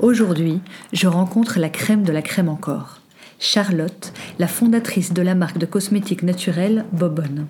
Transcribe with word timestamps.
Aujourd'hui, 0.00 0.60
je 0.92 1.08
rencontre 1.08 1.58
la 1.58 1.68
crème 1.68 2.04
de 2.04 2.12
la 2.12 2.22
crème 2.22 2.48
encore. 2.48 3.00
Charlotte, 3.40 4.12
la 4.38 4.46
fondatrice 4.46 5.12
de 5.12 5.22
la 5.22 5.34
marque 5.34 5.58
de 5.58 5.66
cosmétiques 5.66 6.22
naturels 6.22 6.84
Bobonne. 6.92 7.46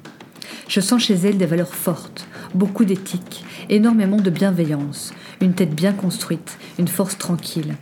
Je 0.66 0.80
sens 0.80 1.02
chez 1.02 1.14
elle 1.14 1.36
des 1.36 1.44
valeurs 1.44 1.74
fortes, 1.74 2.26
beaucoup 2.54 2.86
d'éthique, 2.86 3.44
énormément 3.68 4.16
de 4.16 4.30
bienveillance, 4.30 5.12
une 5.42 5.52
tête 5.52 5.74
bien 5.74 5.92
construite, 5.92 6.56
une 6.78 6.88
force 6.88 7.18
tranquille. 7.18 7.74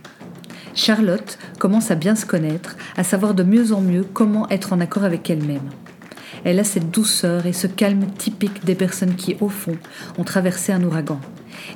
Charlotte 0.75 1.37
commence 1.59 1.89
à 1.89 1.95
bien 1.95 2.15
se 2.15 2.25
connaître, 2.25 2.75
à 2.97 3.05
savoir 3.05 3.35
de 3.35 3.43
mieux 3.43 3.71
en 3.71 3.79
mieux 3.79 4.03
comment 4.03 4.49
être 4.49 4.73
en 4.73 4.81
accord 4.81 5.05
avec 5.05 5.29
elle-même. 5.29 5.69
Elle 6.43 6.59
a 6.59 6.65
cette 6.65 6.91
douceur 6.91 7.45
et 7.45 7.53
ce 7.53 7.67
calme 7.67 8.05
typique 8.17 8.65
des 8.65 8.75
personnes 8.75 9.15
qui, 9.15 9.37
au 9.39 9.47
fond, 9.47 9.77
ont 10.17 10.25
traversé 10.25 10.73
un 10.73 10.83
ouragan 10.83 11.21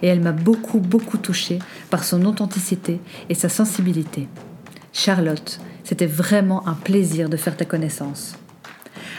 et 0.01 0.07
elle 0.07 0.21
m'a 0.21 0.31
beaucoup, 0.31 0.79
beaucoup 0.79 1.17
touchée 1.17 1.59
par 1.89 2.03
son 2.03 2.25
authenticité 2.25 2.99
et 3.29 3.33
sa 3.33 3.49
sensibilité. 3.49 4.27
Charlotte, 4.93 5.59
c'était 5.83 6.05
vraiment 6.05 6.67
un 6.67 6.73
plaisir 6.73 7.29
de 7.29 7.37
faire 7.37 7.57
ta 7.57 7.65
connaissance. 7.65 8.35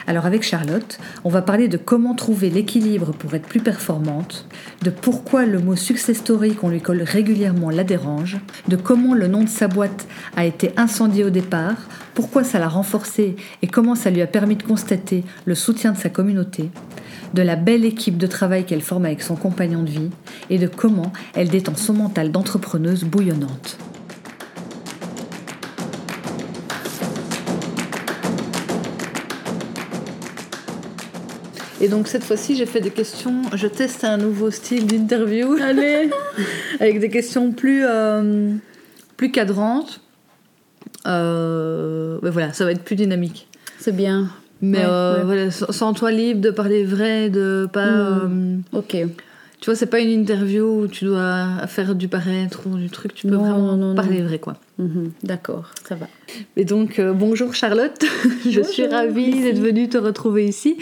Alors 0.06 0.26
avec 0.26 0.42
Charlotte, 0.42 0.98
on 1.24 1.28
va 1.28 1.42
parler 1.42 1.68
de 1.68 1.76
comment 1.76 2.14
trouver 2.14 2.50
l'équilibre 2.50 3.12
pour 3.12 3.34
être 3.34 3.46
plus 3.46 3.60
performante, 3.60 4.46
de 4.82 4.90
pourquoi 4.90 5.44
le 5.44 5.60
mot 5.60 5.76
success 5.76 6.18
story 6.18 6.54
qu'on 6.54 6.68
lui 6.68 6.80
colle 6.80 7.02
régulièrement 7.02 7.70
la 7.70 7.84
dérange, 7.84 8.38
de 8.68 8.76
comment 8.76 9.14
le 9.14 9.28
nom 9.28 9.44
de 9.44 9.48
sa 9.48 9.68
boîte 9.68 10.06
a 10.36 10.44
été 10.44 10.72
incendié 10.76 11.24
au 11.24 11.30
départ, 11.30 11.76
pourquoi 12.14 12.44
ça 12.44 12.58
l'a 12.58 12.68
renforcé 12.68 13.36
et 13.62 13.66
comment 13.66 13.94
ça 13.94 14.10
lui 14.10 14.22
a 14.22 14.26
permis 14.26 14.56
de 14.56 14.62
constater 14.62 15.24
le 15.44 15.54
soutien 15.54 15.92
de 15.92 15.98
sa 15.98 16.08
communauté, 16.08 16.70
de 17.34 17.42
la 17.42 17.56
belle 17.56 17.84
équipe 17.84 18.18
de 18.18 18.26
travail 18.26 18.64
qu'elle 18.64 18.82
forme 18.82 19.06
avec 19.06 19.22
son 19.22 19.36
compagnon 19.36 19.82
de 19.82 19.90
vie 19.90 20.10
et 20.50 20.58
de 20.58 20.66
comment 20.66 21.12
elle 21.34 21.48
détend 21.48 21.76
son 21.76 21.94
mental 21.94 22.30
d'entrepreneuse 22.30 23.04
bouillonnante. 23.04 23.78
Et 31.82 31.88
donc 31.88 32.06
cette 32.06 32.22
fois-ci, 32.22 32.54
j'ai 32.54 32.66
fait 32.66 32.80
des 32.80 32.92
questions. 32.92 33.42
Je 33.54 33.66
teste 33.66 34.04
un 34.04 34.16
nouveau 34.16 34.52
style 34.52 34.86
d'interview. 34.86 35.56
Allez 35.60 36.10
Avec 36.80 37.00
des 37.00 37.08
questions 37.08 37.50
plus, 37.50 37.82
euh, 37.84 38.52
plus 39.16 39.32
cadrantes. 39.32 40.00
Euh, 41.06 42.20
voilà, 42.22 42.52
ça 42.52 42.64
va 42.64 42.70
être 42.70 42.84
plus 42.84 42.94
dynamique. 42.94 43.48
C'est 43.80 43.96
bien. 43.96 44.30
Mais 44.62 44.84
euh, 44.84 45.22
voilà, 45.24 45.50
sens-toi 45.50 46.12
libre 46.12 46.40
de 46.40 46.50
parler 46.50 46.84
vrai, 46.84 47.28
de 47.30 47.68
pas. 47.70 47.86
Hmm. 47.86 48.62
Euh, 48.72 48.78
ok. 48.78 48.96
Tu 49.60 49.66
vois, 49.66 49.76
c'est 49.76 49.86
pas 49.86 50.00
une 50.00 50.10
interview 50.10 50.64
où 50.64 50.86
tu 50.88 51.04
dois 51.04 51.68
faire 51.68 51.94
du 51.94 52.08
paraître 52.08 52.62
ou 52.66 52.76
du 52.76 52.90
truc, 52.90 53.14
tu 53.14 53.28
peux 53.28 53.36
vraiment 53.36 53.94
parler 53.94 54.20
vrai, 54.20 54.40
quoi. 54.40 54.56
Mhm. 54.78 55.12
D'accord, 55.22 55.70
ça 55.86 55.94
va. 55.94 56.08
Et 56.56 56.64
donc, 56.64 56.98
euh, 56.98 57.12
bonjour 57.12 57.54
Charlotte, 57.54 58.04
je 58.50 58.60
suis 58.60 58.84
ravie 58.88 59.40
d'être 59.40 59.60
venue 59.60 59.88
te 59.88 59.98
retrouver 59.98 60.46
ici. 60.46 60.78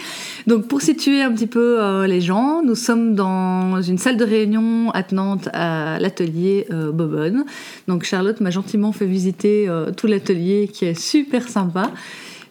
Donc, 0.47 0.67
pour 0.67 0.81
situer 0.81 1.21
un 1.21 1.31
petit 1.31 1.45
peu 1.45 2.05
les 2.07 2.21
gens, 2.21 2.63
nous 2.63 2.73
sommes 2.73 3.13
dans 3.13 3.79
une 3.83 3.99
salle 3.99 4.17
de 4.17 4.25
réunion 4.25 4.89
attenante 4.91 5.47
à 5.53 5.99
l'atelier 5.99 6.65
Bobonne. 6.71 7.45
Donc, 7.87 8.03
Charlotte 8.03 8.41
m'a 8.41 8.49
gentiment 8.49 8.91
fait 8.93 9.05
visiter 9.05 9.69
tout 9.95 10.07
l'atelier 10.07 10.67
qui 10.73 10.85
est 10.85 10.99
super 10.99 11.47
sympa. 11.49 11.91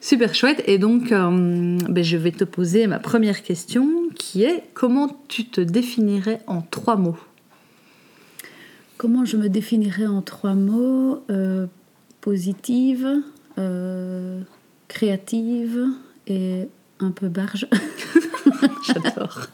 Super 0.00 0.34
chouette. 0.34 0.62
Et 0.66 0.78
donc, 0.78 1.12
euh, 1.12 1.78
ben, 1.88 2.03
je 2.03 2.16
vais 2.16 2.33
te 2.33 2.44
poser 2.44 2.87
ma 2.87 2.99
première 2.99 3.43
question 3.43 4.09
qui 4.15 4.44
est 4.44 4.65
comment 4.72 5.11
tu 5.28 5.44
te 5.44 5.61
définirais 5.61 6.41
en 6.47 6.62
trois 6.62 6.97
mots? 6.97 7.19
Comment 8.97 9.25
je 9.25 9.37
me 9.37 9.49
définirais 9.49 10.06
en 10.06 10.22
trois 10.22 10.55
mots? 10.55 11.22
Euh, 11.31 11.66
Positive, 12.21 13.22
euh, 13.56 14.41
créative 14.88 15.87
et 16.27 16.69
un 16.99 17.11
peu 17.11 17.28
barge. 17.28 17.67
J'adore. 18.87 19.47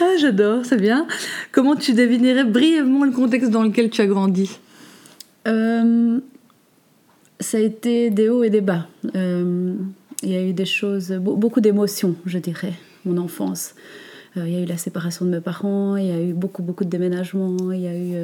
Ah, 0.00 0.16
j'adore, 0.20 0.64
c'est 0.64 0.80
bien. 0.80 1.08
Comment 1.50 1.74
tu 1.74 1.92
définirais 1.92 2.44
brièvement 2.44 3.04
le 3.04 3.10
contexte 3.10 3.50
dans 3.50 3.64
lequel 3.64 3.90
tu 3.90 4.00
as 4.00 4.06
grandi? 4.06 4.60
Ça 7.40 7.58
a 7.58 7.60
été 7.60 8.10
des 8.10 8.28
hauts 8.28 8.42
et 8.42 8.50
des 8.50 8.60
bas. 8.60 8.86
Euh, 9.14 9.74
il 10.22 10.30
y 10.30 10.36
a 10.36 10.42
eu 10.42 10.52
des 10.52 10.64
choses, 10.64 11.12
beaucoup 11.12 11.60
d'émotions, 11.60 12.16
je 12.26 12.38
dirais, 12.38 12.72
mon 13.04 13.18
enfance. 13.18 13.74
Euh, 14.36 14.46
il 14.46 14.54
y 14.54 14.56
a 14.56 14.60
eu 14.60 14.66
la 14.66 14.76
séparation 14.76 15.24
de 15.24 15.30
mes 15.30 15.40
parents, 15.40 15.96
il 15.96 16.06
y 16.06 16.10
a 16.10 16.20
eu 16.20 16.32
beaucoup, 16.32 16.62
beaucoup 16.62 16.84
de 16.84 16.90
déménagements, 16.90 17.72
il 17.72 17.80
y 17.80 17.86
a 17.86 17.94
eu 17.94 18.14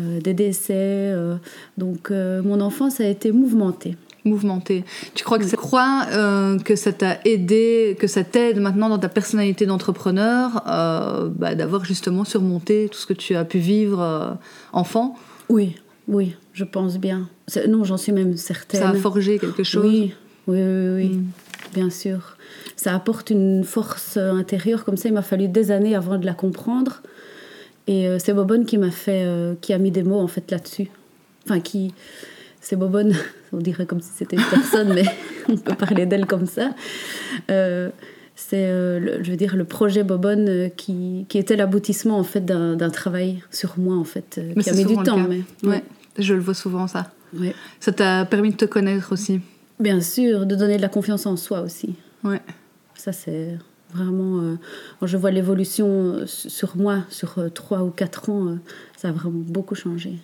euh, 0.00 0.20
des 0.20 0.34
décès. 0.34 1.14
donc, 1.78 2.10
mon 2.10 2.60
enfance 2.60 3.00
a 3.00 3.06
été 3.06 3.30
mouvementée. 3.30 3.96
Mouvementée. 4.24 4.84
Tu 5.14 5.22
crois 5.22 5.38
que, 5.38 5.44
ça, 5.44 5.56
crois, 5.56 6.06
que 6.64 6.76
ça 6.76 6.92
t'a 6.92 7.18
aidé, 7.26 7.94
que 8.00 8.06
ça 8.06 8.24
t'aide 8.24 8.58
maintenant 8.58 8.88
dans 8.88 8.98
ta 8.98 9.10
personnalité 9.10 9.66
d'entrepreneur 9.66 10.62
bah, 11.36 11.54
d'avoir 11.54 11.84
justement 11.84 12.24
surmonté 12.24 12.88
tout 12.90 12.98
ce 12.98 13.06
que 13.06 13.12
tu 13.12 13.36
as 13.36 13.44
pu 13.44 13.58
vivre 13.58 14.38
enfant? 14.72 15.14
Oui, 15.50 15.76
oui, 16.08 16.36
je 16.52 16.64
pense 16.64 16.98
bien. 16.98 17.28
Non, 17.68 17.84
j'en 17.84 17.96
suis 17.96 18.12
même 18.12 18.36
certaine. 18.36 18.80
Ça 18.80 18.90
a 18.90 18.94
forgé 18.94 19.38
quelque 19.38 19.62
chose? 19.62 19.84
Oui, 19.84 20.14
oui, 20.46 20.60
oui, 20.60 21.08
mm. 21.08 21.24
bien 21.74 21.90
sûr. 21.90 22.36
Ça 22.76 22.94
apporte 22.94 23.30
une 23.30 23.64
force 23.64 24.16
intérieure 24.16 24.84
comme 24.84 24.96
ça. 24.96 25.08
Il 25.08 25.14
m'a 25.14 25.22
fallu 25.22 25.48
des 25.48 25.70
années 25.70 25.94
avant 25.94 26.18
de 26.18 26.26
la 26.26 26.34
comprendre. 26.34 27.02
Et 27.86 28.08
euh, 28.08 28.18
c'est 28.18 28.32
Bobonne 28.32 28.64
qui 28.64 28.78
m'a 28.78 28.90
fait, 28.90 29.24
euh, 29.24 29.54
qui 29.60 29.72
a 29.72 29.78
mis 29.78 29.90
des 29.90 30.02
mots 30.02 30.20
en 30.20 30.28
fait 30.28 30.50
là-dessus. 30.50 30.88
Enfin, 31.44 31.60
qui, 31.60 31.92
c'est 32.60 32.76
Bobonne, 32.76 33.14
on 33.52 33.58
dirait 33.58 33.86
comme 33.86 34.00
si 34.00 34.10
c'était 34.14 34.36
une 34.36 34.44
personne, 34.50 34.94
mais 34.94 35.04
on 35.48 35.56
peut 35.56 35.74
parler 35.74 36.06
d'elle 36.06 36.26
comme 36.26 36.46
ça. 36.46 36.70
Euh, 37.50 37.90
c'est, 38.36 38.66
je 38.66 39.30
veux 39.30 39.36
dire, 39.36 39.56
le 39.56 39.64
projet 39.64 40.02
Bobonne 40.02 40.70
qui, 40.76 41.26
qui 41.28 41.38
était 41.38 41.56
l'aboutissement 41.56 42.18
en 42.18 42.24
fait 42.24 42.44
d'un, 42.44 42.90
travail 42.90 43.42
sur 43.50 43.78
moi 43.78 43.96
en 43.96 44.04
fait, 44.04 44.40
qui 44.60 44.70
a 44.70 44.72
mis 44.72 44.84
du 44.84 44.96
temps. 44.96 45.26
Mais, 45.28 45.42
ouais. 45.68 45.84
Je 46.18 46.34
le 46.34 46.40
vois 46.40 46.54
souvent, 46.54 46.86
ça. 46.86 47.10
Ça 47.80 47.92
t'a 47.92 48.24
permis 48.24 48.50
de 48.50 48.56
te 48.56 48.64
connaître 48.64 49.12
aussi. 49.12 49.40
Bien 49.80 50.00
sûr, 50.00 50.46
de 50.46 50.54
donner 50.54 50.76
de 50.76 50.82
la 50.82 50.88
confiance 50.88 51.26
en 51.26 51.36
soi 51.36 51.60
aussi. 51.60 51.96
Ouais. 52.22 52.40
Ça, 52.94 53.12
c'est 53.12 53.58
vraiment. 53.92 54.40
Euh, 54.40 54.58
quand 55.00 55.06
je 55.06 55.16
vois 55.16 55.30
l'évolution 55.30 55.86
euh, 55.88 56.26
sur 56.26 56.76
moi, 56.76 57.04
sur 57.08 57.38
euh, 57.38 57.48
trois 57.48 57.82
ou 57.82 57.90
quatre 57.90 58.30
ans, 58.30 58.58
ça 58.96 59.08
a 59.08 59.12
vraiment 59.12 59.40
beaucoup 59.40 59.74
changé. 59.74 60.18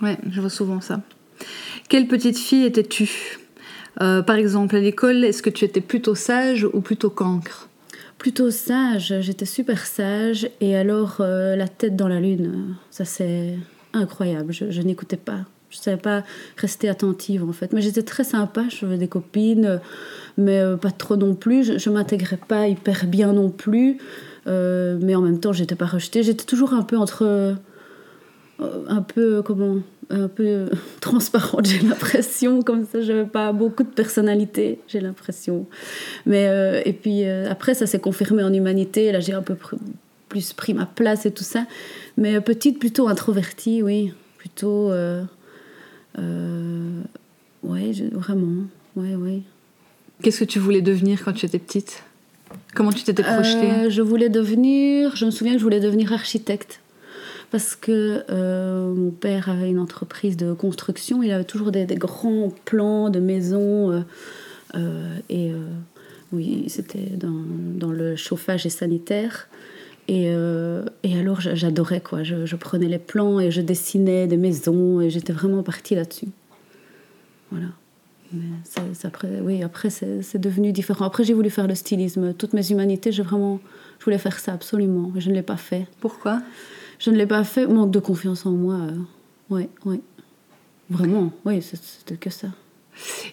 Ouais, 0.00 0.18
je 0.30 0.40
vois 0.40 0.50
souvent 0.50 0.80
ça. 0.80 1.02
Quelle 1.88 2.08
petite 2.08 2.38
fille 2.38 2.64
étais-tu? 2.64 3.38
Par 3.98 4.36
exemple, 4.36 4.76
à 4.76 4.80
l'école, 4.80 5.24
est-ce 5.24 5.42
que 5.42 5.50
tu 5.50 5.64
étais 5.64 5.80
plutôt 5.80 6.14
sage 6.14 6.64
ou 6.64 6.80
plutôt 6.80 7.10
cancre? 7.10 7.68
Plutôt 8.18 8.50
sage, 8.50 9.14
j'étais 9.20 9.44
super 9.44 9.86
sage. 9.86 10.48
Et 10.60 10.76
alors, 10.76 11.16
la 11.20 11.68
tête 11.68 11.96
dans 11.96 12.08
la 12.08 12.20
lune, 12.20 12.76
ça 12.90 13.04
c'est 13.04 13.56
incroyable. 13.94 14.52
Je, 14.52 14.82
n'écoutais 14.82 15.16
pas. 15.16 15.40
Je 15.70 15.78
ne 15.78 15.82
savais 15.82 15.96
pas 15.96 16.22
rester 16.56 16.88
attentive 16.88 17.44
en 17.44 17.52
fait. 17.52 17.72
Mais 17.72 17.80
j'étais 17.80 18.02
très 18.02 18.24
sympa, 18.24 18.64
je 18.68 18.76
faisais 18.76 18.98
des 18.98 19.08
copines, 19.08 19.80
mais 20.36 20.60
euh, 20.60 20.76
pas 20.76 20.90
trop 20.90 21.16
non 21.16 21.34
plus. 21.34 21.78
Je 21.78 21.90
ne 21.90 21.94
m'intégrais 21.94 22.36
pas 22.36 22.68
hyper 22.68 23.06
bien 23.06 23.32
non 23.32 23.50
plus. 23.50 23.98
Euh, 24.46 24.98
mais 25.00 25.14
en 25.14 25.22
même 25.22 25.40
temps, 25.40 25.52
j'étais 25.52 25.74
pas 25.74 25.86
rejetée. 25.86 26.22
J'étais 26.22 26.44
toujours 26.44 26.74
un 26.74 26.82
peu 26.82 26.96
entre. 26.96 27.56
Euh, 28.60 28.84
un 28.88 29.02
peu, 29.02 29.42
comment 29.42 29.78
Un 30.10 30.28
peu 30.28 30.66
transparente, 31.00 31.66
j'ai 31.66 31.80
l'impression. 31.80 32.62
Comme 32.62 32.86
ça, 32.86 33.00
j'avais 33.00 33.24
pas 33.26 33.52
beaucoup 33.52 33.82
de 33.82 33.88
personnalité, 33.88 34.78
j'ai 34.88 35.00
l'impression. 35.00 35.66
Mais, 36.26 36.82
et 36.84 36.92
puis 36.92 37.24
après, 37.24 37.74
ça 37.74 37.86
s'est 37.86 38.00
confirmé 38.00 38.42
en 38.42 38.52
humanité. 38.52 39.10
Là, 39.12 39.20
j'ai 39.20 39.32
un 39.32 39.42
peu 39.42 39.56
plus 40.28 40.52
pris 40.52 40.74
ma 40.74 40.86
place 40.86 41.26
et 41.26 41.30
tout 41.30 41.44
ça. 41.44 41.66
Mais 42.16 42.40
petite, 42.40 42.78
plutôt 42.78 43.08
introvertie, 43.08 43.82
oui. 43.82 44.12
Plutôt. 44.38 44.90
Euh, 44.90 45.22
euh, 46.18 47.00
ouais, 47.62 47.92
vraiment. 48.12 48.64
Ouais, 48.96 49.14
ouais. 49.16 49.40
Qu'est-ce 50.22 50.40
que 50.40 50.44
tu 50.44 50.58
voulais 50.58 50.82
devenir 50.82 51.24
quand 51.24 51.32
tu 51.32 51.46
étais 51.46 51.58
petite? 51.58 52.02
Comment 52.74 52.92
tu 52.92 53.02
t'étais 53.02 53.22
projetée? 53.22 53.70
euh, 53.70 53.90
Je 53.90 54.02
voulais 54.02 54.28
devenir. 54.28 55.16
Je 55.16 55.24
me 55.24 55.30
souviens 55.30 55.54
que 55.54 55.58
je 55.58 55.64
voulais 55.64 55.80
devenir 55.80 56.12
architecte. 56.12 56.80
Parce 57.54 57.76
que 57.76 58.24
mon 58.96 59.12
père 59.12 59.48
avait 59.48 59.70
une 59.70 59.78
entreprise 59.78 60.36
de 60.36 60.52
construction. 60.54 61.22
Il 61.22 61.30
avait 61.30 61.44
toujours 61.44 61.70
des, 61.70 61.86
grands 61.86 62.52
plans 62.64 63.10
de 63.10 63.20
maisons. 63.20 64.04
et 65.30 65.52
oui, 66.32 66.64
c'était 66.66 67.12
dans, 67.16 67.92
le 67.92 68.16
chauffage 68.16 68.66
et 68.66 68.70
sanitaire. 68.70 69.46
Et, 70.08 70.34
alors 71.14 71.40
j'adorais 71.40 72.00
quoi. 72.00 72.24
Je, 72.24 72.56
prenais 72.56 72.88
les 72.88 72.98
plans 72.98 73.38
et 73.38 73.52
je 73.52 73.60
dessinais 73.60 74.26
des 74.26 74.36
maisons 74.36 75.00
et 75.00 75.08
j'étais 75.08 75.32
vraiment 75.32 75.62
partie 75.62 75.94
là-dessus. 75.94 76.30
Voilà. 77.52 77.68
Mais 78.32 78.42
après, 79.04 79.28
oui, 79.42 79.62
après 79.62 79.90
c'est 79.90 80.38
devenu 80.38 80.72
différent. 80.72 81.04
Après, 81.04 81.22
j'ai 81.22 81.34
voulu 81.34 81.50
faire 81.50 81.68
le 81.68 81.76
stylisme. 81.76 82.34
Toutes 82.34 82.52
mes 82.52 82.68
humanités, 82.72 83.12
j'ai 83.12 83.22
vraiment, 83.22 83.60
je 84.00 84.06
voulais 84.06 84.18
faire 84.18 84.40
ça 84.40 84.52
absolument. 84.52 85.12
Je 85.16 85.30
ne 85.30 85.36
l'ai 85.36 85.42
pas 85.42 85.56
fait. 85.56 85.86
Pourquoi? 86.00 86.42
Je 86.98 87.10
ne 87.10 87.16
l'ai 87.16 87.26
pas 87.26 87.44
fait. 87.44 87.66
Manque 87.66 87.90
de 87.90 87.98
confiance 87.98 88.46
en 88.46 88.52
moi. 88.52 88.78
Oui, 89.50 89.68
oui. 89.84 90.00
Vraiment, 90.90 91.32
oui, 91.44 91.62
c'était 91.62 92.16
que 92.16 92.30
ça. 92.30 92.48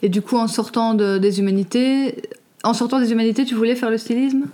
Et 0.02 0.10
du 0.10 0.22
coup, 0.22 0.38
en 0.38 0.48
sortant 0.48 0.94
de, 0.94 1.18
des 1.18 1.40
humanités, 1.40 2.22
en 2.63 2.74
sortant 2.74 3.00
des 3.00 3.12
humanités, 3.12 3.46
tu 3.46 3.56
voulais 3.56 3.75
faire 3.75 3.92
le 3.92 3.98
stylisme? 3.98 4.46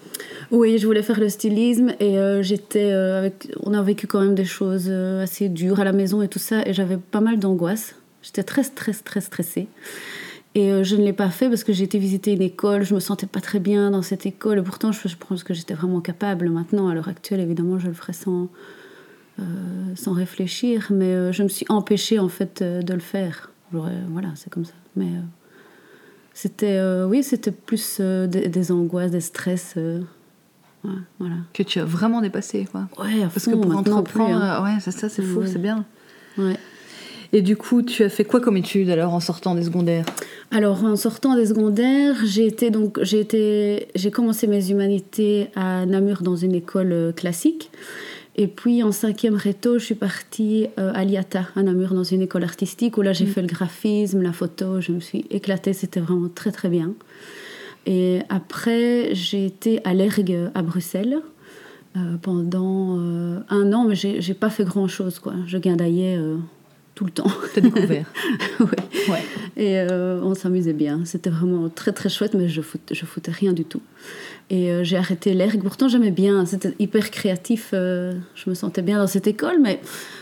Oui, 0.52 0.78
je 0.78 0.86
voulais 0.86 1.04
faire 1.04 1.20
le 1.20 1.30
stylisme 1.30 1.94
et 2.00 2.18
euh, 2.18 2.42
j'étais 2.42 2.92
euh, 2.92 3.20
avec. 3.20 3.52
On 3.64 3.74
a 3.74 3.82
vécu 3.82 4.08
quand 4.08 4.22
même 4.22 4.36
des 4.36 4.46
choses 4.46 4.88
euh, 4.88 5.24
assez 5.24 5.50
dures 5.50 5.80
à 5.80 5.84
la 5.84 5.92
maison 5.92 6.22
et 6.22 6.28
tout 6.28 6.40
ça, 6.40 6.66
et 6.66 6.74
j'avais 6.74 6.98
pas 6.98 7.22
mal 7.22 7.38
d'angoisse. 7.38 7.96
J'étais 8.24 8.44
très, 8.44 8.64
très, 8.64 8.94
très 8.94 9.22
stressée. 9.22 9.68
Et 10.58 10.72
euh, 10.72 10.84
je 10.84 10.96
ne 10.96 11.04
l'ai 11.04 11.14
pas 11.14 11.30
fait 11.30 11.50
parce 11.50 11.64
que 11.64 11.72
j'ai 11.72 11.84
été 11.84 12.00
visiter 12.00 12.34
une 12.34 12.42
école, 12.42 12.82
je 12.82 12.96
me 12.96 13.00
sentais 13.00 13.28
pas 13.28 13.42
très 13.42 13.60
bien 13.60 13.92
dans 13.92 14.02
cette 14.02 14.26
école. 14.26 14.58
Et 14.58 14.62
pourtant, 14.64 14.92
je, 14.92 15.16
pense 15.16 15.44
que 15.44 15.54
j'étais 15.54 15.76
vraiment 15.76 16.02
capable. 16.02 16.50
Maintenant, 16.50 16.88
à 16.88 16.96
l'heure 16.96 17.10
actuelle, 17.10 17.42
évidemment, 17.42 17.78
je 17.78 17.88
le 17.88 17.94
ferai 17.94 18.14
sans, 18.14 18.50
euh, 19.40 19.44
sans 19.96 20.14
réfléchir. 20.14 20.88
Mais 20.92 21.14
euh, 21.14 21.32
je 21.32 21.44
me 21.44 21.48
suis 21.48 21.66
empêchée, 21.70 22.20
en 22.20 22.30
fait, 22.30 22.64
de 22.64 22.94
le 22.94 23.00
faire. 23.00 23.52
Voilà, 23.72 24.30
c'est 24.36 24.50
comme 24.50 24.66
ça. 24.66 24.74
Mais 24.96 25.08
c'était, 26.34 26.82
oui, 27.06 27.22
c'était 27.22 27.52
plus 27.52 28.00
des, 28.00 28.72
angoisses, 28.72 29.12
des 29.12 29.22
stress. 29.22 29.76
voilà. 31.20 31.36
Que 31.54 31.64
tu 31.64 31.80
as 31.80 31.86
vraiment 31.86 32.22
dépassé, 32.22 32.68
quoi. 32.72 32.88
Ouais, 32.98 33.28
Parce 33.34 33.46
que 33.46 33.56
pour 33.56 33.76
entreprendre, 33.76 34.42
hein. 34.42 34.64
ouais, 34.64 34.80
c'est 34.80 34.92
ça, 34.92 35.10
c'est 35.10 35.22
fou, 35.22 35.44
c'est 35.46 35.62
bien. 35.62 35.86
Ouais. 36.38 36.56
Et 37.34 37.42
du 37.42 37.58
coup, 37.58 37.82
tu 37.82 38.04
as 38.04 38.10
fait 38.10 38.24
quoi 38.24 38.40
comme 38.40 38.58
études 38.58 38.90
alors 38.90 39.14
en 39.14 39.20
sortant 39.20 39.56
des 39.56 39.64
secondaires? 39.64 40.06
Alors 40.52 40.84
en 40.86 40.96
sortant 40.96 41.36
des 41.36 41.48
secondaires, 41.48 42.16
j'ai 42.24 42.46
été 42.46 42.70
donc 42.72 43.00
j'ai 43.02 43.20
été 43.20 43.88
j'ai 43.96 44.12
commencé 44.12 44.48
mes 44.48 44.72
humanités 44.72 45.50
à 45.56 45.86
Namur 45.86 46.22
dans 46.22 46.38
une 46.38 46.56
école 46.56 46.92
euh, 46.94 47.12
classique. 47.12 47.70
Et 48.38 48.48
puis 48.48 48.84
en 48.84 48.92
cinquième 48.92 49.36
réto, 49.36 49.80
je 49.80 49.86
suis 49.86 49.96
partie 49.96 50.68
euh, 50.78 50.92
à 50.94 51.04
Liata, 51.04 51.48
à 51.56 51.64
Namur, 51.64 51.94
dans 51.94 52.04
une 52.04 52.22
école 52.22 52.44
artistique 52.44 52.98
où 52.98 53.02
là 53.02 53.12
j'ai 53.12 53.26
mm. 53.26 53.30
fait 53.30 53.42
le 53.42 53.48
graphisme, 53.48 54.22
la 54.22 54.32
photo, 54.32 54.80
je 54.80 54.92
me 54.92 55.00
suis 55.00 55.26
éclatée, 55.32 55.74
c'était 55.74 56.00
vraiment 56.00 56.30
très 56.30 56.52
très 56.52 56.70
bien. 56.70 56.94
Et 57.88 58.20
après, 58.30 59.16
j'ai 59.16 59.46
été 59.46 59.84
à 59.86 59.94
l'ERG 59.94 60.52
à 60.54 60.62
Bruxelles 60.62 61.18
euh, 61.96 62.18
pendant 62.22 63.00
un 63.50 63.74
an, 63.74 63.86
mais 63.86 63.96
j'ai 63.96 64.34
pas 64.34 64.50
fait 64.50 64.66
grand 64.66 64.88
chose 64.88 65.20
quoi. 65.20 65.34
Je 65.48 65.58
guindaillais 65.58 66.20
tout 66.98 67.06
le 67.06 67.12
temps. 67.12 67.32
T'as 67.54 67.62
découvert 67.62 68.06
Oui. 68.60 68.66
Ouais. 69.08 69.24
Et 69.56 69.80
euh, 69.80 70.20
on 70.24 70.34
s'amusait 70.34 70.74
bien. 70.74 71.06
C'était 71.06 71.30
vraiment 71.30 71.70
très 71.70 71.92
très 71.92 72.10
chouette, 72.10 72.34
mais 72.34 72.50
je, 72.50 72.62
fout, 72.62 72.82
je 72.92 73.06
foutais 73.06 73.32
rien 73.32 73.54
du 73.54 73.66
tout. 73.66 73.84
Et 74.50 74.72
euh, 74.72 74.84
j'ai 74.84 74.98
arrêté 74.98 75.34
l'ergue. 75.34 75.62
Pourtant, 75.62 75.88
j'aimais 75.88 76.12
bien. 76.12 76.46
C'était 76.46 76.74
hyper 76.80 77.12
créatif. 77.12 77.72
Euh, 77.74 78.14
je 78.36 78.50
me 78.50 78.56
sentais 78.56 78.82
bien 78.82 78.98
dans 78.98 79.08
cette 79.08 79.28
école, 79.28 79.60
mais 79.62 79.82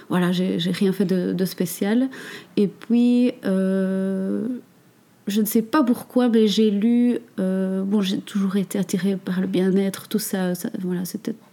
voilà, 0.10 0.31
j'ai 0.31 0.57
rien 0.72 0.92
fait 0.92 1.06
de, 1.06 1.45
spécial. 1.45 2.10
Et 2.57 2.68
puis, 2.68 3.33
je 3.44 5.42
ne 5.42 5.45
sais 5.45 5.62
pas 5.62 5.83
pourquoi, 5.83 6.30
mais 6.30 6.48
j'ai 6.48 6.72
lu. 6.72 7.19
bon, 7.38 8.01
j'ai 8.01 8.18
toujours 8.18 8.56
été 8.56 8.80
attirée 8.80 9.16
par 9.16 9.42
le 9.42 9.48
bien-être, 9.48 10.07
tout 10.07 10.19
ça. 10.19 10.54
voilà. 10.80 11.04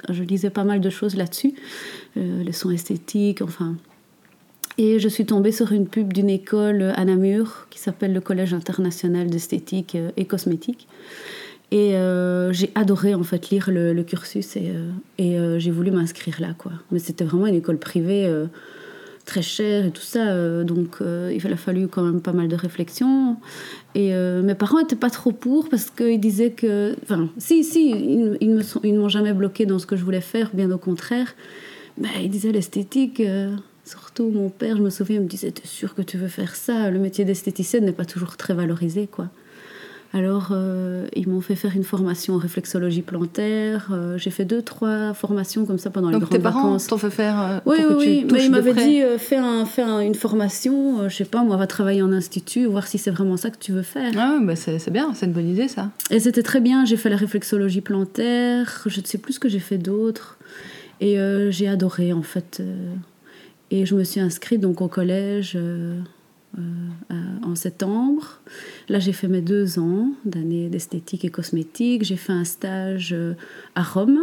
Je 0.09 0.23
lisais 0.23 0.51
pas 0.51 0.65
mal 0.65 0.81
de 0.81 0.91
choses 0.91 1.15
là-dessus, 1.15 1.55
les 2.17 2.53
sons 2.53 2.71
esthétiques, 2.71 3.43
enfin 3.43 3.77
et 4.79 4.99
je 4.99 5.09
suis 5.09 5.27
tombée 5.27 5.53
sur 5.53 5.73
une 5.73 5.87
pub 5.87 6.13
d'une 6.13 6.31
école 6.31 6.93
à 6.97 7.05
Namur 7.05 7.67
qui 7.71 7.79
s'appelle 7.79 8.13
le 8.13 8.21
Collège 8.21 8.55
international 8.55 9.29
d'esthétique 9.29 9.95
euh, 9.95 10.11
et 10.17 10.25
cosmétique. 10.25 10.89
Et 11.73 11.97
euh, 11.97 12.53
j'ai 12.53 12.71
adoré 12.75 13.15
en 13.15 13.23
fait 13.23 13.49
lire 13.49 13.71
le, 13.71 14.01
cursus 14.03 14.57
et, 14.57 14.71
euh, 14.75 15.57
et 15.57 15.59
j'ai 15.59 15.71
voulu 15.71 15.91
m'inscrire 15.91 16.37
là 16.39 16.55
quoi. 16.57 16.73
Mais 16.91 16.99
c'était 16.99 17.25
vraiment 17.25 17.47
une 17.47 17.55
école 17.55 17.79
privée 17.79 18.31
très 19.25 19.41
chère 19.41 19.87
et 19.87 19.91
tout 19.91 20.03
ça, 20.03 20.65
donc 20.65 20.99
il 21.01 21.53
a 21.53 21.57
fallu 21.57 21.89
quand 21.89 22.03
même 22.03 22.21
pas 22.21 22.33
mal 22.33 22.49
de 22.49 22.57
réflexion. 22.57 23.37
Et 23.95 24.13
mes 24.13 24.55
parents 24.55 24.81
n'étaient 24.81 24.97
pas 24.97 25.11
trop 25.11 25.33
pour 25.33 25.69
parce 25.71 25.91
qu'ils 25.91 26.21
disaient 26.21 26.51
que, 26.51 26.95
enfin, 27.05 27.29
si 27.39 27.65
si, 27.65 27.91
ils, 28.41 28.65
ils 28.83 28.95
m'ont 28.95 29.09
jamais 29.09 29.33
bloqué 29.33 29.65
dans 29.65 29.79
ce 29.79 29.87
que 29.87 29.97
je 29.97 30.05
voulais 30.05 30.21
faire, 30.21 30.51
bien 30.53 30.71
au 30.71 30.79
contraire. 30.79 31.35
Mais 31.97 32.09
ils 32.23 32.31
disaient 32.31 32.53
l'esthétique 32.53 33.23
Surtout 33.85 34.31
mon 34.31 34.49
père, 34.49 34.77
je 34.77 34.83
me 34.83 34.91
souviens, 34.91 35.21
me 35.21 35.27
disait 35.27 35.51
T'es 35.51 35.67
sûr 35.67 35.95
que 35.95 36.03
tu 36.03 36.17
veux 36.17 36.29
faire 36.29 36.55
ça? 36.55 36.91
Le 36.91 36.99
métier 36.99 37.25
d'esthéticienne 37.25 37.85
n'est 37.85 37.93
pas 37.93 38.05
toujours 38.05 38.37
très 38.37 38.55
valorisé, 38.55 39.09
quoi. 39.09 39.29
Alors, 40.15 40.49
euh, 40.51 41.07
ils 41.17 41.27
m'ont 41.27 41.41
fait 41.41 41.55
faire 41.55 41.75
une 41.75 41.85
formation 41.85 42.35
en 42.35 42.37
réflexologie 42.37 43.01
plantaire. 43.01 43.89
Euh, 43.93 44.19
j'ai 44.19 44.31
fait 44.31 44.45
deux, 44.45 44.61
trois 44.61 45.15
formations 45.15 45.65
comme 45.65 45.79
ça 45.79 45.89
pendant 45.89 46.11
les 46.11 46.19
grandes 46.19 46.31
vacances. 46.31 46.43
tes 46.43 46.43
parents 46.43 46.79
t'ont 46.79 46.99
fait 46.99 47.11
faire 47.11 47.41
euh, 47.41 47.59
Oui, 47.65 47.79
oui, 47.89 47.95
oui. 47.99 48.27
Mais 48.31 48.45
ils 48.45 48.51
m'avaient 48.51 48.75
dit 48.75 49.01
fais, 49.17 49.37
un, 49.37 49.65
fais 49.65 49.83
une 49.83 50.15
formation, 50.15 51.09
je 51.09 51.17
sais 51.17 51.25
pas, 51.25 51.43
moi, 51.43 51.57
va 51.57 51.67
travailler 51.67 52.03
en 52.03 52.13
institut, 52.13 52.67
voir 52.67 52.87
si 52.87 52.99
c'est 52.99 53.11
vraiment 53.11 53.39
ça 53.39 53.51
que 53.51 53.57
tu 53.59 53.73
veux 53.73 53.83
faire. 53.83 54.13
Ah, 54.19 54.39
bah 54.43 54.55
c'est 54.55 54.91
bien, 54.91 55.15
c'est 55.15 55.25
une 55.25 55.33
bonne 55.33 55.49
idée, 55.49 55.69
ça. 55.69 55.91
Et 56.11 56.21
c'était 56.21 56.43
très 56.43 56.61
bien. 56.61 56.85
J'ai 56.85 56.99
fait 56.99 57.09
la 57.09 57.17
réflexologie 57.17 57.81
plantaire. 57.81 58.83
Je 58.85 59.01
ne 59.01 59.07
sais 59.07 59.19
plus 59.19 59.35
ce 59.35 59.41
que 59.41 59.49
j'ai 59.49 59.61
fait 59.61 59.79
d'autre. 59.79 60.37
Et 61.01 61.17
j'ai 61.51 61.69
adoré, 61.69 62.13
en 62.13 62.23
fait. 62.23 62.63
Et 63.71 63.87
je 63.87 63.95
me 63.95 64.05
suis 64.05 64.21
inscrite 64.21 64.61
donc 64.61 64.83
au 64.83 64.89
collège 64.89 65.57
en 67.45 67.55
septembre. 67.55 68.41
Là, 68.89 68.99
j'ai 68.99 69.13
fait 69.13 69.29
mes 69.29 69.41
deux 69.41 69.79
ans 69.79 70.09
d'année 70.25 70.69
d'esthétique 70.69 71.25
et 71.25 71.31
cosmétique. 71.31 72.05
J'ai 72.05 72.17
fait 72.17 72.33
un 72.33 72.45
stage 72.45 73.13
euh, 73.13 73.35
à 73.75 73.83
Rome. 73.83 74.19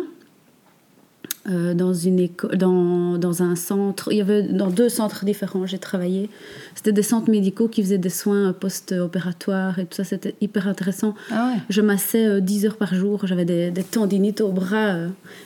dans, 1.48 1.94
une 1.94 2.20
école, 2.20 2.58
dans, 2.58 3.18
dans, 3.18 3.42
un 3.42 3.56
centre, 3.56 4.12
il 4.12 4.18
y 4.18 4.22
avait 4.22 4.44
dans 4.44 4.70
deux 4.70 4.90
centres 4.90 5.26
différents, 5.26 5.66
j'ai 5.66 5.80
travaillé. 5.80 6.30
C'était 6.76 6.92
des 6.92 7.02
centres 7.02 7.32
médicaux 7.32 7.68
qui 7.68 7.82
faisaient 7.82 7.98
des 7.98 8.10
soins 8.10 8.54
post-opératoires 8.54 9.80
et 9.80 9.86
tout 9.86 9.96
ça, 9.96 10.04
c'était 10.04 10.36
hyper 10.42 10.68
intéressant. 10.68 11.16
Ah 11.32 11.54
je 11.70 11.82
massais 11.82 12.40
10 12.42 12.66
heures 12.68 12.78
par 12.78 12.94
jour, 12.94 13.26
j'avais 13.26 13.46
des, 13.46 13.72
des, 13.72 13.84
tendinites 13.84 14.42
au 14.42 14.52
bras, 14.52 14.96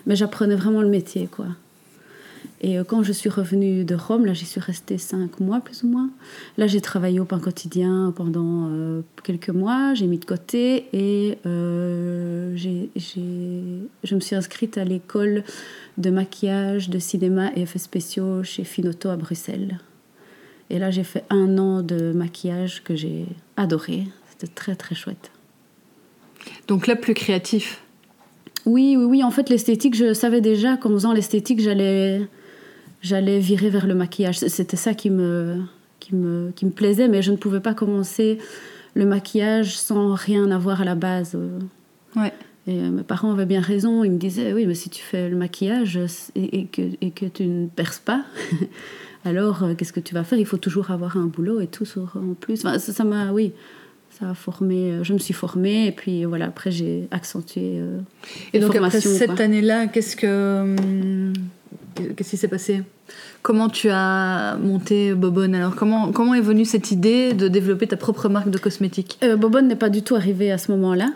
mais 0.06 0.18
j'apprenais 0.18 0.56
vraiment 0.56 0.82
le 0.82 0.90
métier, 0.90 1.28
quoi. 1.28 1.48
Et 2.64 2.78
euh, 2.78 2.86
quand 2.86 3.04
je 3.04 3.12
suis 3.12 3.30
revenue 3.30 3.84
de 3.84 3.94
Rome, 3.94 4.26
là 4.26 4.34
j'y 4.34 4.46
suis 4.46 4.62
restée 4.62 4.98
cinq 4.98 5.42
mois 5.42 5.60
plus 5.60 5.84
ou 5.84 5.88
moins. 5.88 6.10
Là 6.58 6.66
j'ai 6.66 6.80
travaillé 6.80 7.20
au 7.20 7.26
pain 7.26 7.40
quotidien 7.40 8.14
pendant 8.16 8.70
euh, 8.72 9.02
quelques 9.24 9.50
mois, 9.50 9.94
j'ai 9.94 10.08
mis 10.08 10.18
de 10.18 10.26
côté 10.26 10.86
et 10.94 11.38
euh, 11.46 12.56
je 12.56 14.16
me 14.16 14.20
suis 14.22 14.36
inscrite 14.36 14.78
à 14.78 14.86
l'école 14.86 15.44
de 15.98 16.10
maquillage, 16.10 16.90
de 16.90 17.00
cinéma 17.00 17.52
et 17.56 17.64
effets 17.64 17.80
spéciaux 17.80 18.44
chez 18.44 18.64
Finoto 18.64 19.10
à 19.10 19.18
Bruxelles. 19.18 19.80
Et 20.70 20.80
là 20.80 20.90
j'ai 20.90 21.04
fait 21.04 21.26
un 21.30 21.58
an 21.58 21.82
de 21.82 22.14
maquillage 22.14 22.82
que 22.86 22.96
j'ai 22.96 23.26
adoré, 23.58 24.08
c'était 24.32 24.52
très 24.52 24.76
très 24.76 24.96
chouette. 24.96 25.32
Donc 26.70 26.88
là 26.88 26.96
plus 26.96 27.14
créatif 27.14 27.82
oui, 28.66 28.96
oui, 28.98 29.04
oui. 29.04 29.24
En 29.26 29.32
fait, 29.32 29.50
l'esthétique, 29.50 29.94
je 29.94 30.14
savais 30.14 30.40
déjà 30.40 30.78
qu'en 30.78 30.92
faisant 30.92 31.12
l'esthétique, 31.12 31.60
j'allais 31.60 32.22
j'allais 33.04 33.40
virer 33.40 33.70
vers 33.70 33.86
le 33.86 33.94
maquillage. 33.94 34.40
C'était 34.40 34.78
ça 34.78 34.96
qui 34.96 35.12
me, 35.12 35.62
qui, 36.00 36.16
me, 36.16 36.52
qui 36.56 36.66
me 36.66 36.72
plaisait, 36.72 37.08
mais 37.08 37.22
je 37.22 37.32
ne 37.32 37.38
pouvais 37.38 37.60
pas 37.60 37.76
commencer 37.76 38.40
le 38.96 39.06
maquillage 39.06 39.78
sans 39.78 40.16
rien 40.16 40.50
avoir 40.50 40.82
à 40.82 40.86
la 40.86 40.96
base. 40.96 41.38
Ouais. 42.16 42.34
Et 42.66 42.80
euh, 42.80 42.90
mes 42.90 43.04
parents 43.04 43.32
avaient 43.32 43.46
bien 43.46 43.62
raison. 43.62 44.04
Ils 44.04 44.12
me 44.12 44.18
disaient 44.18 44.54
oui, 44.54 44.66
mais 44.66 44.76
si 44.76 44.90
tu 44.90 45.04
fais 45.04 45.30
le 45.30 45.36
maquillage 45.36 46.00
et, 46.36 46.66
que, 46.66 46.82
et 47.02 47.12
que, 47.12 47.26
tu 47.26 47.46
ne 47.46 47.68
perces 47.68 48.00
pas, 48.00 48.24
alors 49.26 49.64
euh, 49.64 49.76
qu'est-ce 49.76 49.94
que 49.94 50.00
tu 50.00 50.14
vas 50.14 50.24
faire? 50.24 50.40
Il 50.40 50.46
faut 50.46 50.58
toujours 50.58 50.92
avoir 50.92 51.18
un 51.18 51.26
boulot 51.26 51.60
et 51.60 51.68
tout 51.68 51.86
sur, 51.86 52.16
en 52.16 52.34
plus. 52.36 52.66
ça 52.78 53.04
m'a, 53.04 53.34
oui, 53.34 53.52
ça 54.12 54.30
a 54.30 54.34
formé. 54.34 54.92
Euh, 54.92 55.04
je 55.04 55.12
me 55.12 55.18
suis 55.18 55.34
formée 55.34 55.88
et 55.88 55.92
puis 55.92 56.24
voilà. 56.24 56.46
Après, 56.46 56.72
j'ai 56.72 57.10
accentué. 57.12 57.82
et 58.54 58.60
donc 58.60 58.76
après 58.78 59.02
cette 59.02 59.42
année-là, 59.42 59.88
qu'est-ce 59.88 60.16
que 60.16 60.62
hum, 60.62 61.34
Qu'est-ce 61.96 62.30
qui 62.30 62.38
s'est 62.38 62.48
passé? 62.48 62.82
Comment 63.42 63.70
tu 63.70 63.90
as 63.90 64.58
monté 64.58 65.14
Bobonne 65.14 65.56
Alors, 65.56 65.76
comment, 65.76 66.12
comment 66.12 66.34
est 66.34 66.42
venue 66.42 66.66
cette 66.66 66.92
idée 66.92 67.34
de 67.34 67.48
développer 67.48 67.88
ta 67.88 67.98
propre 67.98 68.30
marque 68.30 68.50
de 68.50 68.58
cosmétiques? 68.58 69.20
Euh, 69.24 69.36
Bobonne 69.36 69.68
n'est 69.68 69.76
pas 69.76 69.90
du 69.90 70.02
tout 70.02 70.16
arrivée 70.16 70.52
à 70.52 70.58
ce 70.58 70.72
moment-là. 70.72 71.10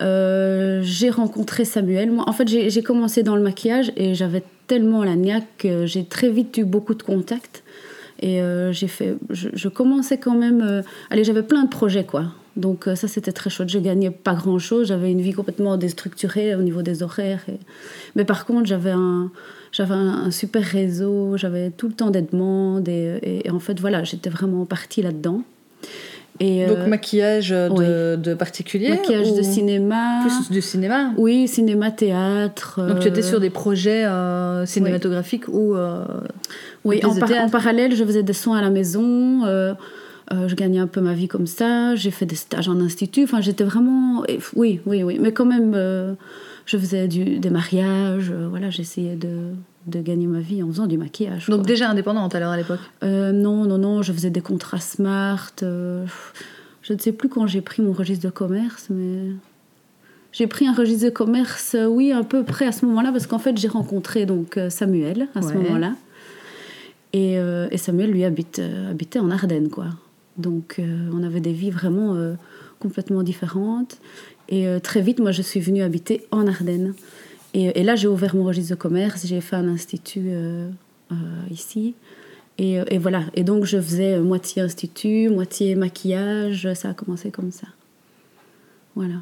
euh, 0.00 0.80
j'ai 0.82 1.10
rencontré 1.10 1.64
Samuel. 1.64 2.10
Moi, 2.10 2.24
en 2.26 2.32
fait, 2.32 2.48
j'ai 2.48 2.82
commencé 2.82 3.22
dans 3.22 3.36
le 3.36 3.42
maquillage 3.42 3.92
et 3.96 4.14
j'avais 4.14 4.42
tellement 4.66 5.04
la 5.04 5.16
niaque 5.16 5.46
que 5.58 5.86
j'ai 5.86 6.04
très 6.04 6.30
vite 6.30 6.56
eu 6.56 6.64
beaucoup 6.64 6.94
de 6.94 7.02
contacts. 7.02 7.62
Et 8.22 8.42
euh, 8.42 8.72
j'ai 8.72 8.88
fait, 8.88 9.16
je, 9.30 9.68
commençais 9.68 10.18
quand 10.18 10.34
même. 10.34 10.62
Euh, 10.62 10.82
allez, 11.10 11.24
j'avais 11.24 11.42
plein 11.42 11.64
de 11.64 11.70
projets, 11.70 12.04
quoi. 12.04 12.24
Donc 12.56 12.88
ça, 12.94 13.08
c'était 13.08 13.32
très 13.32 13.48
chouette. 13.48 13.70
Je 13.70 13.78
gagnais 13.78 14.10
pas 14.10 14.34
grand-chose. 14.34 14.88
J'avais 14.88 15.10
une 15.10 15.20
vie 15.20 15.32
complètement 15.32 15.76
déstructurée 15.76 16.54
au 16.54 16.62
niveau 16.62 16.82
des 16.82 17.02
horaires. 17.02 17.44
Mais 18.16 18.24
par 18.24 18.44
contre, 18.44 18.66
j'avais 18.66 18.90
un, 18.90 19.30
j'avais 19.72 19.94
un, 19.94 20.30
super 20.30 20.62
réseau. 20.62 21.36
J'avais 21.36 21.70
tout 21.70 21.88
le 21.88 21.94
temps 21.94 22.10
des 22.10 22.22
demandes. 22.22 22.88
Et, 22.88 23.42
et 23.44 23.50
en 23.50 23.60
fait, 23.60 23.80
voilà, 23.80 24.04
j'étais 24.04 24.30
vraiment 24.30 24.64
partie 24.64 25.02
là-dedans. 25.02 25.42
Et 26.42 26.66
Donc 26.66 26.78
euh, 26.78 26.86
maquillage 26.86 27.50
de, 27.50 28.16
de 28.16 28.34
particulier 28.34 28.88
Maquillage 28.88 29.34
de 29.34 29.42
cinéma. 29.42 30.22
Plus 30.22 30.50
du 30.50 30.62
cinéma 30.62 31.12
Oui, 31.18 31.46
cinéma, 31.46 31.90
théâtre. 31.90 32.80
Donc 32.86 33.00
tu 33.00 33.08
étais 33.08 33.20
sur 33.20 33.40
des 33.40 33.50
projets 33.50 34.06
euh, 34.06 34.64
cinématographiques 34.64 35.48
ou... 35.48 35.76
Euh, 35.76 36.02
oui, 36.86 37.02
en, 37.04 37.10
en, 37.10 37.50
parallèle, 37.50 37.94
je 37.94 38.02
faisais 38.02 38.22
des 38.22 38.32
soins 38.32 38.56
à 38.56 38.62
la 38.62 38.70
maison. 38.70 39.42
Je 40.30 40.54
gagnais 40.54 40.78
un 40.78 40.86
peu 40.86 41.00
ma 41.00 41.14
vie 41.14 41.28
comme 41.28 41.46
ça. 41.46 41.94
J'ai 41.96 42.10
fait 42.10 42.26
des 42.26 42.36
stages 42.36 42.68
en 42.68 42.80
institut. 42.80 43.24
Enfin, 43.24 43.40
j'étais 43.40 43.64
vraiment... 43.64 44.22
Oui, 44.54 44.80
oui, 44.86 45.02
oui. 45.02 45.18
Mais 45.20 45.32
quand 45.32 45.46
même, 45.46 45.72
je 46.66 46.78
faisais 46.78 47.08
du, 47.08 47.38
des 47.38 47.50
mariages. 47.50 48.32
voilà, 48.32 48.70
j'essayais 48.70 49.16
de 49.16 49.54
de 49.86 50.00
gagner 50.00 50.26
ma 50.26 50.40
vie 50.40 50.62
en 50.62 50.68
faisant 50.68 50.86
du 50.86 50.98
maquillage. 50.98 51.48
Donc 51.48 51.66
déjà 51.66 51.90
indépendante 51.90 52.34
alors 52.34 52.52
à 52.52 52.56
l'époque? 52.56 52.80
Euh, 53.02 53.32
Non, 53.32 53.64
non, 53.64 53.78
non, 53.78 54.02
je 54.02 54.12
faisais 54.12 54.30
des 54.30 54.40
contrats 54.40 54.80
smart. 54.80 55.52
Euh, 55.62 56.04
je 56.82 56.92
ne 56.92 56.98
sais 56.98 57.12
plus 57.12 57.28
quand 57.28 57.46
j'ai 57.46 57.60
pris 57.60 57.82
mon 57.82 57.92
registre 57.92 58.24
de 58.24 58.30
commerce, 58.30 58.88
mais 58.90 59.32
j'ai 60.32 60.46
pris 60.46 60.66
un 60.66 60.74
registre 60.74 61.06
de 61.06 61.10
commerce, 61.10 61.74
euh, 61.74 61.86
oui, 61.86 62.12
un 62.12 62.22
peu 62.22 62.44
près 62.44 62.66
à 62.66 62.72
ce 62.72 62.84
moment-là, 62.86 63.10
parce 63.10 63.26
qu'en 63.26 63.38
fait 63.38 63.56
j'ai 63.56 63.68
rencontré 63.68 64.26
donc 64.26 64.58
Samuel 64.68 65.28
à 65.34 65.42
ce 65.42 65.54
moment-là. 65.54 65.94
Et, 67.12 67.34
et, 67.34 67.76
Samuel, 67.76 68.12
lui, 68.12 68.24
habite, 68.24 68.62
habitait 68.88 69.18
en 69.18 69.32
Ardennes, 69.32 69.68
quoi. 69.68 69.86
Donc 70.40 70.80
on 71.12 71.22
avait 71.22 71.40
des 71.40 71.52
vies 71.52 71.70
vraiment 71.70 72.16
complètement 72.80 73.22
différentes. 73.22 73.98
Et 74.48 74.66
très 74.82 75.00
vite, 75.00 75.20
moi, 75.20 75.30
je 75.30 75.42
suis 75.42 75.60
venue 75.60 75.82
habiter 75.82 76.26
en 76.32 76.46
Ardennes. 76.46 76.94
Et, 77.52 77.82
là, 77.82 77.96
j'ai 77.96 78.08
ouvert 78.08 78.36
mon 78.36 78.44
registre 78.44 78.74
de 78.76 78.80
commerce, 78.80 79.26
j'ai 79.26 79.40
fait 79.40 79.56
un 79.56 79.68
institut 79.68 80.28
euh, 80.28 80.68
euh, 81.10 81.14
ici. 81.50 81.94
Et, 82.58 82.74
et, 82.88 82.98
voilà. 82.98 83.24
Et 83.34 83.42
donc, 83.42 83.64
je 83.64 83.80
faisais 83.80 84.20
moitié 84.20 84.62
institut, 84.62 85.28
moitié 85.28 85.74
maquillage. 85.74 86.72
Ça 86.74 86.90
a 86.90 86.94
commencé 86.94 87.30
comme 87.30 87.50
ça. 87.50 87.66
Voilà. 88.94 89.16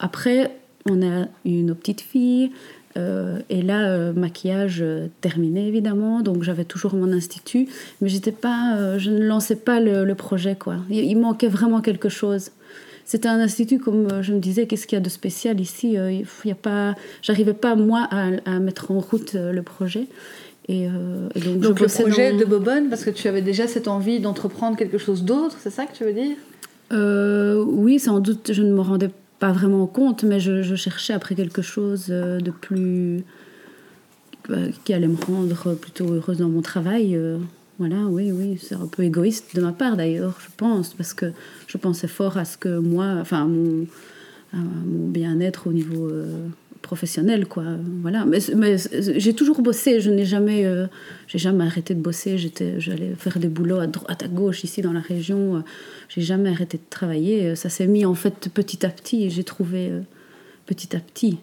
Après, 0.00 0.56
on 0.88 1.06
a 1.06 1.26
eu 1.44 1.62
nos 1.62 1.74
petites 1.74 2.00
filles. 2.00 2.50
Euh, 2.96 3.38
et 3.50 3.62
là, 3.62 4.12
maquillage 4.12 4.84
terminé 5.20 5.68
évidemment, 5.68 6.22
donc 6.22 6.42
j'avais 6.42 6.64
toujours 6.64 6.94
mon 6.94 7.12
institut, 7.12 7.68
mais 8.00 8.08
j'étais 8.08 8.32
pas, 8.32 8.98
je 8.98 9.10
ne 9.10 9.22
lançais 9.22 9.56
pas 9.56 9.80
le, 9.80 10.04
le 10.04 10.14
projet 10.14 10.56
quoi. 10.56 10.76
il, 10.90 11.18
manquait 11.18 11.48
vraiment 11.48 11.80
quelque 11.80 12.08
chose. 12.08 12.50
C'était 13.06 13.28
un 13.28 13.38
institut, 13.38 13.78
comme 13.78 14.08
euh, 14.10 14.20
je 14.20 14.32
me 14.32 14.40
disais, 14.40 14.66
qu'est-ce 14.66 14.88
qu'il 14.88 14.96
y 14.96 15.00
a 15.00 15.02
de 15.02 15.08
spécial 15.08 15.60
ici 15.60 15.96
euh, 15.96 16.10
Il 16.10 16.48
y 16.48 16.50
a 16.50 16.56
pas, 16.56 16.96
J'arrivais 17.22 17.54
pas, 17.54 17.76
moi, 17.76 18.08
à, 18.10 18.58
mettre 18.58 18.90
en 18.90 18.98
route 18.98 19.36
euh, 19.36 19.52
le 19.52 19.62
projet. 19.62 20.06
Et, 20.68 20.88
donc, 20.88 21.60
donc 21.60 21.80
le 21.80 21.86
projet 21.86 22.32
de 22.32 22.44
Bobonne, 22.44 22.88
parce 22.88 23.04
que 23.04 23.10
tu 23.10 23.28
avais 23.28 23.40
déjà 23.40 23.68
cette 23.68 23.86
envie 23.86 24.18
d'entreprendre 24.18 24.76
quelque 24.76 24.98
chose 24.98 25.22
d'autre, 25.22 25.56
c'est 25.60 25.70
ça 25.70 25.86
que 25.86 25.96
tu 25.96 26.02
veux 26.02 26.12
dire? 26.12 26.36
Oui, 27.64 28.00
sans 28.00 28.18
doute, 28.18 28.52
je 28.52 28.62
ne 28.62 28.72
me 28.72 28.80
rendais 28.80 29.06
pas 29.06 29.14
vraiment 29.40 29.86
compte, 29.86 30.24
mais 30.24 30.40
je, 30.40 30.74
cherchais 30.74 31.12
après 31.12 31.34
quelque 31.34 31.62
chose 31.62 32.06
de 32.08 32.50
plus. 32.50 33.24
qui 34.84 34.94
allait 34.94 35.08
me 35.08 35.16
rendre 35.16 35.74
plutôt 35.74 36.12
heureuse 36.12 36.38
dans 36.38 36.48
mon 36.48 36.62
travail. 36.62 37.18
Voilà, 37.78 38.06
oui, 38.06 38.32
oui, 38.32 38.58
c'est 38.60 38.74
un 38.74 38.86
peu 38.86 39.02
égoïste 39.02 39.54
de 39.54 39.60
ma 39.60 39.72
part 39.72 39.96
d'ailleurs, 39.96 40.38
je 40.40 40.48
pense, 40.56 40.94
parce 40.94 41.12
que 41.12 41.32
je 41.66 41.76
pensais 41.76 42.08
fort 42.08 42.38
à 42.38 42.46
ce 42.46 42.56
que 42.56 42.78
moi, 42.78 43.18
enfin, 43.20 43.46
mon, 43.46 43.86
bien-être 44.54 45.66
au 45.66 45.72
niveau 45.72 46.08
euh, 46.08 46.48
professionnel, 46.86 47.46
quoi. 47.46 47.64
Voilà, 48.00 48.24
mais, 48.24 48.38
mais 48.56 48.76
j'ai 49.18 49.34
toujours 49.34 49.60
bossé, 49.60 50.00
je 50.00 50.10
n'ai 50.10 50.24
jamais, 50.24 50.64
euh, 50.64 50.86
j'ai 51.26 51.38
jamais 51.38 51.64
arrêté 51.64 51.94
de 51.94 52.00
bosser. 52.00 52.38
J'étais, 52.38 52.80
j'allais 52.80 53.14
faire 53.18 53.38
des 53.38 53.48
boulots 53.48 53.80
à 53.80 53.86
droite, 53.86 54.22
à 54.22 54.28
gauche 54.28 54.64
ici 54.64 54.80
dans 54.82 54.92
la 54.92 55.00
région. 55.00 55.62
J'ai 56.08 56.22
jamais 56.22 56.50
arrêté 56.50 56.78
de 56.78 56.82
travailler. 56.88 57.54
Ça 57.56 57.68
s'est 57.68 57.86
mis 57.86 58.06
en 58.06 58.14
fait 58.14 58.48
petit 58.54 58.86
à 58.86 58.88
petit. 58.88 59.28
J'ai 59.30 59.44
trouvé 59.44 59.90
petit 60.66 60.96
à 60.96 61.00
petit 61.00 61.38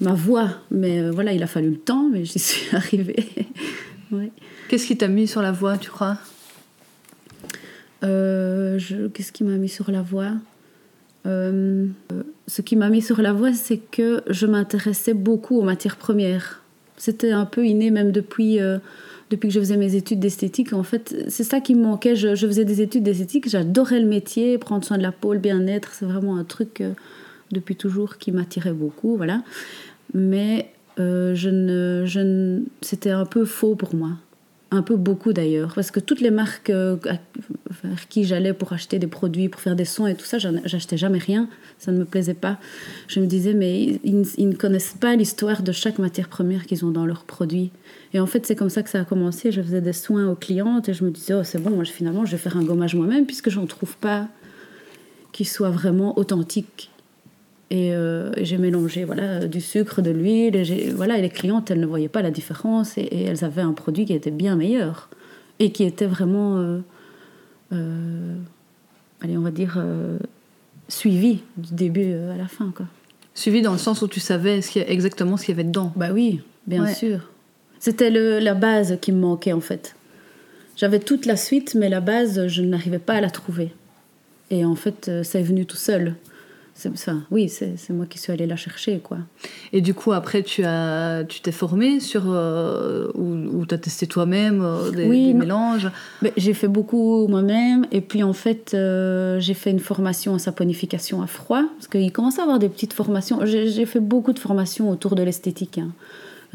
ma 0.00 0.14
voie, 0.14 0.50
mais 0.70 1.10
voilà, 1.10 1.32
il 1.32 1.42
a 1.42 1.48
fallu 1.48 1.70
le 1.70 1.78
temps, 1.78 2.08
mais 2.08 2.24
j'y 2.24 2.38
suis 2.38 2.74
arrivée. 2.76 3.26
ouais. 4.12 4.30
Qu'est-ce 4.68 4.86
qui 4.86 4.96
t'a 4.96 5.08
mis 5.08 5.26
sur 5.26 5.42
la 5.42 5.50
voie, 5.52 5.76
tu 5.76 5.90
crois? 5.90 6.18
Euh, 8.04 8.78
Qu'est-ce 9.12 9.32
qui 9.32 9.44
m'a 9.44 9.56
mis 9.56 9.68
sur 9.68 9.90
la 9.90 10.02
voie? 10.02 10.34
Euh, 11.26 11.86
Ce 12.48 12.62
qui 12.62 12.76
m'a 12.76 12.88
mis 12.88 13.02
sur 13.02 13.20
la 13.22 13.32
voie, 13.32 13.52
c'est 13.52 13.76
que 13.76 14.22
je 14.26 14.46
m'intéressais 14.46 15.14
beaucoup 15.14 15.58
aux 15.58 15.62
matières 15.62 15.96
premières. 15.96 16.62
C'était 16.96 17.30
un 17.30 17.44
peu 17.44 17.64
inné 17.64 17.90
même 17.90 18.10
depuis, 18.10 18.58
euh, 18.58 18.78
depuis 19.30 19.48
que 19.48 19.54
je 19.54 19.60
faisais 19.60 19.76
mes 19.76 19.94
études 19.94 20.18
d'esthétique. 20.18 20.72
En 20.72 20.82
fait, 20.82 21.14
c'est 21.28 21.44
ça 21.44 21.60
qui 21.60 21.74
me 21.74 21.82
manquait. 21.82 22.16
Je, 22.16 22.34
faisais 22.34 22.64
des 22.64 22.80
études 22.80 23.04
d'esthétique, 23.04 23.48
j'adorais 23.48 24.00
le 24.00 24.08
métier, 24.08 24.58
prendre 24.58 24.84
soin 24.84 24.96
de 24.96 25.02
la 25.02 25.12
peau, 25.12 25.34
le 25.34 25.38
bien-être. 25.38 25.92
C'est 25.92 26.06
vraiment 26.06 26.38
un 26.38 26.44
truc 26.44 26.82
depuis 27.52 27.76
toujours 27.76 28.16
qui 28.16 28.32
m'attirait 28.32 28.72
beaucoup. 28.72 29.16
Voilà. 29.16 29.42
Mais 30.14 30.70
je 30.96 31.48
ne, 31.50 32.04
je 32.06 32.62
c'était 32.80 33.10
un 33.10 33.26
peu 33.26 33.44
faux 33.44 33.76
pour 33.76 33.94
moi 33.94 34.12
un 34.70 34.82
peu 34.82 34.96
beaucoup 34.96 35.32
d'ailleurs, 35.32 35.72
parce 35.74 35.90
que 35.90 36.00
toutes 36.00 36.20
les 36.20 36.30
marques 36.30 36.68
euh, 36.68 36.96
vers 37.82 38.08
qui 38.08 38.24
j'allais 38.24 38.52
pour 38.52 38.72
acheter 38.72 38.98
des 38.98 39.06
produits, 39.06 39.48
pour 39.48 39.60
faire 39.60 39.76
des 39.76 39.86
soins 39.86 40.08
et 40.08 40.14
tout 40.14 40.26
ça, 40.26 40.38
j'achetais 40.38 40.98
jamais 40.98 41.18
rien, 41.18 41.48
ça 41.78 41.90
ne 41.90 41.98
me 41.98 42.04
plaisait 42.04 42.34
pas. 42.34 42.58
Je 43.06 43.20
me 43.20 43.26
disais, 43.26 43.54
mais 43.54 43.98
ils, 44.04 44.48
ne 44.48 44.54
connaissent 44.54 44.96
pas 45.00 45.16
l'histoire 45.16 45.62
de 45.62 45.72
chaque 45.72 45.98
matière 45.98 46.28
première 46.28 46.66
qu'ils 46.66 46.84
ont 46.84 46.90
dans 46.90 47.06
leurs 47.06 47.24
produits. 47.24 47.70
Et 48.12 48.20
en 48.20 48.26
fait, 48.26 48.44
c'est 48.46 48.56
comme 48.56 48.70
ça 48.70 48.82
que 48.82 48.90
ça 48.90 49.00
a 49.00 49.04
commencé. 49.04 49.52
Je 49.52 49.62
faisais 49.62 49.80
des 49.80 49.94
soins 49.94 50.28
aux 50.28 50.36
clientes 50.36 50.88
et 50.88 50.94
je 50.94 51.04
me 51.04 51.10
disais, 51.10 51.34
oh, 51.34 51.44
c'est 51.44 51.62
bon, 51.62 51.70
moi 51.70 51.84
finalement, 51.86 52.26
je 52.26 52.32
vais 52.32 52.38
faire 52.38 52.56
un 52.56 52.64
gommage 52.64 52.94
moi-même, 52.94 53.24
puisque 53.24 53.48
j'en 53.48 53.66
trouve 53.66 53.96
pas 53.96 54.28
qui 55.32 55.44
soit 55.44 55.70
vraiment 55.70 56.18
authentique. 56.18 56.90
Euh, 57.72 58.32
et, 58.36 58.44
j'ai 58.44 58.56
mélangé 58.56 59.04
voilà, 59.04 59.46
du 59.46 59.60
sucre, 59.60 60.00
de 60.00 60.10
l'huile. 60.10 60.56
Et, 60.56 60.90
voilà, 60.90 61.18
et 61.18 61.22
les 61.22 61.28
clientes, 61.28 61.70
elles 61.70 61.80
ne 61.80 61.86
voyaient 61.86 62.08
pas 62.08 62.22
la 62.22 62.30
différence 62.30 62.96
et, 62.96 63.24
elles 63.24 63.44
avaient 63.44 63.62
un 63.62 63.72
produit 63.72 64.06
qui 64.06 64.14
était 64.14 64.30
bien 64.30 64.56
meilleur 64.56 65.08
et 65.58 65.72
qui 65.72 65.84
était 65.84 66.06
vraiment, 66.06 66.58
euh, 66.58 66.78
euh, 67.72 68.36
allez, 69.22 69.36
on 69.36 69.42
va 69.42 69.50
dire, 69.50 69.82
suivi 70.88 71.40
du 71.56 71.74
début 71.74 72.14
à 72.14 72.36
la 72.36 72.48
fin. 72.48 72.72
Quoi. 72.74 72.86
Suivi 73.34 73.60
dans 73.62 73.72
le 73.72 73.78
sens 73.78 74.02
où 74.02 74.08
tu 74.08 74.20
savais 74.20 74.62
ce 74.62 74.78
exactement 74.78 75.36
ce 75.36 75.44
qu'il 75.44 75.54
y 75.54 75.58
avait 75.58 75.68
dedans. 75.68 75.92
Bah 75.96 76.10
oui, 76.12 76.40
bien 76.66 76.86
sûr. 76.86 77.30
C'était 77.80 78.10
la 78.10 78.54
base 78.54 78.98
qui 79.00 79.12
me 79.12 79.20
manquait 79.20 79.52
en 79.52 79.60
fait. 79.60 79.94
J'avais 80.76 81.00
toute 81.00 81.26
la 81.26 81.36
suite, 81.36 81.74
mais 81.74 81.88
la 81.88 82.00
base, 82.00 82.46
je 82.46 82.62
n'arrivais 82.62 83.00
pas 83.00 83.14
à 83.14 83.20
la 83.20 83.30
trouver. 83.30 83.72
Et 84.50 84.64
en 84.64 84.76
fait, 84.76 85.10
ça 85.24 85.40
est 85.40 85.42
venu 85.42 85.66
tout 85.66 85.76
seul 85.76 86.14
ça, 86.78 87.14
oui, 87.32 87.48
c'est 87.48 87.90
moi 87.90 88.06
qui 88.06 88.18
suis 88.18 88.32
allée 88.32 88.46
la 88.46 88.54
chercher, 88.54 89.00
quoi. 89.00 89.18
Et 89.72 89.80
du 89.80 89.94
coup, 89.94 90.12
après, 90.12 90.44
tu 90.44 90.62
as, 90.64 91.24
tu 91.28 91.40
t'es 91.40 91.50
formée 91.50 91.98
sur 91.98 92.24
euh, 92.26 93.10
ou, 93.14 93.66
tu 93.66 93.74
as 93.74 93.78
testé 93.78 94.06
toi-même 94.06 94.62
euh, 94.62 94.90
des, 94.92 95.34
mélanges? 95.34 95.90
J'ai 96.36 96.54
fait 96.54 96.68
beaucoup 96.68 97.26
moi-même, 97.26 97.84
et 97.90 98.00
puis 98.00 98.22
en 98.22 98.32
fait, 98.32 98.74
euh, 98.74 99.40
j'ai 99.40 99.54
fait 99.54 99.72
une 99.72 99.80
formation 99.80 100.34
en 100.34 100.38
saponification 100.38 101.20
à 101.20 101.26
froid, 101.26 101.64
parce 101.76 101.88
qu'il 101.88 102.12
commence 102.12 102.38
à 102.38 102.42
avoir 102.42 102.60
des 102.60 102.68
petites 102.68 102.92
formations. 102.92 103.40
J'ai 103.44 103.86
fait 103.86 104.00
beaucoup 104.00 104.32
de 104.32 104.38
formations 104.38 104.88
autour 104.88 105.16
de 105.16 105.22
l'esthétique. 105.24 105.78
Hein. 105.78 105.90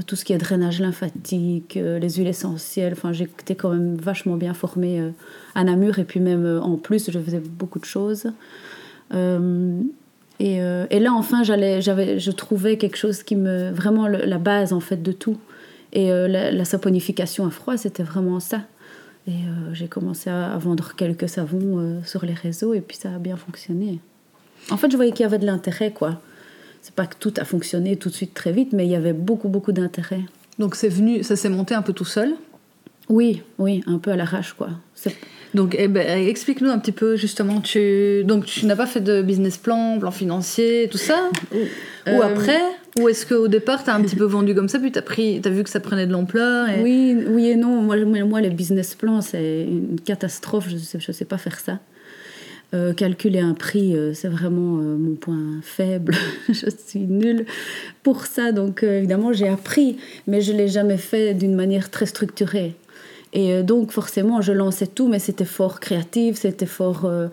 Tout 0.07 0.15
ce 0.15 0.23
qui 0.23 0.31
est 0.31 0.37
drainage 0.37 0.79
lymphatique, 0.79 1.75
les 1.75 2.09
huiles 2.09 2.27
essentielles. 2.27 2.93
Enfin, 2.93 3.11
j'étais 3.11 3.55
quand 3.55 3.69
même 3.69 3.95
vachement 3.95 4.37
bien 4.37 4.53
formée 4.53 5.11
à 5.53 5.63
Namur, 5.65 5.99
et 5.99 6.05
puis 6.05 6.21
même 6.21 6.61
en 6.63 6.77
plus, 6.77 7.11
je 7.11 7.19
faisais 7.19 7.41
beaucoup 7.41 7.79
de 7.79 7.85
choses. 7.85 8.31
Euh, 10.43 10.85
et, 10.89 10.99
là, 10.99 11.13
enfin, 11.13 11.43
j'allais, 11.43 11.81
j'avais, 11.81 12.19
je 12.19 12.31
trouvais 12.31 12.77
quelque 12.77 12.97
chose 12.97 13.23
qui 13.23 13.35
me. 13.35 13.71
vraiment 13.71 14.07
la 14.07 14.37
base, 14.37 14.73
en 14.73 14.79
fait, 14.79 15.01
de 15.01 15.11
tout. 15.11 15.37
Et 15.93 16.11
euh, 16.11 16.27
la, 16.27 16.65
saponification 16.65 17.45
à 17.45 17.49
froid, 17.49 17.77
c'était 17.77 18.03
vraiment 18.03 18.39
ça. 18.39 18.61
Et 19.27 19.31
euh, 19.31 19.73
j'ai 19.73 19.87
commencé 19.87 20.29
à, 20.29 20.57
vendre 20.57 20.95
quelques 20.95 21.29
savons 21.29 22.01
sur 22.03 22.25
les 22.25 22.33
réseaux, 22.33 22.73
et 22.73 22.81
puis 22.81 22.97
ça 22.97 23.09
a 23.15 23.19
bien 23.19 23.37
fonctionné. 23.37 23.99
En 24.69 24.77
fait, 24.77 24.91
je 24.91 24.95
voyais 24.95 25.11
qu'il 25.11 25.23
y 25.23 25.25
avait 25.25 25.39
de 25.39 25.45
l'intérêt, 25.45 25.91
quoi. 25.91 26.19
C'est 26.81 26.95
pas 26.95 27.05
que 27.05 27.15
tout 27.17 27.33
a 27.37 27.45
fonctionné 27.45 27.95
tout 27.95 28.09
de 28.09 28.13
suite 28.13 28.33
très 28.33 28.51
vite, 28.51 28.73
mais 28.73 28.85
il 28.85 28.91
y 28.91 28.95
avait 28.95 29.13
beaucoup, 29.13 29.47
beaucoup 29.47 29.71
d'intérêt. 29.71 30.21
Donc 30.59 30.75
c'est 30.75 30.89
venu, 30.89 31.23
ça 31.23 31.37
s'est 31.37 31.49
monté 31.49 31.73
un 31.73 31.81
peu 31.81 31.93
tout 31.93 32.05
seul? 32.05 32.33
Oui, 33.07 33.41
oui, 33.57 33.83
un 33.87 33.99
peu 33.99 34.11
à 34.11 34.15
l'arrache, 34.15 34.53
quoi. 34.53 34.69
Donc, 35.53 35.75
eh 35.77 35.87
ben, 35.87 36.27
explique-nous 36.27 36.69
un 36.69 36.79
petit 36.79 36.91
peu 36.91 37.15
justement. 37.15 37.61
Tu 37.61 38.23
donc 38.23 38.45
tu 38.45 38.65
n'as 38.65 38.75
pas 38.75 38.87
fait 38.87 39.01
de 39.01 39.21
business 39.21 39.57
plan, 39.57 39.99
plan 39.99 40.11
financier, 40.11 40.87
tout 40.91 40.97
ça, 40.97 41.29
ou, 41.53 41.57
Euh, 42.07 42.21
après, 42.21 42.61
ou 42.99 43.07
est-ce 43.07 43.25
qu'au 43.25 43.47
départ 43.47 43.83
tu 43.83 43.89
as 43.89 43.95
un 43.95 44.01
petit 44.01 44.15
peu 44.15 44.25
vendu 44.25 44.55
comme 44.55 44.67
ça, 44.67 44.79
puis 44.79 44.91
tu 44.91 44.99
as 44.99 45.03
pris, 45.03 45.41
as 45.43 45.49
vu 45.49 45.63
que 45.63 45.69
ça 45.69 45.79
prenait 45.79 46.07
de 46.07 46.11
l'ampleur 46.11 46.69
et... 46.69 46.81
Oui, 46.81 47.17
oui 47.27 47.47
et 47.49 47.55
non. 47.55 47.81
Moi, 47.81 47.97
moi, 48.03 48.41
les 48.41 48.49
business 48.49 48.95
plans, 48.95 49.21
c'est 49.21 49.63
une 49.63 49.99
catastrophe. 50.03 50.67
Je 50.69 50.75
ne 50.75 50.79
sais, 50.79 50.99
je 50.99 51.11
sais 51.11 51.25
pas 51.25 51.37
faire 51.37 51.59
ça. 51.59 51.79
Euh, 52.73 52.91
calculer 52.93 53.39
un 53.39 53.53
prix, 53.53 53.95
euh, 53.95 54.15
c'est 54.15 54.29
vraiment 54.29 54.79
euh, 54.79 54.97
mon 54.97 55.13
point 55.13 55.59
faible. 55.61 56.15
je 56.49 56.65
suis 56.87 57.01
nulle 57.01 57.45
pour 58.01 58.25
ça. 58.25 58.51
Donc, 58.51 58.81
évidemment, 58.81 59.31
j'ai 59.31 59.47
appris, 59.47 59.97
mais 60.25 60.41
je 60.41 60.53
ne 60.53 60.57
l'ai 60.57 60.67
jamais 60.67 60.97
fait 60.97 61.35
d'une 61.35 61.53
manière 61.53 61.91
très 61.91 62.07
structurée. 62.07 62.73
Et 63.33 63.51
euh, 63.51 63.63
donc, 63.63 63.91
forcément, 63.91 64.41
je 64.41 64.53
lançais 64.53 64.87
tout, 64.87 65.07
mais 65.07 65.19
c'était 65.19 65.45
fort 65.45 65.79
créatif, 65.79 66.37
c'était 66.37 66.67
fort. 66.67 67.05
euh, 67.05 67.27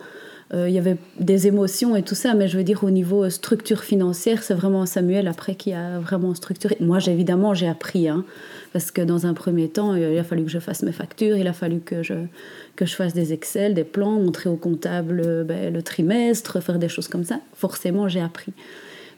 euh, 0.53 0.67
Il 0.67 0.73
y 0.73 0.79
avait 0.79 0.97
des 1.19 1.47
émotions 1.47 1.95
et 1.95 2.01
tout 2.01 2.15
ça, 2.15 2.33
mais 2.33 2.47
je 2.47 2.57
veux 2.57 2.63
dire, 2.63 2.83
au 2.83 2.89
niveau 2.89 3.29
structure 3.29 3.83
financière, 3.83 4.43
c'est 4.43 4.55
vraiment 4.55 4.85
Samuel 4.85 5.27
après 5.27 5.55
qui 5.55 5.71
a 5.71 5.99
vraiment 5.99 6.33
structuré. 6.33 6.75
Moi, 6.81 6.97
évidemment, 7.07 7.53
j'ai 7.53 7.69
appris, 7.69 8.09
hein, 8.09 8.25
parce 8.73 8.91
que 8.91 9.01
dans 9.01 9.25
un 9.25 9.33
premier 9.33 9.69
temps, 9.69 9.95
il 9.95 10.17
a 10.17 10.23
fallu 10.23 10.43
que 10.43 10.49
je 10.49 10.59
fasse 10.59 10.81
mes 10.83 10.91
factures, 10.91 11.37
il 11.37 11.47
a 11.47 11.53
fallu 11.53 11.79
que 11.79 12.03
je, 12.03 12.15
que 12.75 12.85
je 12.85 12.95
fasse 12.95 13.13
des 13.13 13.31
Excel, 13.31 13.75
des 13.75 13.85
plans, 13.85 14.19
montrer 14.19 14.49
au 14.49 14.57
comptable 14.57 15.45
ben, 15.45 15.71
le 15.71 15.83
trimestre, 15.83 16.61
faire 16.61 16.79
des 16.79 16.89
choses 16.89 17.07
comme 17.07 17.23
ça. 17.23 17.39
Forcément, 17.53 18.09
j'ai 18.09 18.21
appris. 18.21 18.51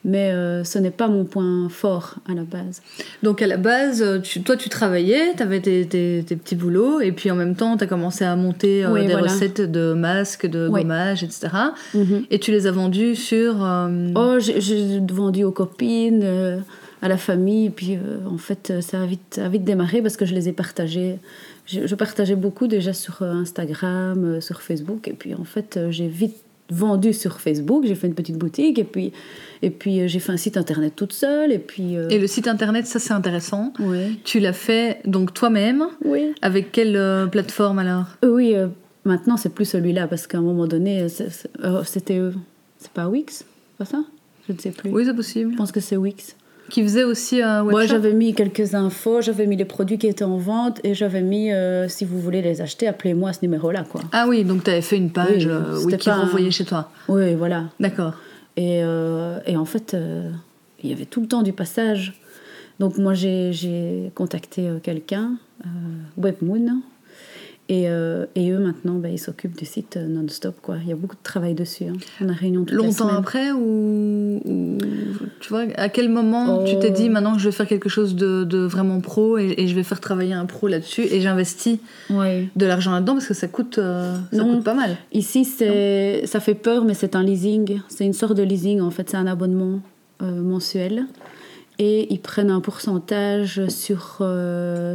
Mais 0.05 0.31
euh, 0.31 0.63
ce 0.65 0.79
n'est 0.79 0.91
pas 0.91 1.07
mon 1.07 1.24
point 1.24 1.69
fort 1.69 2.15
à 2.29 2.33
la 2.33 2.43
base. 2.43 2.81
Donc 3.24 3.41
à 3.41 3.48
la 3.48 3.55
base, 3.55 4.01
euh, 4.01 4.19
tu- 4.19 4.41
toi 4.43 4.57
tu 4.57 4.67
travaillais, 4.67 5.33
tu 5.38 5.43
avais 5.43 5.62
tes, 5.62 5.86
tes- 5.88 6.24
tes 6.27 6.36
petits 6.36 6.55
boulots, 6.55 7.00
et 7.00 7.13
puis 7.13 7.31
en 7.31 7.36
même 7.36 7.55
temps 7.55 7.77
tu 7.77 7.86
as 7.86 7.88
commencé 7.88 8.25
à 8.25 8.36
monter 8.36 8.83
euh, 8.83 8.91
Oui, 8.91 9.05
des 9.07 9.13
voilà. 9.13 9.31
recettes 9.31 9.62
de 9.62 9.93
masques, 9.93 10.45
de 10.45 10.67
Oui. 10.67 10.81
gommage, 10.81 11.24
etc. 11.24 11.48
Et 12.29 12.39
tu 12.39 12.51
les 12.51 12.67
as 12.67 12.72
vendus 12.72 13.15
sur... 13.15 13.63
euh, 13.63 14.07
Oh, 14.15 14.36
j'ai- 14.39 15.00
vendu 15.10 15.43
aux 15.45 15.51
copines, 15.51 16.62
à 17.01 17.07
la 17.07 17.17
famille, 17.17 17.67
et 17.67 17.69
puis 17.69 17.98
en 18.29 18.38
fait, 18.38 18.74
ça 18.81 19.01
a, 19.01 19.05
vite, 19.05 19.22
ça 19.36 19.45
a 19.45 19.50
vite 19.50 19.63
démarré 19.63 20.01
parce 20.01 20.17
que 20.17 20.25
je 20.25 20.33
les 20.33 20.50
ai 20.50 20.53
partagés. 20.53 21.15
Je, 21.65 21.88
je 21.88 21.95
partageais 21.95 22.36
beaucoup 22.36 22.67
déjà 22.67 22.91
sur 22.93 23.22
Instagram, 23.24 24.41
sur 24.41 24.62
Facebook, 24.62 25.07
et 25.07 25.13
puis 25.13 25.33
en 25.33 25.43
fait, 25.45 25.79
j'ai 25.89 26.07
vite 26.07 26.36
vendu 26.70 27.13
sur 27.13 27.39
Facebook, 27.41 27.86
j'ai 27.86 27.96
fait 27.96 28.08
une 28.08 28.15
petite 28.15 28.38
boutique, 28.38 28.79
et 28.79 28.84
puis, 28.84 29.12
et 29.62 29.70
puis 29.70 30.00
euh, 30.01 30.08
j'ai 30.08 30.20
fait 30.20 30.32
un 30.32 30.38
site 30.38 30.58
internet 30.58 30.93
toute 30.96 31.13
seule, 31.13 31.51
et 31.51 31.60
puis... 31.60 31.98
euh, 31.98 32.08
Et 32.10 32.20
le 32.20 32.27
site 32.27 32.48
internet, 32.48 32.88
ça 32.88 33.00
c'est 33.00 33.13
intéressant. 33.13 33.74
ouais. 33.79 34.12
Tu 34.24 34.39
l'as 34.39 34.53
fait 34.53 35.00
donc 35.05 35.34
toi-même? 35.34 35.86
Oui. 36.05 36.34
Avec 36.41 36.72
quelle 36.72 36.96
euh, 36.96 37.27
plateforme 37.27 37.79
alors? 37.79 38.05
Oui, 38.24 38.55
euh, 38.55 38.67
maintenant 39.05 39.38
c'est 39.38 39.53
plus 39.53 39.65
celui-là, 39.65 40.08
parce 40.08 40.25
qu'à 40.25 40.38
un 40.38 40.41
moment 40.41 40.65
donné, 40.67 41.08
c'était... 41.10 42.22
c'est 42.79 42.91
pas 42.93 43.08
Wix 43.08 43.46
Pas 43.77 43.86
ça? 43.86 44.03
Je 44.48 44.53
ne 44.53 44.58
sais 44.58 44.72
plus. 44.72 44.89
Oui, 44.89 45.03
c'est 45.05 45.13
possible. 45.15 45.51
Je 45.51 45.58
pense 45.58 45.72
que 45.72 45.79
c'est 45.79 45.98
Wix. 45.98 46.36
Qui 46.70 46.82
faisait 46.84 47.03
aussi 47.03 47.41
un 47.41 47.62
webshop 47.62 47.72
Moi, 47.72 47.86
j'avais 47.86 48.13
mis 48.13 48.34
quelques 48.34 48.74
infos, 48.74 49.22
j'avais 49.22 49.46
mis 49.46 49.55
les 49.58 49.65
produits 49.65 49.98
qui 49.98 50.08
étaient 50.08 50.24
en 50.24 50.38
vente 50.38 50.79
et 50.84 50.93
j'avais 50.93 51.22
mis 51.22 51.51
euh, 51.51 51.88
si 51.88 52.05
vous 52.05 52.20
voulez 52.20 52.41
les 52.41 52.62
acheter, 52.62 52.88
appelez-moi 52.88 53.29
à 53.29 53.34
ce 53.34 53.39
numéro-là, 53.43 53.84
quoi. 53.84 54.01
Ah 54.12 54.25
oui, 54.27 54.43
donc 54.43 54.63
tu 54.63 54.72
avais 54.72 54.82
fait 54.82 54.98
une 54.98 55.12
page 55.12 55.46
Oui, 55.46 55.51
euh, 55.51 55.82
oui, 55.86 55.98
qui 55.98 56.10
un- 56.10 56.15
renvoyait 56.22 56.51
chez 56.51 56.65
toi. 56.65 56.89
Oui, 57.10 57.36
voilà. 57.36 57.65
D'accord. 57.79 58.13
Et, 58.55 58.82
euh, 58.84 59.39
et 59.46 59.58
en 59.58 59.65
fait, 59.65 59.93
euh, 59.93 60.29
il 60.84 60.89
y 60.89 60.93
avait 60.93 61.05
tout 61.05 61.22
le 61.22 61.27
temps 61.27 61.41
du 61.43 61.53
passage. 61.53 62.13
Donc 62.79 62.98
moi, 62.98 63.13
j'ai 63.13 63.51
j'ai 63.53 64.12
contacté 64.15 64.67
euh, 64.67 64.79
quelqu'un, 64.82 65.34
euh, 65.65 65.70
Webmoon, 66.17 66.79
et, 67.70 67.89
euh, 67.89 68.25
et 68.36 68.51
eux 68.51 68.60
maintenant, 68.60 68.96
ben, 68.96 69.10
ils 69.12 69.17
s'occupent 69.20 69.58
du 69.58 69.65
site 69.65 69.96
euh, 69.98 70.05
non-stop, 70.08 70.55
quoi. 70.62 70.75
Il 70.82 70.89
y 70.89 70.91
a 70.91 70.96
beaucoup 70.96 71.15
de 71.15 71.24
travail 71.24 71.53
dessus. 71.53 71.86
hein. 71.86 71.93
On 72.22 72.27
a 72.29 72.34
réunion 72.34 72.62
toutes 72.65 72.72
les 72.72 72.75
Longtemps 72.77 72.91
semaines. 73.08 73.15
après 73.15 73.51
ou, 73.51 74.41
ou- 74.43 74.77
tu 75.39 75.50
vois 75.50 75.64
à 75.75 75.87
quel 75.90 76.09
moment 76.09 76.64
tu 76.66 76.77
t'es 76.79 76.90
Oh. 76.92 76.96
dit 76.96 77.09
maintenant 77.09 77.37
je 77.37 77.46
vais 77.46 77.51
faire 77.51 77.68
quelque 77.68 77.87
chose 77.90 78.16
de, 78.16 78.44
de 78.44 78.59
vraiment 78.59 79.00
pro 79.01 79.37
et, 79.37 79.53
et 79.57 79.68
je 79.68 79.75
vais 79.75 79.83
faire 79.83 80.00
travailler 80.01 80.33
un 80.33 80.46
pro 80.46 80.68
là-dessus 80.68 81.03
et 81.03 81.22
j'investis 81.22 81.79
Ouais. 82.09 82.50
de 82.55 82.66
l'argent 82.66 82.92
là-dedans 82.92 83.14
parce 83.14 83.27
que 83.27 83.33
ça 83.33 83.48
coûte 83.48 83.77
euh, 83.77 84.14
ça 84.31 84.37
Non. 84.44 84.55
coûte 84.55 84.64
pas 84.64 84.74
mal. 84.74 84.98
Ici, 85.14 85.46
c'est, 85.46 86.24
ça 86.25 86.40
fait 86.42 86.55
peur, 86.55 86.83
mais 86.85 86.94
c'est 86.94 87.16
un 87.16 87.24
leasing. 87.24 87.79
C'est 87.87 88.05
une 88.05 88.14
sorte 88.14 88.35
de 88.35 88.44
leasing, 88.44 88.81
en 88.81 88.92
fait. 88.92 89.09
C'est 89.09 89.18
un 89.18 89.27
abonnement 89.27 89.79
euh, 90.22 90.42
mensuel. 90.42 91.05
Et 91.79 92.14
ils 92.14 92.20
prennent 92.20 92.51
un 92.51 92.61
pourcentage 92.61 93.68
sur, 93.68 94.22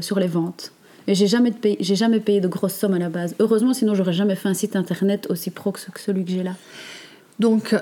sur 0.01 0.19
les 0.21 0.27
ventes. 0.29 0.73
Et 1.09 1.15
j'ai 1.15 1.27
jamais, 1.27 1.51
payé, 1.51 1.77
j'ai 1.81 1.97
jamais 1.97 2.21
payé 2.21 2.41
de 2.41 2.47
grosses 2.49 2.75
sommes 2.75 2.95
à 2.95 2.99
la 2.99 3.09
base. 3.09 3.35
Heureusement, 3.41 3.73
sinon 3.75 3.95
j'aurais 3.95 4.13
jamais 4.13 4.37
fait 4.37 4.49
un 4.49 4.55
site 4.55 4.77
internet 4.77 5.27
aussi 5.31 5.51
pro 5.51 5.73
que 5.73 5.81
ce- 5.81 5.91
que 5.91 5.99
celui 6.01 6.25
que 6.25 6.31
j'ai 6.31 6.43
là. 6.45 6.53
Donc 7.41 7.75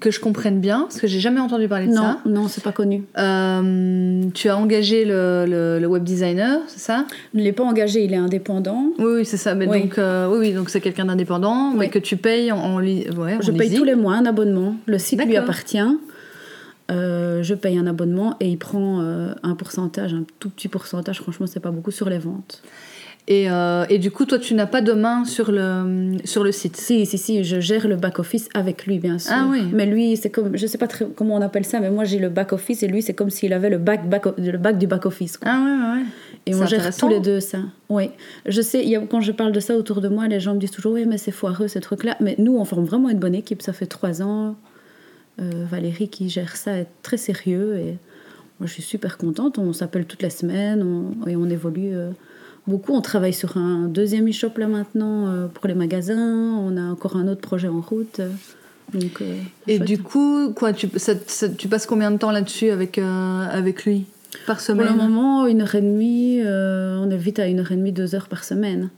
que 0.00 0.10
je 0.10 0.18
comprenne 0.18 0.58
bien 0.60 0.80
parce 0.82 1.00
que 1.00 1.06
j'ai 1.06 1.20
jamais 1.20 1.38
entendu 1.38 1.68
parler 1.68 1.86
de 1.86 1.92
Non, 1.92 2.02
ça. 2.02 2.18
non, 2.26 2.48
c'est 2.48 2.64
pas 2.64 2.72
connu. 2.72 3.04
Euh, 3.16 4.22
tu 4.34 4.48
as 4.48 4.56
engagé 4.58 5.04
le, 5.04 5.44
le- 5.48 5.78
le 5.80 5.86
web 5.86 6.02
designer, 6.02 6.58
c'est 6.66 6.80
ça? 6.80 7.06
Je 7.32 7.38
ne 7.38 7.44
l'ai 7.44 7.52
pas 7.52 7.62
engagé, 7.62 8.02
il 8.04 8.12
est 8.12 8.16
indépendant. 8.16 8.86
Oui, 8.98 9.04
oui, 9.18 9.24
c'est 9.24 9.36
ça. 9.36 9.54
Mais 9.54 9.68
Oui. 9.68 9.82
donc, 9.82 9.98
euh, 9.98 10.28
oui, 10.32 10.38
oui, 10.40 10.52
donc 10.52 10.68
c'est 10.68 10.80
quelqu'un 10.80 11.04
d'indépendant, 11.04 11.70
mais 11.76 11.90
que 11.90 12.00
tu 12.00 12.16
payes 12.16 12.50
en, 12.50 12.58
en, 12.58 12.80
Je 12.82 13.52
paye 13.52 13.72
tous 13.74 13.84
les 13.84 13.94
mois 13.94 14.14
un 14.16 14.26
abonnement. 14.26 14.74
Le 14.86 14.98
site 14.98 15.24
lui 15.24 15.36
appartient. 15.36 15.78
Euh, 16.90 17.42
je 17.42 17.54
paye 17.54 17.78
un 17.78 17.86
abonnement 17.86 18.36
et 18.40 18.48
il 18.48 18.58
prend 18.58 19.00
euh, 19.00 19.32
un 19.42 19.54
pourcentage, 19.54 20.12
un 20.12 20.24
tout 20.38 20.50
petit 20.50 20.68
pourcentage, 20.68 21.20
franchement, 21.20 21.46
c'est 21.46 21.60
pas 21.60 21.70
beaucoup 21.70 21.90
sur 21.90 22.10
les 22.10 22.18
ventes. 22.18 22.62
Et, 23.26 23.50
euh, 23.50 23.86
et 23.88 23.98
du 23.98 24.10
coup, 24.10 24.26
toi, 24.26 24.38
tu 24.38 24.52
n'as 24.54 24.66
pas 24.66 24.82
de 24.82 24.92
main 24.92 25.24
sur 25.24 25.50
le, 25.50 26.18
sur 26.26 26.44
le 26.44 26.52
site. 26.52 26.76
Si, 26.76 27.06
si, 27.06 27.16
si, 27.16 27.42
je 27.42 27.58
gère 27.58 27.88
le 27.88 27.96
back-office 27.96 28.50
avec 28.52 28.84
lui, 28.84 28.98
bien 28.98 29.18
sûr. 29.18 29.32
Ah 29.34 29.46
oui. 29.48 29.62
Mais 29.72 29.86
lui, 29.86 30.18
c'est 30.18 30.28
comme, 30.28 30.58
je 30.58 30.66
sais 30.66 30.76
pas 30.76 30.88
très 30.88 31.06
comment 31.06 31.36
on 31.36 31.40
appelle 31.40 31.64
ça, 31.64 31.80
mais 31.80 31.88
moi 31.88 32.04
j'ai 32.04 32.18
le 32.18 32.28
back-office 32.28 32.82
et 32.82 32.86
lui, 32.86 33.00
c'est 33.00 33.14
comme 33.14 33.30
s'il 33.30 33.54
avait 33.54 33.70
le 33.70 33.78
back, 33.78 34.06
back, 34.06 34.26
le 34.36 34.58
back 34.58 34.76
du 34.76 34.86
back-office. 34.86 35.40
Ah 35.42 35.58
ouais, 35.58 36.00
ouais. 36.00 36.06
Et 36.44 36.54
on 36.54 36.66
gère 36.66 36.94
tous 36.94 37.08
les 37.08 37.20
deux 37.20 37.40
ça. 37.40 37.60
Oui. 37.88 38.10
Je 38.44 38.60
sais, 38.60 38.84
y 38.84 38.94
a, 38.94 39.00
quand 39.00 39.22
je 39.22 39.32
parle 39.32 39.52
de 39.52 39.60
ça 39.60 39.74
autour 39.74 40.02
de 40.02 40.08
moi, 40.08 40.28
les 40.28 40.40
gens 40.40 40.52
me 40.52 40.60
disent 40.60 40.72
toujours, 40.72 40.92
oui, 40.92 41.06
mais 41.06 41.16
c'est 41.16 41.30
foireux 41.30 41.68
ce 41.68 41.78
truc-là. 41.78 42.16
Mais 42.20 42.34
nous, 42.36 42.58
on 42.58 42.66
forme 42.66 42.84
vraiment 42.84 43.08
une 43.08 43.18
bonne 43.18 43.34
équipe. 43.34 43.62
Ça 43.62 43.72
fait 43.72 43.86
trois 43.86 44.20
ans. 44.20 44.54
Euh, 45.40 45.64
Valérie 45.68 46.08
qui 46.08 46.28
gère 46.28 46.54
ça 46.56 46.76
est 46.78 46.86
très 47.02 47.16
sérieux 47.16 47.76
et 47.76 47.98
moi 48.60 48.66
je 48.66 48.72
suis 48.72 48.82
super 48.82 49.18
contente. 49.18 49.58
On 49.58 49.72
s'appelle 49.72 50.04
toutes 50.06 50.22
les 50.22 50.30
semaines 50.30 50.82
on- 50.82 51.26
et 51.26 51.34
on 51.34 51.46
évolue 51.50 51.90
euh, 51.94 52.10
beaucoup. 52.68 52.92
On 52.92 53.00
travaille 53.00 53.32
sur 53.32 53.56
un 53.56 53.88
deuxième 53.88 54.28
e-shop 54.28 54.50
là 54.58 54.68
maintenant 54.68 55.26
euh, 55.28 55.46
pour 55.48 55.66
les 55.66 55.74
magasins. 55.74 56.54
On 56.56 56.76
a 56.76 56.82
encore 56.82 57.16
un 57.16 57.26
autre 57.26 57.40
projet 57.40 57.66
en 57.68 57.80
route. 57.80 58.20
donc, 58.92 59.22
Et 59.66 59.78
du 59.80 59.98
coup, 59.98 60.52
quoi, 60.54 60.72
tu, 60.72 60.88
ça- 60.96 61.14
ça- 61.26 61.48
tu 61.48 61.66
passes 61.66 61.86
combien 61.86 62.12
de 62.12 62.18
temps 62.18 62.30
là-dessus 62.30 62.70
avec, 62.70 62.98
avec 62.98 63.84
lui? 63.84 64.06
Par 64.46 64.56
Pour 64.56 64.64
semaine? 64.64 64.86
le 64.86 64.94
moment, 64.94 65.46
une 65.46 65.62
heure 65.62 65.74
et 65.74 65.80
demie, 65.80 66.40
on 66.44 67.10
est 67.10 67.16
vite 67.16 67.38
à 67.40 67.46
une 67.48 67.58
heure 67.60 67.72
et 67.72 67.76
demie, 67.76 67.92
deux 67.92 68.14
heures 68.14 68.28
par 68.28 68.44
semaine. 68.44 68.90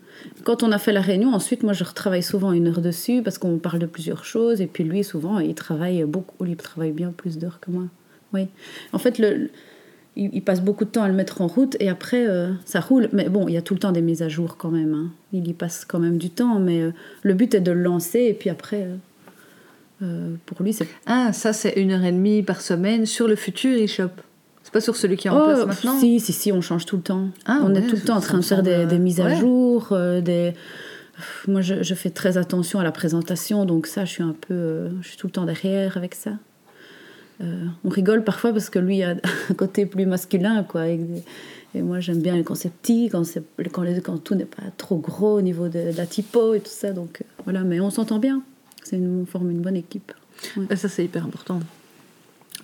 Quand 0.45 0.63
on 0.63 0.73
a 0.73 0.79
fait 0.79 0.93
la 0.93 1.01
réunion, 1.01 1.33
ensuite, 1.35 1.63
moi, 1.63 1.73
je 1.73 1.85
retravaille 1.85 2.23
souvent 2.23 2.53
une 2.53 2.69
heure 2.69 2.81
dessus 2.81 3.23
parce 3.23 3.39
qu'on 3.39 3.59
parle 3.59 3.79
de 3.79 3.87
plusieurs 3.87 4.25
choses. 4.25 4.61
Et 4.61 4.67
puis 4.67 4.85
lui, 4.85 5.05
souvent, 5.05 5.39
il 5.39 5.55
travaille 5.55 6.05
beaucoup. 6.05 6.45
Il 6.45 6.57
travaille 6.57 6.93
bien 6.93 7.13
plus 7.17 7.39
d'heures 7.39 7.61
que 7.61 7.71
moi. 7.71 7.85
Oui. 8.33 8.49
En 8.93 8.99
fait, 8.99 9.19
le, 9.19 9.51
il, 10.17 10.43
passe 10.43 10.63
beaucoup 10.63 10.85
de 10.85 10.91
temps 10.91 11.03
à 11.03 11.09
le 11.09 11.15
mettre 11.15 11.41
en 11.41 11.47
route 11.47 11.77
et 11.81 11.89
après, 11.89 12.27
euh, 12.27 12.53
ça 12.65 12.81
roule. 12.81 13.09
Mais 13.13 13.29
bon, 13.29 13.49
il 13.49 13.55
y 13.55 13.57
a 13.57 13.63
tout 13.63 13.75
le 13.75 13.81
temps 13.81 13.93
des 13.93 14.03
mises 14.03 14.23
à 14.23 14.29
jour 14.29 14.57
quand 14.57 14.71
même. 14.71 14.95
hein. 14.95 15.11
Il 15.33 15.47
y 15.49 15.53
passe 15.53 15.85
quand 15.85 15.99
même 15.99 16.19
du 16.19 16.31
temps. 16.31 16.59
Mais 16.59 16.81
euh, 16.81 16.93
le 17.23 17.35
but 17.35 17.55
est 17.55 17.61
de 17.61 17.73
le 17.73 17.83
lancer 17.83 18.21
et 18.21 18.35
puis 18.35 18.51
après, 18.51 18.89
euh, 20.03 20.35
pour 20.47 20.63
lui, 20.63 20.73
c'est 20.73 20.89
Ah, 21.07 21.33
ça, 21.33 21.53
c'est 21.53 21.75
une 21.81 21.93
heure 21.93 22.05
et 22.05 22.13
demie 22.13 22.43
par 22.43 22.61
semaine 22.61 23.07
sur 23.07 23.29
le 23.29 23.37
futur 23.37 23.77
e-shop. 23.83 24.11
C'est 24.67 24.73
pas 24.73 24.81
sur 24.81 24.97
celui 24.97 25.17
qui 25.17 25.29
est 25.29 25.31
en 25.31 25.45
place 25.45 25.61
Oh, 25.63 25.67
maintenant 25.67 25.97
Si, 26.01 26.19
si, 26.19 26.33
si, 26.33 26.51
on 26.51 26.61
change 26.61 26.87
tout 26.87 26.97
le 26.97 27.03
temps. 27.03 27.29
Ah 27.45 27.61
on 27.63 27.73
ouais, 27.73 27.79
est 27.79 27.87
tout 27.87 27.95
le 27.95 28.03
temps 28.03 28.17
en 28.17 28.21
train 28.21 28.39
me 28.39 28.43
de 28.43 28.47
faire 28.47 28.65
des, 28.65 28.99
mises 28.99 29.21
à 29.21 29.27
ouais. 29.27 29.37
jour, 29.37 29.91
euh, 29.93 30.21
des... 30.21 30.55
Moi, 31.47 31.61
je, 31.61 31.85
je 31.85 31.95
fais 31.95 32.11
très 32.11 32.37
attention 32.37 32.81
à 32.81 32.83
la 32.85 32.91
présentation, 32.91 33.65
donc 33.65 33.87
ça, 33.87 34.05
je 34.05 34.11
suis 34.11 34.23
un 34.25 34.35
peu... 34.49 34.55
euh, 34.55 34.91
je 35.03 35.09
suis 35.09 35.17
tout 35.19 35.29
le 35.29 35.33
temps 35.33 35.45
derrière 35.45 35.97
avec 35.97 36.17
ça. 36.17 36.33
Euh, 37.43 37.65
on 37.85 37.91
rigole 37.91 38.25
parfois 38.25 38.53
parce 38.53 38.69
que 38.69 38.81
lui 38.81 39.05
a 39.05 39.11
un 39.51 39.55
côté 39.55 39.87
plus 39.87 40.05
masculin, 40.05 40.65
quoi. 40.65 40.89
Et 40.89 40.99
moi, 41.77 42.01
j'aime 42.01 42.21
bien 42.21 42.43
quand 42.43 42.57
c'est 42.57 42.73
petit, 42.73 43.09
quand, 43.09 43.23
c'est- 43.23 43.45
quand, 43.71 43.83
les- 43.83 44.01
quand 44.01 44.19
tout 44.19 44.35
n'est 44.35 44.47
pas 44.47 44.63
trop 44.79 44.97
gros 44.97 45.37
au 45.39 45.43
niveau 45.43 45.69
de, 45.69 45.93
de 45.93 45.97
la 45.97 46.07
typo 46.07 46.55
et 46.55 46.61
tout 46.61 46.71
ça. 46.73 46.91
Donc 46.93 47.23
voilà, 47.45 47.61
mais 47.61 47.79
on 47.79 47.91
s'entend 47.91 48.19
bien. 48.19 48.43
C'est 48.83 48.97
une, 48.97 49.21
on 49.23 49.27
forme 49.27 49.49
une 49.53 49.61
bonne 49.61 49.77
équipe. 49.77 50.13
Ah, 50.71 50.75
Ça, 50.75 50.89
c'est 50.89 51.05
hyper 51.05 51.25
important. 51.25 51.61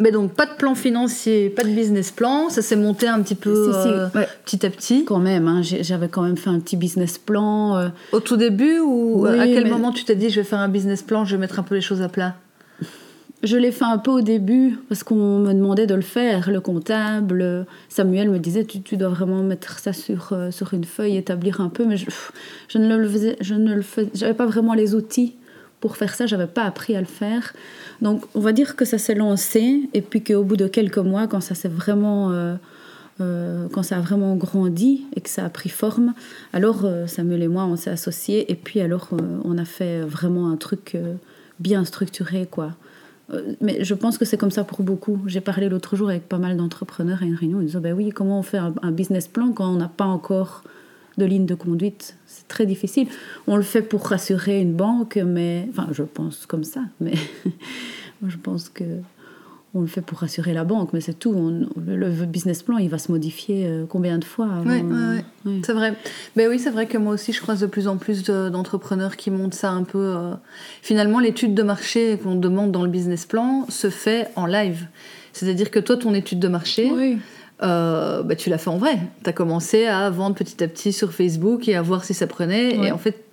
Mais 0.01 0.11
donc, 0.11 0.33
pas 0.33 0.47
de 0.47 0.53
plan 0.55 0.75
financier, 0.75 1.51
pas 1.51 1.65
de 1.65 1.69
business 1.69 2.11
plan, 2.11 2.49
ça 2.49 2.63
s'est 2.63 2.77
monté 2.77 3.07
un 3.09 3.21
petit 3.21 3.35
peu 3.35 3.73
Si, 3.73 3.83
si, 3.83 3.89
euh, 3.89 4.07
ouais. 4.15 4.27
petit 4.45 4.65
à 4.65 4.71
petit. 4.71 5.05
Quand 5.05 5.19
même, 5.19 5.47
hein, 5.49 5.61
j'avais 5.63 6.09
quand 6.09 6.23
même 6.23 6.37
fait 6.39 6.49
un 6.51 6.61
petit 6.61 6.77
business 6.77 7.19
plan. 7.19 7.77
euh, 7.77 7.89
Au 8.13 8.21
tout 8.21 8.37
début 8.39 8.79
ou 8.79 9.27
Oui, 9.29 9.39
à 9.39 9.47
quel 9.47 9.65
mais- 9.65 9.71
moment 9.71 9.93
tu 9.93 10.05
t'es 10.05 10.17
dit 10.17 10.31
je 10.31 10.41
vais 10.41 10.45
faire 10.47 10.61
un 10.61 10.69
business 10.69 11.03
plan, 11.03 11.25
je 11.27 11.37
vais 11.37 11.41
mettre 11.41 11.59
un 11.59 11.63
peu 11.63 11.75
les 11.75 11.81
choses 11.83 12.01
à 12.01 12.09
plat? 12.09 12.37
Je 13.43 13.57
l'ai 13.57 13.73
fait 13.73 13.85
un 13.85 13.99
peu 13.99 14.13
au 14.13 14.21
début 14.21 14.79
parce 14.89 15.03
qu'on 15.03 15.41
me 15.41 15.53
demandait 15.53 15.87
de 15.89 15.95
le 15.97 16.01
faire, 16.03 16.49
le 16.49 16.61
comptable. 16.61 17.67
Samuel 17.89 18.31
me 18.31 18.39
disait 18.39 18.65
tu, 18.65 18.81
tu 18.83 18.97
dois 18.97 19.09
vraiment 19.09 19.43
mettre 19.43 19.81
ça 19.81 19.93
sur, 19.93 20.29
euh, 20.33 20.53
sur 20.53 20.73
une 20.75 20.85
feuille, 20.85 21.17
établir 21.17 21.61
un 21.61 21.69
peu, 21.69 21.85
mais 21.85 21.97
je, 21.97 22.07
je 22.69 22.79
ne 22.79 22.97
le 22.97 23.09
faisais, 23.09 23.37
je 23.41 23.55
ne 23.55 23.75
le 23.75 23.83
faisais, 23.83 24.11
j'avais 24.15 24.35
pas 24.35 24.47
vraiment 24.47 24.75
les 24.75 24.95
outils 24.95 25.35
pour 25.83 25.99
faire 25.99 26.15
ça, 26.15 26.25
j'avais 26.25 26.47
pas 26.47 26.63
appris 26.63 26.97
à 26.97 27.01
le 27.01 27.07
faire. 27.07 27.53
Donc 28.01 28.25
on 28.35 28.41
va 28.41 28.53
dire 28.53 28.75
que 28.75 28.87
ça 28.87 28.97
s'est 28.97 29.15
lancé 29.15 29.91
et 29.93 30.01
puis 30.01 30.25
qu'au 30.25 30.45
bout 30.45 30.57
de 30.57 30.67
quelques 30.67 30.97
mois, 30.97 31.27
quand 31.27 31.43
ça 31.43 31.55
s'est 31.55 31.69
vraiment 31.69 32.31
euh, 32.31 32.55
euh, 33.21 33.69
quand 33.71 33.83
ça 33.83 33.99
a 33.99 34.01
vraiment 34.01 34.35
grandi 34.37 35.05
et 35.15 35.21
que 35.21 35.29
ça 35.29 35.45
a 35.45 35.51
pris 35.51 35.69
forme, 35.69 36.15
alors 36.55 36.89
Samuel 37.07 37.43
et 37.43 37.49
moi 37.49 37.65
on 37.65 37.77
s'est 37.77 37.91
associés 37.91 38.51
et 38.51 38.55
puis 38.55 38.81
alors 38.81 39.11
on 39.45 39.59
a 39.59 39.67
fait 39.67 40.01
vraiment 40.01 40.49
un 40.51 40.57
truc 40.57 40.97
bien 41.61 41.85
structuré 41.85 42.49
quoi. 42.51 42.73
Euh, 43.33 43.55
mais 43.61 43.85
je 43.85 43.95
pense 43.95 44.19
que 44.19 44.25
c'est 44.25 44.37
comme 44.37 44.51
ça 44.51 44.65
pour 44.65 44.83
beaucoup. 44.83 45.21
J'ai 45.27 45.41
parlé 45.41 45.69
l'autre 45.69 45.97
jour 45.97 46.11
avec 46.11 46.29
pas 46.29 46.39
mal 46.39 46.57
d'entrepreneurs 46.57 47.23
à 47.23 47.25
une 47.25 47.35
réunion. 47.35 47.61
Ils 47.61 47.67
disaient 47.67 47.81
ben 47.81 47.95
oui, 47.95 48.11
comment 48.11 48.39
on 48.39 48.43
fait 48.43 48.59
un, 48.59 48.91
business 48.91 49.29
plan 49.29 49.53
quand 49.53 49.69
on 49.69 49.77
n'a 49.77 49.89
pas 49.89 50.05
encore 50.05 50.63
de 51.19 51.25
ligne 51.25 51.47
de 51.47 51.55
conduite 51.55 52.17
C'est 52.27 52.49
très 52.49 52.67
difficile. 52.67 53.09
On 53.47 53.57
le 53.57 53.63
fait 53.63 53.83
pour 53.83 54.07
rassurer 54.07 54.61
une 54.61 54.75
banque, 54.75 55.17
mais. 55.17 55.69
Enfin, 55.71 55.89
je 55.93 56.03
pense 56.03 56.47
comme 56.47 56.65
ça, 56.65 56.83
mais 57.01 57.15
je 58.27 58.37
pense 58.37 58.69
que 58.69 58.85
on 59.75 59.81
le 59.81 59.87
fait 59.87 60.03
pour 60.03 60.19
rassurer 60.19 60.53
la 60.53 60.65
banque, 60.65 60.93
mais 60.93 61.01
c'est 61.01 61.19
tout. 61.19 61.33
le, 61.33 62.11
business 62.27 62.63
plan, 62.63 62.77
il 62.77 62.91
va 62.91 62.99
se 62.99 63.11
modifier 63.11 63.67
euh, 63.67 63.87
combien 63.89 64.19
de 64.19 64.25
fois 64.25 64.49
Oui, 64.67 64.83
c'est 65.65 65.73
vrai. 65.73 65.95
Ben 66.37 66.49
oui, 66.49 66.59
c'est 66.59 66.71
vrai 66.71 66.87
que 66.87 66.99
moi 66.99 67.15
aussi, 67.15 67.33
je 67.33 67.41
croise 67.41 67.61
de 67.61 67.67
plus 67.67 67.89
en 67.89 67.97
plus 67.97 68.23
d'entrepreneurs 68.25 69.17
qui 69.17 69.31
montent 69.31 69.55
ça 69.55 69.71
un 69.71 69.85
peu. 69.85 69.99
Euh, 69.99 70.35
finalement, 70.83 71.21
l'étude 71.21 71.55
de 71.55 71.63
marché 71.63 72.19
qu'on 72.23 72.35
demande 72.35 72.71
dans 72.71 72.83
le 72.83 72.91
business 72.91 73.25
plan 73.25 73.65
se 73.71 73.89
fait 73.89 74.29
en 74.37 74.45
live. 74.45 74.87
C'est-à-dire 75.33 75.71
que 75.71 75.81
toi, 75.81 75.97
ton 75.97 76.13
étude 76.13 76.39
de 76.39 76.49
marché, 76.49 76.91
euh, 77.63 78.23
ben, 78.23 78.37
tu 78.37 78.51
l'as 78.51 78.59
fait 78.59 78.71
en 78.71 78.79
vrai. 78.79 78.99
Tu 79.23 79.31
as 79.31 79.33
commencé 79.33 79.87
à 79.87 80.09
vendre 80.11 80.37
petit 80.37 80.63
à 80.63 80.69
petit 80.69 80.93
sur 80.93 81.13
Facebook 81.13 81.69
et 81.69 81.77
à 81.77 81.83
voir 81.83 82.05
si 82.05 82.15
ça 82.15 82.27
prenait. 82.27 82.75
Et 82.77 82.93
en 82.93 82.99
fait, 82.99 83.25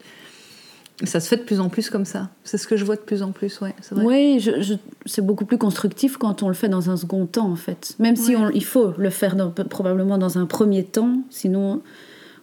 ça 1.04 1.20
se 1.20 1.28
fait 1.28 1.38
de 1.38 1.44
plus 1.44 1.60
en 1.60 1.70
plus 1.70 1.90
comme 1.90 2.06
ça. 2.06 2.30
C'est 2.44 2.58
ce 2.58 2.68
que 2.68 2.76
je 2.76 2.84
vois 2.84 2.96
de 2.96 3.02
plus 3.02 3.24
en 3.24 3.32
plus, 3.32 3.62
ouais. 3.62 3.74
Vrai. 3.92 4.06
Oui, 4.06 4.40
je, 4.40 4.76
c'est 5.06 5.26
beaucoup 5.26 5.46
plus 5.46 5.58
constructif 5.58 6.18
quand 6.18 6.44
on 6.44 6.50
le 6.50 6.54
fait 6.54 6.70
dans 6.70 6.90
un 6.90 6.98
second 6.98 7.26
temps, 7.26 7.50
en 7.50 7.56
fait. 7.56 7.96
Même 8.00 8.16
si 8.16 8.36
on, 8.36 8.50
il 8.50 8.66
faut 8.66 8.94
le 8.98 9.10
faire 9.10 9.36
probablement 9.70 10.18
dans 10.18 10.38
un 10.38 10.46
premier 10.46 10.84
temps, 10.84 11.20
sinon, 11.30 11.82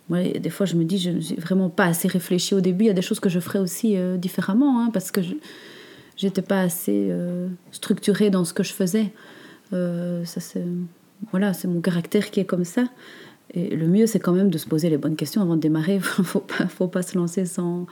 ouais, 0.09 0.39
des 0.39 0.51
fois 0.51 0.65
je 0.65 0.77
me 0.77 0.85
dis, 0.85 0.99
je 0.99 1.11
n'ai 1.11 1.41
vraiment 1.41 1.69
pas 1.69 1.85
assez 1.85 2.09
réfléchi 2.09 2.55
au 2.55 2.61
début. 2.61 2.85
Il 2.85 2.89
y 2.89 2.91
a 2.91 2.95
des 2.95 3.03
choses 3.03 3.21
que 3.21 3.29
je 3.29 3.41
ferais 3.41 3.59
aussi 3.59 3.97
euh, 3.97 4.17
différemment, 4.17 4.81
hein, 4.81 4.91
parce 4.91 5.11
que 5.11 5.21
je 5.21 5.35
n'étais 6.23 6.43
pas 6.43 6.63
assez 6.63 7.09
euh, 7.11 7.49
structurée 7.73 8.31
dans 8.31 8.45
ce 8.45 8.55
que 8.55 8.63
je 8.63 8.73
faisais. 8.73 9.13
Euh, 9.75 10.25
ça, 10.25 10.41
c'est, 10.41 10.65
voilà, 11.31 11.53
c'est 11.53 11.69
mon 11.69 11.81
caractère 11.81 12.31
qui 12.31 12.41
est 12.41 12.45
comme 12.45 12.65
ça. 12.65 12.85
Et 13.55 13.75
le 13.75 13.87
mieux, 13.87 14.07
c'est 14.07 14.19
quand 14.19 14.33
même 14.33 14.51
de 14.51 14.59
se 14.59 14.67
poser 14.67 14.91
les 14.91 14.99
bonnes 14.99 15.17
questions 15.17 15.41
avant 15.41 15.57
de 15.57 15.61
démarrer. 15.61 15.95
Il 15.95 15.97
ne 16.19 16.25
faut 16.25 16.41
pas, 16.41 16.67
faut 16.67 16.89
pas 16.89 17.03
se 17.03 17.17
lancer 17.17 17.47
sans 17.47 17.87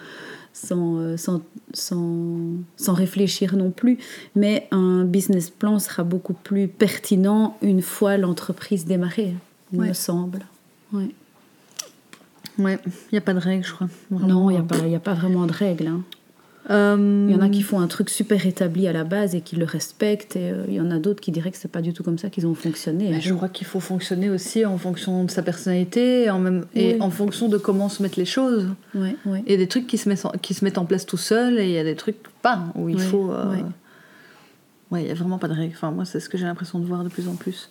euh, 0.72 1.16
sans, 1.16 1.42
sans, 1.72 2.40
sans, 2.76 2.94
réfléchir 2.94 3.56
non 3.56 3.70
plus. 3.70 3.98
Mais 4.36 4.68
un 4.70 5.04
business 5.04 5.50
plan 5.50 5.78
sera 5.80 6.04
beaucoup 6.04 6.32
plus 6.32 6.68
pertinent 6.68 7.56
une 7.60 7.82
fois 7.82 8.16
l'entreprise 8.16 8.84
démarrée, 8.84 9.34
il 9.72 9.80
me 9.80 9.92
semble. 9.92 10.40
Ouais. 10.92 11.10
Ouais, 12.56 12.78
il 12.86 13.14
n'y 13.14 13.18
a 13.18 13.20
pas 13.20 13.34
de 13.34 13.40
règle, 13.40 13.64
je 13.64 13.72
crois. 13.72 13.88
Non, 14.12 14.48
il 14.48 14.54
n'y 14.54 14.60
a, 14.60 14.62
pas, 14.62 14.76
a 14.76 15.00
pas 15.00 15.14
vraiment 15.14 15.46
de 15.46 15.52
règle. 15.52 15.88
Hein. 15.88 16.02
Euh, 16.70 17.26
il 17.28 17.34
y 17.34 17.38
en 17.38 17.42
a 17.42 17.50
qui 17.50 17.62
font 17.62 17.80
un 17.80 17.86
truc 17.86 18.08
super 18.08 18.46
établi 18.46 18.88
à 18.88 18.92
la 18.92 19.04
base 19.04 19.34
et 19.34 19.42
qui 19.42 19.56
le 19.56 19.66
respectent, 19.66 20.36
et 20.36 20.50
euh, 20.50 20.64
il 20.68 20.74
y 20.74 20.80
en 20.80 20.90
a 20.90 20.98
d'autres 20.98 21.20
qui 21.20 21.30
diraient 21.30 21.50
que 21.50 21.58
c'est 21.58 21.70
pas 21.70 21.82
du 21.82 21.92
tout 21.92 22.02
comme 22.02 22.16
ça 22.16 22.30
qu'ils 22.30 22.46
ont 22.46 22.54
fonctionné. 22.54 23.20
je 23.20 23.34
crois 23.34 23.50
qu'il 23.50 23.66
faut 23.66 23.80
fonctionner 23.80 24.30
aussi 24.30 24.64
en 24.64 24.78
fonction 24.78 25.24
de 25.24 25.30
sa 25.30 25.42
personnalité 25.42 26.24
et 26.24 26.30
en, 26.30 26.38
même, 26.38 26.64
et 26.74 26.96
en 27.00 27.10
fonction 27.10 27.48
de 27.48 27.58
comment 27.58 27.88
se 27.88 28.02
mettent 28.02 28.16
les 28.16 28.24
choses. 28.24 28.68
Il 28.94 29.14
y 29.46 29.54
a 29.54 29.56
des 29.56 29.66
trucs 29.66 29.86
qui 29.86 29.98
se, 29.98 30.08
mettent 30.08 30.24
en, 30.24 30.30
qui 30.30 30.54
se 30.54 30.64
mettent 30.64 30.78
en 30.78 30.86
place 30.86 31.04
tout 31.04 31.18
seul 31.18 31.58
et 31.58 31.64
il 31.64 31.72
y 31.72 31.78
a 31.78 31.84
des 31.84 31.96
trucs 31.96 32.16
pas, 32.40 32.64
où 32.74 32.88
il 32.88 33.00
faut. 33.00 33.30
Euh, 33.32 33.56
ouais, 34.90 35.02
il 35.02 35.04
n'y 35.04 35.10
a 35.10 35.14
vraiment 35.14 35.38
pas 35.38 35.48
de 35.48 35.54
règle. 35.54 35.74
Enfin, 35.76 35.90
moi, 35.90 36.06
c'est 36.06 36.20
ce 36.20 36.30
que 36.30 36.38
j'ai 36.38 36.46
l'impression 36.46 36.78
de 36.78 36.86
voir 36.86 37.04
de 37.04 37.10
plus 37.10 37.28
en 37.28 37.34
plus. 37.34 37.70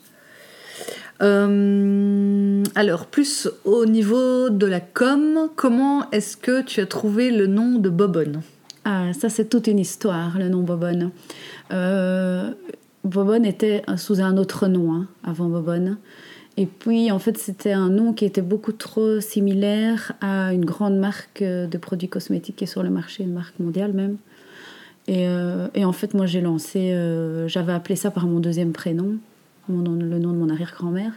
alors, 1.19 3.07
plus 3.07 3.49
au 3.65 3.87
niveau 3.87 4.51
de 4.51 4.67
la 4.67 4.81
com, 4.81 5.49
comment 5.55 6.11
est-ce 6.11 6.37
que 6.37 6.61
tu 6.61 6.79
as 6.79 6.85
trouvé 6.85 7.31
le 7.31 7.47
nom 7.47 7.79
de 7.79 7.89
Bobonne? 7.89 8.43
Ah, 8.85 9.13
ça 9.13 9.29
c'est 9.29 9.49
toute 9.49 9.67
une 9.67 9.79
histoire, 9.79 10.37
le 10.37 10.49
nom 10.49 10.61
Bobonne. 10.61 11.11
Euh, 11.71 12.53
Bobonne 13.03 13.45
était 13.45 13.83
sous 13.97 14.21
un 14.21 14.37
autre 14.37 14.67
nom 14.67 14.93
hein, 14.93 15.07
avant 15.23 15.47
Bobonne. 15.47 15.97
Et 16.55 16.67
puis, 16.67 17.11
en 17.11 17.17
fait, 17.17 17.37
c'était 17.37 17.71
un 17.71 17.89
nom 17.89 18.13
qui 18.13 18.25
était 18.25 18.43
beaucoup 18.43 18.73
trop 18.73 19.19
similaire 19.19 20.11
à 20.21 20.53
une 20.53 20.65
grande 20.65 20.97
marque 20.97 21.41
de 21.41 21.77
produits 21.79 22.09
cosmétiques 22.09 22.57
qui 22.57 22.65
est 22.65 22.67
sur 22.67 22.83
le 22.83 22.91
marché, 22.91 23.23
une 23.23 23.33
marque 23.33 23.57
mondiale 23.59 23.91
même. 23.91 24.17
Et, 25.07 25.27
euh, 25.27 25.67
en 25.83 25.91
fait, 25.91 26.13
moi, 26.13 26.25
j'ai 26.25 26.41
lancé, 26.41 26.93
euh, 26.93 27.47
j'avais 27.47 27.73
appelé 27.73 27.95
ça 27.95 28.11
par 28.11 28.27
mon 28.27 28.39
deuxième 28.39 28.71
prénom, 28.71 29.15
le 29.67 29.75
nom 29.75 30.31
de 30.31 30.37
mon 30.37 30.49
arrière-grand-mère. 30.49 31.13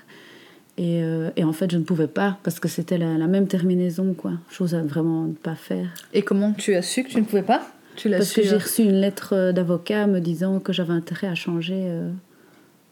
Euh, 0.78 1.30
et, 1.36 1.44
en 1.44 1.52
fait, 1.52 1.70
je 1.70 1.78
ne 1.78 1.84
pouvais 1.84 2.06
pas 2.06 2.38
parce 2.42 2.60
que 2.60 2.68
c'était 2.68 2.98
la, 2.98 3.26
même 3.26 3.46
terminaison, 3.46 4.14
quoi. 4.14 4.32
Chose 4.50 4.74
à 4.74 4.82
vraiment 4.82 5.24
ne 5.24 5.32
pas 5.32 5.54
faire. 5.54 5.88
Et 6.12 6.22
comment 6.22 6.52
tu 6.52 6.74
as 6.74 6.82
su 6.82 7.04
que 7.04 7.10
tu 7.10 7.20
ne 7.20 7.24
pouvais 7.24 7.42
pas? 7.42 7.66
Tu 7.96 8.10
Parce 8.10 8.32
que 8.32 8.42
j'ai 8.42 8.52
euh, 8.52 8.58
reçu 8.58 8.82
une 8.82 9.00
lettre 9.00 9.34
euh, 9.34 9.52
d'avocat 9.52 10.06
me 10.06 10.20
disant 10.20 10.60
que 10.60 10.72
j'avais 10.72 10.92
intérêt 10.92 11.28
à 11.28 11.34
changer 11.34 11.90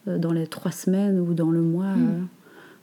dans 0.07 0.33
les 0.33 0.47
trois 0.47 0.71
semaines 0.71 1.19
ou 1.19 1.33
dans 1.33 1.51
le 1.51 1.61
mois. 1.61 1.93
Hmm. 1.93 2.27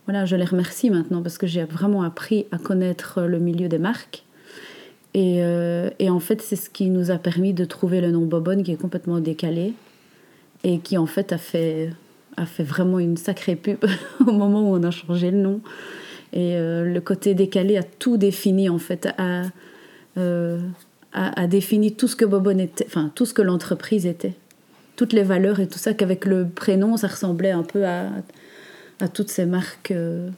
Voilà, 0.06 0.24
je 0.24 0.36
les 0.36 0.44
remercie 0.44 0.90
maintenant 0.90 1.22
parce 1.22 1.38
que 1.38 1.46
j'ai 1.46 1.64
vraiment 1.64 2.02
appris 2.02 2.46
à 2.52 2.58
connaître 2.58 3.22
le 3.22 3.38
milieu 3.38 3.68
des 3.68 3.78
marques. 3.78 4.24
Et, 5.14 5.42
et 5.98 6.10
en 6.10 6.20
fait, 6.20 6.42
c'est 6.42 6.56
ce 6.56 6.70
qui 6.70 6.90
nous 6.90 7.10
a 7.10 7.18
permis 7.18 7.52
de 7.52 7.64
trouver 7.64 8.00
le 8.00 8.10
nom 8.10 8.22
Bobonne 8.22 8.64
qui 8.64 8.72
est 8.72 8.76
complètement 8.76 9.20
décalé 9.20 9.74
et 10.64 10.78
qui 10.78 10.98
en 10.98 11.06
fait 11.06 11.32
a 11.32 11.38
fait 11.38 11.90
a 12.36 12.46
fait 12.46 12.62
vraiment 12.62 12.98
une 12.98 13.16
sacrée 13.16 13.56
pub 13.56 13.84
au 14.26 14.32
moment 14.32 14.70
où 14.70 14.76
on 14.76 14.82
a 14.82 14.90
changé 14.90 15.30
le 15.30 15.38
nom. 15.38 15.60
Et 16.32 16.56
euh, 16.56 16.84
le 16.84 17.00
côté 17.00 17.34
décalé 17.34 17.76
a 17.76 17.82
tout 17.82 18.16
défini, 18.16 18.68
en 18.68 18.78
fait, 18.78 19.08
a, 19.18 19.42
euh, 20.16 20.58
a, 21.12 21.46
défini 21.46 21.94
tout 21.94 22.08
ce 22.08 22.16
que 22.16 22.24
Bobon 22.24 22.58
était, 22.58 22.86
enfin, 22.86 23.10
tout 23.14 23.26
ce 23.26 23.34
que 23.34 23.42
l'entreprise 23.42 24.06
était. 24.06 24.34
Toutes 24.96 25.12
les 25.12 25.22
valeurs 25.22 25.60
et 25.60 25.66
tout 25.66 25.78
ça, 25.78 25.92
qu'avec 25.92 26.24
le 26.24 26.48
prénom, 26.48 26.96
ça 26.96 27.08
ressemblait 27.08 27.50
un 27.50 27.62
peu 27.62 27.84
à, 27.86 28.08
à 29.00 29.08
toutes 29.08 29.30
ces 29.30 29.44
marques. 29.44 29.90
Euh, 29.90 30.30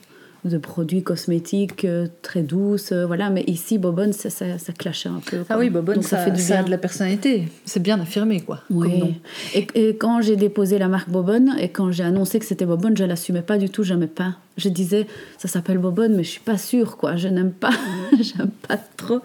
de 0.45 0.59
produits 0.59 1.03
cosmétiques 1.03 1.85
euh, 1.85 2.07
très 2.23 2.43
douces, 2.43 2.93
euh, 2.93 3.07
voilà. 3.07 3.31
Mais 3.31 3.43
ici, 3.47 3.79
Bobonne, 3.79 4.13
ça, 4.13 4.31
ça, 4.31 4.59
ça 4.59 4.73
clashait 4.73 5.09
un 5.09 5.21
peu. 5.25 5.39
Ah 5.49 5.59
oui, 5.59 5.71
Bobonne, 5.71 6.03
ça, 6.03 6.19
fait 6.19 6.31
du 6.31 6.43
bien. 6.43 6.61
a 6.61 6.63
de 6.63 6.71
la 6.71 6.79
personnalité. 6.79 7.49
C'est 7.65 7.83
bien 7.83 7.99
affirmé, 8.01 8.41
quoi. 8.41 8.61
Oui. 8.71 9.15
Et, 9.55 9.67
et, 9.75 9.97
quand 9.97 10.21
j'ai 10.21 10.37
déposé 10.37 10.79
la 10.79 10.89
marque 10.89 11.09
Bobonne 11.09 11.57
et 11.59 11.71
quand 11.71 11.91
j'ai 11.91 12.05
annoncé 12.05 12.39
que 12.39 12.45
c'était 12.45 12.67
Bobonne, 12.67 12.97
je 12.97 13.05
l'assumais 13.05 13.43
pas 13.43 13.57
du 13.57 13.71
tout, 13.71 13.83
j'aimais 13.83 14.07
pas. 14.07 14.37
Je 14.57 14.69
disais, 14.69 15.07
ça 15.39 15.49
s'appelle 15.49 15.79
Bobonne, 15.79 16.15
mais 16.15 16.25
je 16.25 16.31
suis 16.31 16.41
pas 16.41 16.59
sûre, 16.59 16.97
quoi. 16.97 17.17
Je 17.17 17.29
n'aime 17.29 17.53
pas, 17.53 17.73
j'aime 18.21 18.51
pas 18.69 18.77
trop. 18.77 19.21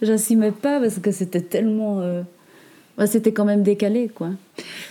J'assumais 0.00 0.52
pas 0.52 0.80
parce 0.80 0.98
que 0.98 1.10
c'était 1.10 1.42
tellement. 1.42 2.00
Euh, 2.00 2.22
c'était 3.06 3.32
quand 3.32 3.44
même 3.44 3.62
décalé, 3.62 4.10
quoi. 4.14 4.30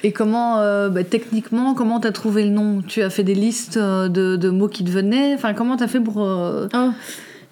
Et 0.04 0.12
comment, 0.12 0.60
euh, 0.60 0.90
bah, 0.90 1.04
techniquement, 1.04 1.74
comment 1.74 2.00
tu 2.00 2.08
as 2.08 2.12
trouvé 2.12 2.44
le 2.44 2.50
nom? 2.50 2.82
Tu 2.82 3.02
as 3.02 3.10
fait 3.10 3.24
des 3.24 3.36
listes 3.36 3.78
euh, 3.78 4.08
de, 4.10 4.50
mots 4.50 4.68
qui 4.68 4.84
te 4.84 4.90
venaient? 4.90 5.34
Enfin, 5.36 5.54
comment 5.54 5.78
tu 5.78 5.84
as 5.84 5.88
fait 5.88 6.00
pour... 6.00 6.22
Euh, 6.22 6.68
oh, 6.74 6.90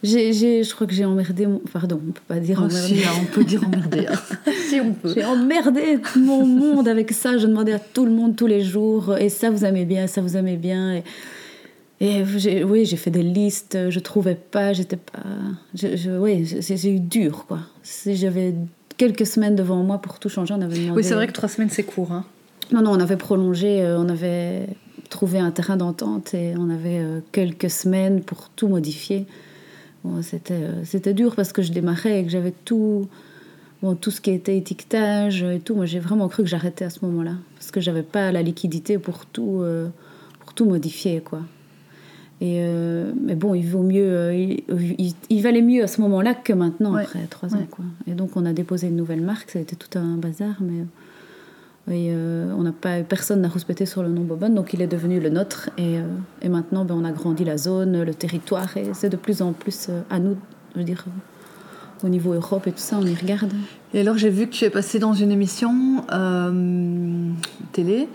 j'ai, 0.02 0.64
je 0.64 0.74
crois 0.74 0.88
que 0.88 0.94
j'ai 0.94 1.06
emmerdé 1.06 1.46
mon... 1.46 1.62
Pardon, 1.72 2.00
on 2.08 2.12
peut 2.12 2.22
pas 2.28 2.40
dire 2.40 2.60
oh, 2.62 2.66
emmerdé. 2.66 3.04
Hein, 3.04 3.12
on 3.22 3.26
peut 3.26 3.44
dire 3.44 3.64
emmerdé. 3.64 4.08
Hein. 4.08 4.52
si 4.70 4.80
on 4.80 4.94
peut. 4.94 5.14
J'ai 5.14 5.26
emmerdé 5.26 6.00
mon 6.16 6.46
monde 6.46 6.88
avec 6.88 7.12
ça. 7.12 7.38
Je 7.38 7.48
demandais 7.48 7.74
à 7.74 7.80
tout 7.80 8.06
le 8.06 8.12
monde 8.12 8.36
tous 8.36 8.48
les 8.48 8.62
jours. 8.62 9.18
Et 9.18 9.30
ça, 9.30 9.50
vous 9.50 9.66
aimez 9.66 9.86
bien, 9.86 10.08
ça, 10.08 10.22
vous 10.22 10.36
aimez 10.36 10.58
bien. 10.58 10.96
Et... 10.96 11.04
Oui, 12.64 12.86
j'ai 12.86 12.96
fait 12.96 13.12
des 13.12 13.24
listes, 13.24 13.78
je 13.90 14.00
trouvais 14.00 14.36
pas, 14.36 14.72
j'étais 14.72 14.96
pas. 14.96 15.20
Je, 15.76 16.18
oui, 16.18 16.46
j'ai 16.46 16.90
eu 16.90 17.02
dur, 17.02 17.46
quoi. 17.46 17.60
Si 17.84 18.16
j'avais 18.16 18.56
quelques 19.00 19.26
semaines 19.26 19.56
devant 19.56 19.82
moi 19.82 19.98
pour 19.98 20.20
tout 20.20 20.30
changer. 20.30 20.54
On 20.54 20.62
avait 20.62 20.78
demandé... 20.78 20.98
Oui, 20.98 21.04
c'est 21.04 21.16
vrai 21.16 21.26
que 21.26 21.32
trois 21.32 21.50
semaines, 21.50 21.70
c'est 21.72 21.84
court. 21.84 22.12
Hein. 22.12 22.26
Non, 22.72 22.82
non, 22.84 22.92
on 22.92 23.00
avait 23.00 23.16
prolongé, 23.16 23.82
euh, 23.82 23.98
on 23.98 24.10
avait 24.10 24.68
trouvé 25.10 25.40
un 25.40 25.50
terrain 25.50 25.78
d'entente 25.78 26.36
et 26.36 26.54
on 26.58 26.70
avait 26.70 27.00
euh, 27.00 27.22
quelques 27.32 27.72
semaines 27.72 28.22
pour 28.22 28.50
tout 28.50 28.68
modifier. 28.68 29.26
Bon, 30.04 30.22
c'était, 30.22 30.54
euh, 30.54 30.84
c'était 30.84 31.14
dur 31.14 31.36
parce 31.36 31.54
que 31.54 31.62
je 31.62 31.72
démarrais 31.72 32.20
et 32.20 32.24
que 32.26 32.30
j'avais 32.30 32.54
tout, 32.66 33.08
bon, 33.82 33.96
tout 33.96 34.12
ce 34.12 34.20
qui 34.22 34.32
était 34.32 34.58
étiquetage 34.58 35.44
et 35.44 35.62
tout. 35.62 35.76
Moi, 35.76 35.86
j'ai 35.86 36.00
vraiment 36.00 36.28
cru 36.28 36.44
que 36.44 36.50
j'arrêtais 36.50 36.84
à 36.86 36.90
ce 36.90 37.04
moment-là 37.06 37.36
parce 37.56 37.72
que 37.72 37.80
j'avais 37.80 38.04
pas 38.04 38.34
la 38.34 38.44
liquidité 38.44 38.98
pour 38.98 39.26
tout, 39.26 39.64
pour 40.42 40.54
tout 40.54 40.66
modifier, 40.66 41.22
quoi. 41.22 41.42
Et 42.42 42.60
euh, 42.62 43.12
mais 43.22 43.36
bon, 43.36 43.54
il 43.54 43.68
vaut 43.68 43.84
mieux, 43.84 44.10
euh, 44.10 44.34
il, 44.34 45.42
valait 45.42 45.62
mieux 45.62 45.84
à 45.84 45.88
ce 45.88 46.00
moment-là 46.02 46.34
que 46.34 46.54
maintenant, 46.54 46.96
après 46.96 47.28
trois 47.30 47.54
ans. 47.54 47.68
Quoi. 47.70 47.84
Et 48.08 48.14
donc, 48.14 48.38
on 48.38 48.46
a 48.46 48.54
déposé 48.54 48.88
une 48.88 48.96
nouvelle 48.96 49.22
marque. 49.22 49.50
Ça 49.50 49.60
a 49.60 49.62
été 49.62 49.76
tout 49.76 50.00
un 50.00 50.16
bazar, 50.16 50.56
mais 50.62 50.86
Et 51.94 52.12
euh, 52.14 52.54
on 52.58 52.64
n'a 52.64 52.72
pas, 52.72 53.04
personne 53.04 53.42
n'a 53.42 53.50
respecté 53.50 53.86
sur 53.86 54.04
le 54.04 54.10
nom 54.10 54.22
Bobonne, 54.22 54.56
donc 54.56 54.74
il 54.74 54.82
est 54.82 54.88
devenu 54.88 55.20
le 55.20 55.30
nôtre. 55.30 55.70
Et, 55.78 55.98
et 56.42 56.50
maintenant, 56.50 56.86
ben, 56.86 56.96
on 56.96 57.04
a 57.04 57.12
grandi 57.12 57.44
la 57.44 57.58
zone, 57.58 58.04
le 58.04 58.14
territoire, 58.14 58.78
et 58.78 58.94
c'est 58.94 59.10
de 59.10 59.18
plus 59.18 59.42
en 59.42 59.52
plus 59.52 59.90
à 60.10 60.20
nous, 60.20 60.38
je 60.76 60.80
veux 60.80 60.86
dire, 60.86 61.04
au 62.04 62.10
niveau 62.10 62.34
Europe 62.34 62.68
et 62.68 62.72
tout 62.72 62.78
ça, 62.80 62.98
on 63.02 63.06
y 63.06 63.14
regarde. 63.16 63.52
Et 63.94 64.02
alors, 64.02 64.18
j'ai 64.18 64.30
vu 64.30 64.46
que 64.48 64.52
tu 64.54 64.66
es 64.66 64.70
passé 64.70 65.00
dans 65.00 65.14
une 65.14 65.32
émission 65.32 66.04
euh, 66.12 67.32
télé 67.72 68.08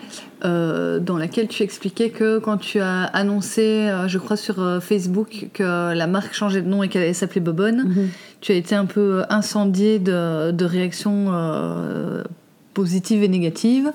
euh, 0.45 1.01
dans 1.01 1.17
laquelle 1.19 1.49
tu 1.49 1.63
expliquais 1.65 2.11
que 2.11 2.39
quand 2.39 2.59
tu 2.59 2.79
as 2.81 3.03
annoncé, 3.05 3.63
euh, 3.89 4.07
je 4.09 4.19
crois 4.19 4.37
sur 4.37 4.57
Facebook, 4.83 5.49
que 5.53 5.93
la 5.95 6.07
marque 6.07 6.33
changeait 6.35 6.63
de 6.63 6.69
nom 6.69 6.83
et 6.83 6.89
qu'elle 6.89 7.03
allait 7.03 7.13
s'appeler 7.13 7.41
Bobonne, 7.41 7.85
Mhm. 7.89 8.09
tu 8.41 8.53
as 8.53 8.55
été 8.55 8.75
un 8.77 8.85
peu 8.87 9.25
incendié 9.31 9.99
de, 9.99 10.53
de 10.53 10.65
réactions 10.65 11.33
positives 12.73 13.23
et 13.23 13.29
négatives. 13.29 13.91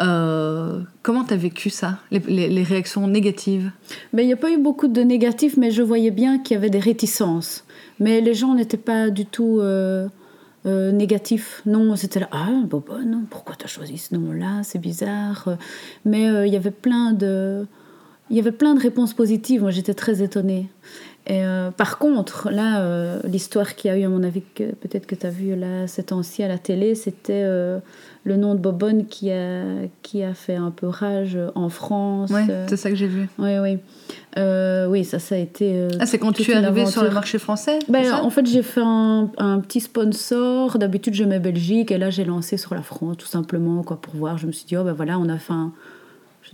Euh, 0.00 0.80
comment 1.02 1.22
tu 1.24 1.34
as 1.34 1.36
vécu 1.36 1.70
ça, 1.70 1.98
les, 2.10 2.18
les- 2.26 2.48
les 2.48 2.62
réactions 2.64 3.06
négatives? 3.06 3.70
Il 4.16 4.26
n'y 4.26 4.32
a 4.32 4.36
pas 4.36 4.50
eu 4.50 4.58
beaucoup 4.58 4.88
de 4.88 5.00
négatifs, 5.02 5.56
mais 5.56 5.70
je 5.70 5.82
voyais 5.82 6.10
bien 6.10 6.38
qu'il 6.38 6.54
y 6.54 6.58
avait 6.58 6.70
des 6.70 6.80
réticences. 6.80 7.63
Mais 8.00 8.20
les 8.20 8.34
gens 8.34 8.54
n'étaient 8.54 8.76
pas 8.76 9.10
du 9.10 9.26
tout 9.26 9.58
euh, 9.60 10.08
euh, 10.66 10.92
négatifs. 10.92 11.62
Non, 11.66 11.96
c'était 11.96 12.20
là, 12.20 12.28
ah, 12.32 12.50
Bobonne, 12.64 13.26
pourquoi 13.30 13.54
tu 13.54 13.64
as 13.64 13.68
choisi 13.68 13.98
ce 13.98 14.14
nom-là? 14.14 14.62
C'est 14.62 14.78
bizarre. 14.80 15.56
Mais 16.04 16.28
euh, 16.28 16.46
il 16.46 16.52
y 16.52 16.56
avait 16.56 16.70
plein 16.70 17.12
de... 17.12 17.66
Il 18.30 18.36
y 18.36 18.40
avait 18.40 18.52
plein 18.52 18.74
de 18.74 18.80
réponses 18.80 19.12
positives. 19.12 19.60
Moi, 19.60 19.70
j'étais 19.70 19.92
très 19.92 20.22
étonnée. 20.22 20.68
Et, 21.26 21.42
euh, 21.42 21.70
par 21.70 21.98
contre, 21.98 22.50
là, 22.50 22.80
euh, 22.82 23.18
l'histoire 23.24 23.74
qu'il 23.74 23.90
y 23.90 23.94
a 23.94 23.96
eu, 23.96 24.04
à 24.04 24.08
mon 24.08 24.22
avis, 24.22 24.40
peut-être 24.40 25.06
que 25.06 25.14
tu 25.14 25.26
as 25.26 25.30
vu 25.30 25.56
là, 25.56 25.86
ces 25.86 26.02
temps-ci 26.04 26.42
à 26.42 26.48
la 26.48 26.58
télé, 26.58 26.94
c'était 26.94 27.42
euh, 27.44 27.78
le 28.24 28.36
nom 28.36 28.54
de 28.54 28.60
Bobonne 28.60 29.06
qui 29.06 29.30
a, 29.32 29.62
qui 30.02 30.22
a 30.22 30.34
fait 30.34 30.56
un 30.56 30.70
peu 30.70 30.86
rage 30.86 31.38
en 31.54 31.70
France. 31.70 32.30
Euh, 32.30 32.66
c'est 32.68 32.76
ça 32.76 32.90
que 32.90 32.96
j'ai 32.96 33.06
vu. 33.06 33.28
oui, 33.38 33.58
oui. 33.58 33.78
Oui, 34.36 35.04
ça, 35.04 35.18
ça 35.18 35.36
a 35.36 35.38
été. 35.38 35.88
Ah, 35.98 36.04
c'est 36.04 36.18
quand 36.18 36.32
tu 36.32 36.50
es 36.50 36.54
arrivé 36.54 36.84
sur 36.84 37.02
le 37.02 37.10
marché 37.10 37.38
français 37.38 37.78
Ben, 37.88 38.12
en 38.12 38.28
fait, 38.28 38.44
j'ai 38.46 38.62
fait 38.62 38.82
un, 38.82 39.30
un 39.38 39.60
petit 39.60 39.80
sponsor. 39.80 40.76
D'habitude, 40.78 41.14
je 41.14 41.24
mets 41.24 41.38
Belgique 41.38 41.90
et 41.90 41.96
là, 41.96 42.10
j'ai 42.10 42.24
lancé 42.24 42.58
sur 42.58 42.74
la 42.74 42.82
France, 42.82 43.16
tout 43.16 43.26
simplement, 43.26 43.82
quoi, 43.82 43.98
pour 43.98 44.14
voir. 44.14 44.36
Je 44.36 44.46
me 44.46 44.52
suis 44.52 44.66
dit, 44.66 44.76
oh 44.76 44.84
ben 44.84 44.92
voilà, 44.92 45.18
on 45.18 45.28
a 45.30 45.38
fait 45.38 45.54
un. 45.54 45.72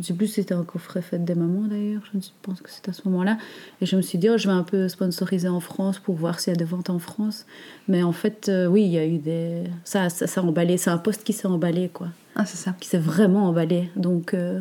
Je 0.01 0.05
ne 0.05 0.07
sais 0.07 0.15
plus 0.15 0.29
si 0.29 0.33
c'était 0.35 0.55
un 0.55 0.65
coffret 0.65 1.03
fête 1.03 1.27
des 1.27 1.35
mamans 1.35 1.67
d'ailleurs, 1.69 2.01
je 2.15 2.19
pense 2.41 2.63
que 2.63 2.71
c'était 2.71 2.89
à 2.89 2.93
ce 2.95 3.03
moment-là. 3.07 3.37
Et 3.83 3.87
je 3.87 3.97
me 3.97 4.01
suis 4.01 4.17
dit, 4.17 4.31
oh, 4.31 4.39
je 4.39 4.49
vais 4.49 4.55
un 4.55 4.63
peu 4.63 4.89
sponsoriser 4.89 5.49
en 5.49 5.61
France 5.61 5.99
pour 5.99 6.15
voir 6.15 6.41
s'il 6.41 6.55
y 6.55 6.57
a 6.57 6.59
des 6.59 6.65
ventes 6.65 6.89
en 6.89 6.99
France. 6.99 7.45
Mais 7.87 8.03
en 8.03 8.13
fait, 8.13 8.49
euh, 8.49 8.67
oui, 8.67 8.83
il 8.85 8.91
y 8.93 8.99
a 8.99 9.05
eu 9.07 9.19
des. 9.19 9.65
Ça, 9.85 10.09
ça, 10.09 10.27
ça 10.27 10.41
a 10.41 10.45
emballé. 10.45 10.79
C'est 10.79 10.89
un 10.89 10.97
poste 10.97 11.23
qui 11.23 11.35
s'est 11.35 11.47
emballé, 11.49 11.91
quoi 11.93 12.09
Ah, 12.35 12.47
c'est 12.47 12.57
ça. 12.57 12.75
qui 12.81 12.89
s'est 12.89 12.97
vraiment 12.99 13.47
emballé. 13.47 13.91
Donc, 13.95 14.33
euh, 14.33 14.61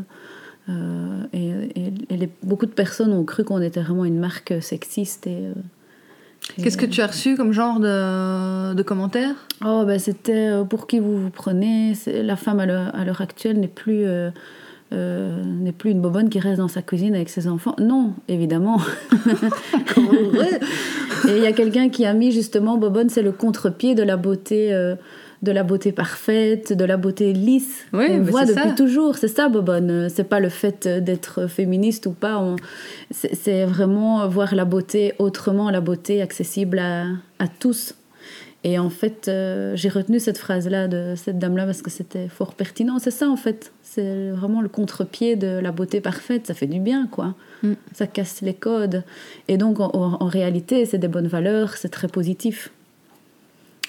euh, 0.68 1.24
et, 1.32 1.48
et- 1.76 1.94
et 2.10 2.18
les- 2.18 2.30
beaucoup 2.44 2.66
de 2.66 2.72
personnes 2.72 3.14
ont 3.14 3.24
cru 3.24 3.46
qu'on 3.46 3.62
était 3.62 3.82
vraiment 3.82 4.04
une 4.04 4.20
marque 4.20 4.54
sexiste. 4.62 5.26
Et, 5.28 5.48
Qu'est-ce 6.62 6.78
que 6.78 6.86
tu 6.86 7.00
as 7.02 7.08
reçu 7.08 7.36
comme 7.38 7.52
genre 7.54 7.80
de, 7.80 8.74
de 8.74 8.84
commentaires? 8.84 9.36
Oh, 9.64 9.84
ben 9.86 10.00
c'était 10.00 10.50
euh, 10.50 10.64
pour 10.64 10.88
qui 10.88 11.00
vous 11.00 11.22
vous 11.24 11.30
prenez. 11.30 11.94
La 12.08 12.36
femme 12.36 12.60
à 12.60 12.66
l'heure 12.66 12.94
à 12.96 13.06
l'heure 13.06 13.22
actuelle 13.22 13.60
n'est 13.60 13.68
plus. 13.68 14.04
euh, 14.06 14.32
euh, 14.92 15.44
n'est 15.44 15.72
plus 15.72 15.92
une 15.92 16.02
bobonne 16.02 16.30
qui 16.30 16.40
reste 16.40 16.58
dans 16.58 16.68
sa 16.68 16.82
cuisine 16.82 17.14
avec 17.16 17.30
ses 17.30 17.48
enfants. 17.48 17.76
Non, 17.80 18.14
évidemment. 18.28 18.80
Et 21.28 21.38
il 21.38 21.44
y 21.44 21.48
a 21.48 21.52
quelqu'un 21.52 21.90
qui 21.90 22.06
a 22.06 22.14
mis 22.14 22.32
justement 22.32 22.78
Bobonne, 22.78 23.10
c'est 23.10 23.22
le 23.22 23.32
contre-pied 23.32 23.94
de 23.94 24.04
la 24.04 24.18
beauté, 24.18 24.74
euh, 24.74 24.96
de 25.44 25.52
la 25.52 25.64
beauté 25.64 25.92
parfaite, 25.92 26.74
de 26.74 26.86
la 26.86 26.98
beauté 26.98 27.34
lisse. 27.34 27.86
Oui, 27.94 28.06
on 28.10 28.22
voit 28.24 28.46
depuis 28.46 28.70
ça. 28.70 28.72
toujours. 28.72 29.18
C'est 29.18 29.28
ça, 29.28 29.50
Bobonne. 29.50 30.08
C'est 30.10 30.24
pas 30.24 30.40
le 30.40 30.50
fait 30.50 30.88
d'être 30.88 31.48
féministe 31.48 32.06
ou 32.08 32.12
pas. 32.12 32.38
On- 32.40 32.56
C'est 33.12 33.36
c'est 33.36 33.66
vraiment 33.66 34.28
voir 34.28 34.56
la 34.56 34.66
beauté 34.66 35.14
autrement, 35.20 35.70
la 35.70 35.82
beauté 35.82 36.22
accessible 36.22 36.80
à, 36.80 37.04
à 37.40 37.48
tous. 37.48 37.94
Et 38.66 38.78
en 38.78 38.90
fait, 38.90 39.28
euh, 39.28 39.74
j'ai 39.76 39.88
retenu 39.88 40.20
cette 40.20 40.38
phrase-là 40.38 40.90
de 40.90 41.14
cette 41.16 41.40
dame-là 41.40 41.66
parce 41.66 41.82
que 41.82 41.90
c'était 41.90 42.28
fort 42.28 42.54
pertinent. 42.54 43.00
C'est 43.00 43.12
ça, 43.12 43.30
en 43.30 43.38
fait. 43.38 43.72
C'est 43.84 44.32
vraiment 44.32 44.62
le 44.62 44.68
contre-pied 44.68 45.38
de 45.38 45.48
la 45.48 45.72
beauté 45.72 46.02
parfaite. 46.02 46.48
Ça 46.48 46.54
fait 46.54 46.68
du 46.68 46.80
bien, 46.80 47.08
quoi. 47.08 47.36
Mm. 47.64 47.74
Ça 47.94 48.06
casse 48.06 48.42
les 48.42 48.54
codes. 48.54 49.04
Et 49.48 49.58
donc, 49.58 49.80
en, 49.80 50.26
réalité, 50.26 50.86
c'est 50.86 50.98
des 50.98 51.08
bonnes 51.08 51.28
valeurs, 51.28 51.78
c'est 51.78 51.90
très 51.90 52.10
positif. 52.10 52.72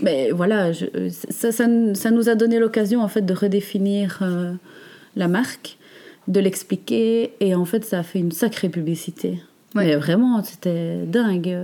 Mais 0.03 0.31
voilà, 0.31 0.71
je- 0.73 0.87
ça, 1.31 1.51
ça, 1.51 1.67
ça 1.95 2.11
nous 2.13 2.29
a 2.29 2.35
donné 2.37 2.59
l'occasion, 2.61 3.03
en 3.03 3.09
fait, 3.09 3.23
de 3.23 3.35
redéfinir 3.35 4.21
euh, 4.23 4.53
la 5.17 5.27
marque, 5.27 5.79
de 6.29 6.39
l'expliquer. 6.39 7.33
Et 7.41 7.57
en 7.57 7.65
fait, 7.65 7.85
ça 7.85 7.99
a 7.99 8.03
fait 8.05 8.21
une 8.21 8.33
sacrée 8.33 8.69
publicité. 8.69 9.43
Ouais. 9.75 9.87
Mais 9.87 9.97
vraiment, 9.97 10.43
c'était 10.45 10.99
dingue. 11.07 11.57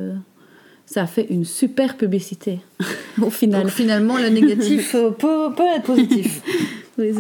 Ça 0.87 1.03
a 1.03 1.07
fait 1.07 1.27
une 1.29 1.45
super 1.45 1.97
publicité, 1.97 2.61
au 3.21 3.31
final. 3.31 3.63
Donc 3.63 3.71
finalement, 3.71 4.19
le 4.19 4.29
négatif 4.29 4.95
euh, 4.95 5.11
peut, 5.11 5.53
peut 5.57 5.67
être 5.75 5.85
positif. 5.85 6.43
Oui, 6.99 7.13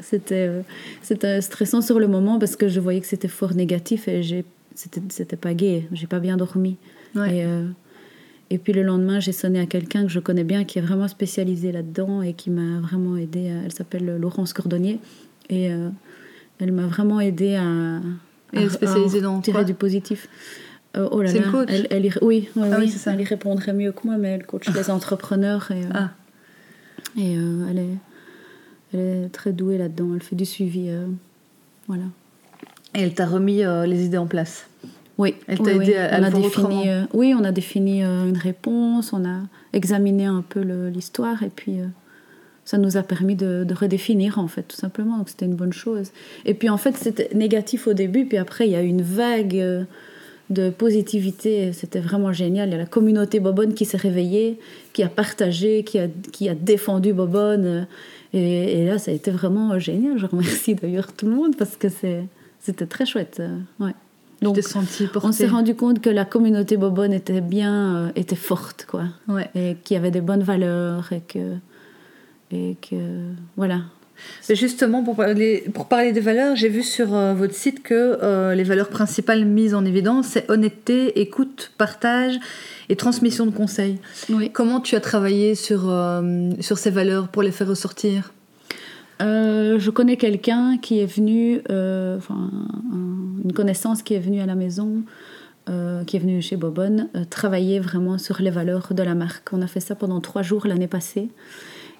c'était 0.00 0.46
euh, 0.46 0.62
c'était 1.02 1.40
stressant 1.40 1.80
sur 1.80 1.98
le 1.98 2.06
moment 2.06 2.38
parce 2.38 2.54
que 2.54 2.68
je 2.68 2.78
voyais 2.78 3.00
que 3.00 3.06
c'était 3.08 3.26
fort 3.26 3.52
négatif 3.52 4.06
et 4.06 4.22
c'était 4.76 5.36
pas 5.36 5.54
gai, 5.54 5.88
j'ai 5.90 6.06
pas 6.06 6.20
bien 6.20 6.36
dormi. 6.36 6.76
Ouais. 7.16 7.38
Et, 7.38 7.44
euh, 7.44 7.66
et 8.50 8.58
puis 8.58 8.72
le 8.72 8.82
lendemain, 8.82 9.18
j'ai 9.20 9.32
sonné 9.32 9.58
à 9.58 9.66
quelqu'un 9.66 10.02
que 10.04 10.10
je 10.10 10.20
connais 10.20 10.44
bien 10.44 10.64
qui 10.64 10.78
est 10.78 10.82
vraiment 10.82 11.08
spécialisé 11.08 11.72
là-dedans 11.72 12.22
et 12.22 12.34
qui 12.34 12.50
m'a 12.50 12.80
vraiment 12.80 13.16
aidé. 13.16 13.50
elle 13.64 13.72
s'appelle 13.72 14.18
Laurence 14.18 14.52
Cordonnier 14.52 15.00
et 15.48 15.72
euh, 15.72 15.88
elle 16.60 16.72
m'a 16.72 16.86
vraiment 16.86 17.20
aidé 17.20 17.56
à, 17.56 18.00
spécialisée 18.68 19.20
dans 19.20 19.40
tirer 19.40 19.58
quoi? 19.58 19.64
du 19.64 19.74
positif. 19.74 20.28
Euh, 20.96 21.08
oh 21.10 21.22
là 21.22 21.30
C'est 21.30 21.40
là, 21.40 21.46
une 21.46 21.52
coach 21.52 21.68
elle, 21.70 21.86
elle 21.90 22.06
y- 22.06 22.12
oui, 22.22 22.48
Ah 22.56 22.60
oui, 22.62 22.76
oui, 22.80 22.88
c'est 22.88 22.98
ça. 22.98 23.12
elle 23.12 23.20
y 23.20 23.24
répondrait 23.24 23.72
mieux 23.72 23.92
que 23.92 24.00
moi, 24.06 24.16
mais 24.16 24.28
elle 24.28 24.46
coach 24.46 24.68
les 24.74 24.90
entrepreneurs 24.90 25.70
et, 25.72 25.82
euh, 25.84 25.88
Ah. 25.92 26.10
et 27.18 27.36
euh, 27.36 27.66
elle, 27.70 27.78
est, 27.78 27.96
elle 28.92 29.24
est 29.24 29.28
très 29.30 29.52
douée 29.52 29.78
là-dedans. 29.78 30.10
Elle 30.14 30.22
fait 30.22 30.36
du 30.36 30.44
suivi. 30.46 30.90
voilà. 31.88 32.04
Et 32.94 33.00
elle 33.02 33.14
t'a 33.14 33.26
remis 33.26 33.62
les 33.86 34.04
idées 34.04 34.18
en 34.18 34.26
place. 34.26 34.66
Oui, 35.18 35.34
Elle 35.46 35.58
t'a 35.58 35.64
oui. 35.76 35.84
aidé 35.84 35.96
à- 35.96 36.14
à 36.14 36.18
on 36.18 36.20
le 36.22 36.26
a 36.26 36.30
défini, 36.30 36.88
euh, 36.90 37.02
Oui, 37.12 37.34
on 37.38 37.44
a 37.44 37.52
défini 37.52 38.02
euh, 38.04 38.28
une 38.28 38.36
réponse, 38.36 39.12
on 39.12 39.24
a 39.24 39.42
examiné 39.72 40.24
un 40.26 40.42
peu 40.48 40.62
le- 40.62 40.88
l'histoire 40.90 41.42
et 41.44 41.50
puis 41.54 41.80
euh, 41.80 41.86
ça 42.64 42.78
nous 42.78 42.96
a 42.96 43.02
permis 43.04 43.36
de, 43.36 43.64
de 43.66 43.74
redéfinir 43.74 44.38
en 44.40 44.48
fait, 44.48 44.62
tout 44.64 44.76
simplement. 44.76 45.18
Donc 45.18 45.28
c'était 45.28 45.44
une 45.46 45.54
bonne 45.54 45.72
chose. 45.72 46.10
Et 46.46 46.54
puis 46.54 46.68
en 46.68 46.78
fait, 46.78 46.96
c'était 46.96 47.30
négatif 47.32 47.86
au 47.86 47.92
début, 47.94 48.24
puis 48.26 48.38
après 48.38 48.66
il 48.66 48.72
y 48.72 48.76
a 48.76 48.82
eu 48.82 48.86
une 48.88 49.02
vague 49.02 49.86
de 50.50 50.70
positivité. 50.70 51.72
C'était 51.72 52.00
vraiment 52.00 52.32
génial. 52.32 52.68
Il 52.68 52.72
y 52.72 52.74
a 52.74 52.78
la 52.78 52.86
communauté 52.86 53.40
Bobonne 53.40 53.74
qui 53.74 53.84
s'est 53.84 53.96
réveillée, 53.96 54.58
qui 54.92 55.02
a 55.02 55.08
partagé, 55.08 55.84
qui 55.84 55.98
a, 55.98 56.08
qui 56.32 56.48
a 56.48 56.54
défendu 56.54 57.12
Bobonne. 57.12 57.86
Et, 58.32 58.80
et 58.80 58.86
là, 58.86 58.98
ça 58.98 59.10
a 59.10 59.14
été 59.14 59.30
vraiment 59.30 59.78
génial. 59.78 60.18
Je 60.18 60.26
remercie 60.26 60.74
d'ailleurs 60.74 61.12
tout 61.12 61.26
le 61.26 61.32
monde 61.32 61.56
parce 61.56 61.76
que 61.76 61.88
c'est- 61.88 62.24
c'était 62.60 62.86
très 62.86 63.06
chouette. 63.06 63.42
ouais. 63.80 63.92
Donc, 64.42 64.56
on 65.22 65.32
s'est 65.32 65.46
rendu 65.46 65.74
compte 65.74 66.00
que 66.02 66.10
la 66.10 66.26
communauté 66.26 66.76
Bobonne 66.76 67.14
était 67.14 67.40
bien, 67.40 67.96
euh, 67.96 68.08
était 68.14 68.36
forte, 68.36 68.84
quoi. 68.86 69.04
Ouais. 69.28 69.48
Et 69.54 69.76
qu'il 69.82 69.94
y 69.94 69.98
avait 69.98 70.10
des 70.10 70.20
bonnes 70.20 70.42
valeurs 70.42 71.10
et 71.12 71.20
que. 71.20 71.54
Et 72.50 72.76
que. 72.82 72.96
Voilà. 73.56 73.82
Justement, 74.48 75.02
pour 75.02 75.16
parler, 75.16 75.64
pour 75.72 75.86
parler 75.86 76.12
des 76.12 76.20
valeurs, 76.20 76.56
j'ai 76.56 76.68
vu 76.68 76.82
sur 76.82 77.14
euh, 77.14 77.34
votre 77.34 77.54
site 77.54 77.82
que 77.82 78.18
euh, 78.22 78.54
les 78.54 78.62
valeurs 78.62 78.88
principales 78.88 79.44
mises 79.44 79.74
en 79.74 79.84
évidence, 79.84 80.26
c'est 80.28 80.50
honnêteté, 80.50 81.20
écoute, 81.20 81.72
partage 81.78 82.38
et 82.88 82.96
transmission 82.96 83.46
de 83.46 83.50
conseils. 83.50 83.98
Oui. 84.30 84.50
Comment 84.52 84.80
tu 84.80 84.94
as 84.96 85.00
travaillé 85.00 85.54
sur, 85.54 85.90
euh, 85.90 86.50
sur 86.60 86.78
ces 86.78 86.90
valeurs 86.90 87.28
pour 87.28 87.42
les 87.42 87.50
faire 87.50 87.68
ressortir? 87.68 88.32
Je 89.20 89.90
connais 89.90 90.16
quelqu'un 90.18 90.76
qui 90.76 91.00
est 91.00 91.06
venu, 91.06 91.58
enfin, 91.68 92.50
un- 92.92 93.42
une 93.42 93.52
connaissance 93.54 94.02
qui 94.02 94.12
est 94.14 94.18
venue 94.18 94.40
à 94.40 94.46
la 94.46 94.54
maison, 94.54 95.02
qui 96.06 96.16
est 96.16 96.18
venue 96.18 96.42
chez 96.42 96.56
Bobonne, 96.56 97.08
travailler 97.30 97.80
vraiment 97.80 98.18
sur 98.18 98.42
les 98.42 98.50
valeurs 98.50 98.88
de 98.92 99.02
la 99.02 99.14
marque. 99.14 99.50
On 99.52 99.62
a 99.62 99.66
fait 99.66 99.80
ça 99.80 99.94
pendant 99.94 100.20
trois 100.20 100.42
jours 100.42 100.66
l'année 100.66 100.88
passée. 100.88 101.28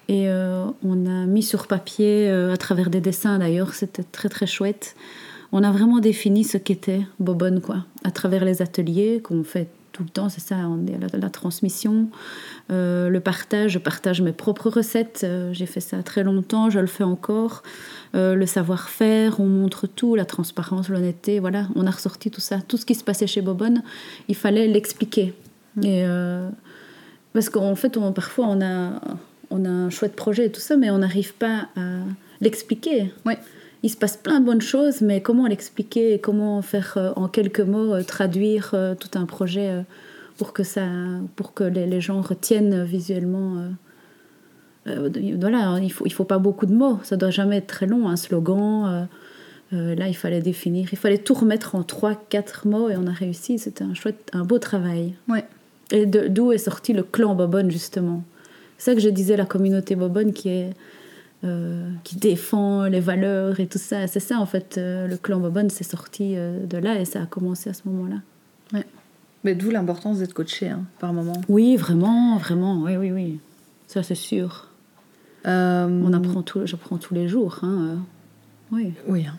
Et 0.07 0.29
euh, 0.29 0.65
on 0.83 1.05
a 1.05 1.25
mis 1.25 1.43
sur 1.43 1.67
papier, 1.67 2.29
euh, 2.29 2.53
à 2.53 2.57
travers 2.57 2.89
des 2.89 3.01
dessins 3.01 3.39
d'ailleurs, 3.39 3.73
c'était 3.73 4.03
très 4.03 4.29
très 4.29 4.47
chouette. 4.47 4.95
On 5.51 5.63
a 5.63 5.71
vraiment 5.71 5.99
défini 5.99 6.43
ce 6.43 6.57
qu'était 6.57 7.01
Bobonne, 7.19 7.61
quoi, 7.61 7.85
à 8.03 8.11
travers 8.11 8.45
les 8.45 8.61
ateliers 8.61 9.21
qu'on 9.23 9.43
fait 9.43 9.67
tout 9.91 10.03
le 10.03 10.09
temps, 10.09 10.27
c'est 10.27 10.41
ça, 10.41 10.55
on 10.67 10.85
est 10.87 10.99
la, 10.99 11.19
la 11.19 11.29
transmission, 11.29 12.09
euh, 12.69 13.07
le 13.07 13.19
partage. 13.21 13.71
Je 13.71 13.79
partage 13.79 14.21
mes 14.21 14.33
propres 14.33 14.69
recettes, 14.69 15.25
j'ai 15.53 15.65
fait 15.65 15.79
ça 15.79 16.03
très 16.03 16.23
longtemps, 16.23 16.69
je 16.69 16.79
le 16.79 16.87
fais 16.87 17.05
encore. 17.05 17.63
Le 18.13 18.45
savoir-faire, 18.45 19.41
on 19.41 19.45
montre 19.45 19.87
tout, 19.87 20.15
la 20.15 20.23
transparence, 20.23 20.87
l'honnêteté, 20.87 21.39
voilà, 21.39 21.67
on 21.75 21.85
a 21.85 21.91
ressorti 21.91 22.31
tout 22.31 22.41
ça. 22.41 22.59
Tout 22.61 22.77
ce 22.77 22.85
qui 22.85 22.95
se 22.95 23.03
passait 23.03 23.27
chez 23.27 23.41
Bobonne, 23.41 23.83
il 24.29 24.35
fallait 24.35 24.67
l'expliquer. 24.67 25.33
Et 25.83 26.05
euh, 26.05 26.49
parce 27.33 27.49
qu'en 27.49 27.75
fait, 27.75 27.97
on, 27.97 28.13
parfois, 28.13 28.47
on 28.47 28.61
a, 28.61 29.01
on 29.49 29.65
a 29.65 29.69
un 29.69 29.89
chouette 29.89 30.15
projet 30.15 30.45
et 30.45 30.51
tout 30.51 30.61
ça, 30.61 30.77
mais 30.77 30.89
on 30.89 30.99
n'arrive 30.99 31.33
pas 31.33 31.69
à 31.75 31.81
l'expliquer. 32.41 33.11
Ouais. 33.25 33.37
Il 33.85 33.89
se 33.89 33.97
passe 33.97 34.17
plein 34.17 34.39
de 34.39 34.45
bonnes 34.45 34.61
choses, 34.61 35.01
mais 35.01 35.21
comment 35.21 35.45
l'expliquer 35.45 36.15
et 36.15 36.19
comment 36.19 36.63
faire 36.63 36.95
euh, 36.97 37.11
en 37.15 37.27
quelques 37.27 37.59
mots 37.59 37.93
euh, 37.93 38.01
traduire 38.01 38.71
euh, 38.73 38.95
tout 38.95 39.11
un 39.13 39.25
projet 39.25 39.85
pour 40.39 40.53
que 40.53 40.63
ça, 40.63 40.87
pour 41.35 41.53
que 41.53 41.63
les, 41.63 41.85
les 41.85 42.01
gens 42.01 42.19
retiennent 42.21 42.83
visuellement. 42.83 43.57
voilà, 44.85 45.77
il 45.81 45.91
faut 45.91 46.05
il 46.07 46.13
faut 46.13 46.25
pas 46.25 46.39
beaucoup 46.39 46.65
de 46.65 46.73
mots. 46.73 46.99
Ça 47.03 47.15
doit 47.15 47.29
jamais 47.29 47.57
être 47.57 47.67
très 47.67 47.85
long. 47.85 48.09
Un 48.09 48.15
slogan. 48.15 49.07
là, 49.71 50.07
il 50.07 50.15
fallait 50.15 50.41
définir, 50.41 50.89
il 50.91 50.97
fallait 50.97 51.19
tout 51.19 51.35
remettre 51.35 51.75
en 51.75 51.83
trois, 51.83 52.15
quatre 52.15 52.67
mots 52.67 52.89
et 52.89 52.97
on 52.97 53.05
a 53.05 53.13
réussi. 53.13 53.59
C'était 53.59 53.83
un 53.83 53.93
chouette, 53.93 54.29
un 54.33 54.43
beau 54.45 54.57
travail. 54.57 55.13
Ouais. 55.29 55.45
Et 55.91 56.05
de- 56.07 56.27
d'où 56.27 56.51
est 56.51 56.57
sorti 56.57 56.91
le 56.91 57.03
clan 57.03 57.35
Bobonne, 57.35 57.69
justement? 57.69 58.23
C'est 58.77 58.91
ça 58.91 58.95
que 58.95 59.01
je 59.01 59.09
disais, 59.09 59.37
la 59.37 59.45
communauté 59.45 59.95
Bobonne 59.95 60.33
qui 60.33 60.49
est. 60.49 60.73
euh, 61.43 61.89
qui 62.03 62.15
défend 62.15 62.85
les 62.85 62.99
valeurs 62.99 63.59
et 63.59 63.67
tout 63.67 63.77
ça. 63.77 64.07
C'est 64.07 64.19
ça, 64.19 64.39
en 64.39 64.45
fait, 64.47 64.77
euh, 64.79 65.05
le 65.07 65.15
clan 65.17 65.39
Bobonne, 65.39 65.69
c'est 65.69 65.83
sorti 65.83 66.33
euh, 66.35 66.65
de 66.65 66.77
là 66.77 66.99
et 66.99 67.05
ça 67.05 67.21
a 67.21 67.25
commencé 67.27 67.69
à 67.69 67.73
ce 67.73 67.81
moment-là. 67.85 68.17
Mais 69.43 69.53
d'où 69.53 69.69
l'importance 69.69 70.17
d'être 70.19 70.33
coaché 70.33 70.69
hein, 70.69 70.85
par 70.97 71.13
moment. 71.13 71.39
Oui, 71.49 71.75
vraiment, 71.75 72.35
vraiment, 72.37 72.81
oui, 72.81 72.97
oui, 72.97 73.11
oui. 73.11 73.39
Ça, 73.85 74.01
c'est 74.01 74.15
sûr. 74.15 74.69
On 75.45 76.13
apprend 76.13 76.41
tout, 76.41 76.61
j'apprends 76.65 76.97
tous 76.97 77.13
les 77.13 77.27
jours. 77.27 77.59
Hein. 77.61 77.97
Oui. 78.71 78.93
Oui. 79.07 79.25
hein. 79.27 79.37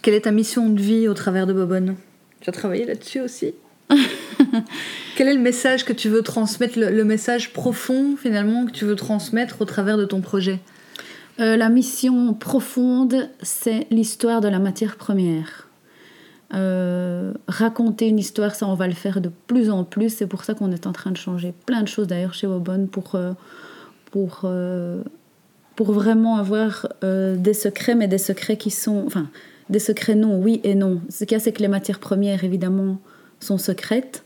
Quelle 0.00 0.14
est 0.14 0.22
ta 0.22 0.30
mission 0.30 0.70
de 0.70 0.80
vie 0.80 1.08
au 1.08 1.14
travers 1.14 1.46
de 1.46 1.52
Bobonne 1.52 1.96
Tu 2.40 2.48
as 2.48 2.52
travaillé 2.54 2.86
là-dessus 2.86 3.20
aussi? 3.20 3.52
Quel 5.16 5.28
est 5.28 5.34
le 5.34 5.40
message 5.40 5.84
que 5.84 5.92
tu 5.92 6.08
veux 6.08 6.22
transmettre, 6.22 6.78
le, 6.78 7.04
message 7.04 7.52
profond 7.52 8.16
finalement 8.16 8.66
que 8.66 8.72
tu 8.72 8.84
veux 8.84 8.96
transmettre 8.96 9.60
au 9.60 9.64
travers 9.64 9.96
de 9.96 10.04
ton 10.04 10.20
projet? 10.20 10.60
Euh, 11.40 11.56
la 11.56 11.68
mission 11.68 12.34
profonde, 12.34 13.28
c'est 13.42 13.86
l'histoire 13.90 14.40
de 14.40 14.48
la 14.48 14.58
matière 14.58 14.96
première. 14.96 15.68
Euh, 16.54 17.32
raconter 17.48 18.08
une 18.08 18.18
histoire, 18.18 18.54
ça 18.54 18.66
on 18.66 18.74
va 18.74 18.86
le 18.86 18.94
faire 18.94 19.20
de 19.20 19.30
plus 19.46 19.70
en 19.70 19.84
plus. 19.84 20.10
C'est 20.10 20.26
pour 20.26 20.44
ça 20.44 20.54
qu'on 20.54 20.72
est 20.72 20.86
en 20.86 20.92
train 20.92 21.10
de 21.10 21.16
changer 21.16 21.54
plein 21.66 21.82
de 21.82 21.88
choses 21.88 22.06
d'ailleurs 22.06 22.34
chez 22.34 22.46
Wobon 22.46 22.86
pour, 22.86 23.14
euh, 23.14 23.32
pour, 24.10 24.50
pour 25.76 25.92
vraiment 25.92 26.36
avoir 26.36 26.88
des 27.02 27.54
secrets, 27.54 27.94
mais 27.94 28.08
des 28.08 28.18
secrets 28.18 28.56
qui 28.56 28.70
sont... 28.70 29.04
Enfin, 29.06 29.28
des 29.70 29.78
secrets 29.78 30.14
non, 30.14 30.38
oui 30.38 30.60
et 30.64 30.74
non. 30.74 31.00
Ce 31.08 31.24
qu'il 31.24 31.34
y 31.34 31.40
a, 31.40 31.42
c'est 31.42 31.52
que 31.52 31.62
les 31.62 31.68
matières 31.68 31.98
premières, 31.98 32.44
évidemment, 32.44 32.98
sont 33.42 33.58
secrètes. 33.58 34.24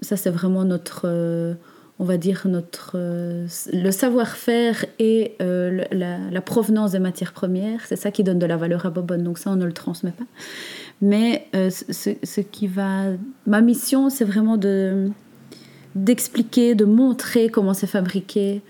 Ça, 0.00 0.16
c'est 0.16 0.30
vraiment 0.30 0.64
notre... 0.64 1.02
euh, 1.04 1.54
on 2.00 2.04
va 2.04 2.16
dire 2.16 2.42
notre 2.46 2.92
euh, 2.94 3.48
le 3.72 3.90
savoir-faire 3.90 4.84
et 5.00 5.34
euh, 5.42 5.82
la, 5.90 6.40
provenance 6.40 6.92
des 6.92 7.00
matières 7.00 7.32
premières, 7.32 7.80
c'est 7.86 7.96
ça 7.96 8.12
qui 8.12 8.22
donne 8.22 8.38
de 8.38 8.46
la 8.46 8.56
valeur 8.56 8.86
à 8.86 8.90
Bobonne. 8.90 9.24
Donc 9.24 9.38
ça, 9.38 9.50
on 9.50 9.56
ne 9.56 9.66
le 9.66 9.72
transmet 9.72 10.12
pas. 10.12 10.24
Mais 11.00 11.48
ce, 11.52 12.40
qui 12.40 12.68
va, 12.68 13.06
ma 13.46 13.60
mission, 13.60 14.10
c'est 14.10 14.24
vraiment 14.24 14.56
de 14.56 15.08
d'expliquer, 15.94 16.76
de 16.76 16.84
montrer 16.84 17.48
comment 17.48 17.74
c'est 17.74 17.88
fabriqué 17.88 18.62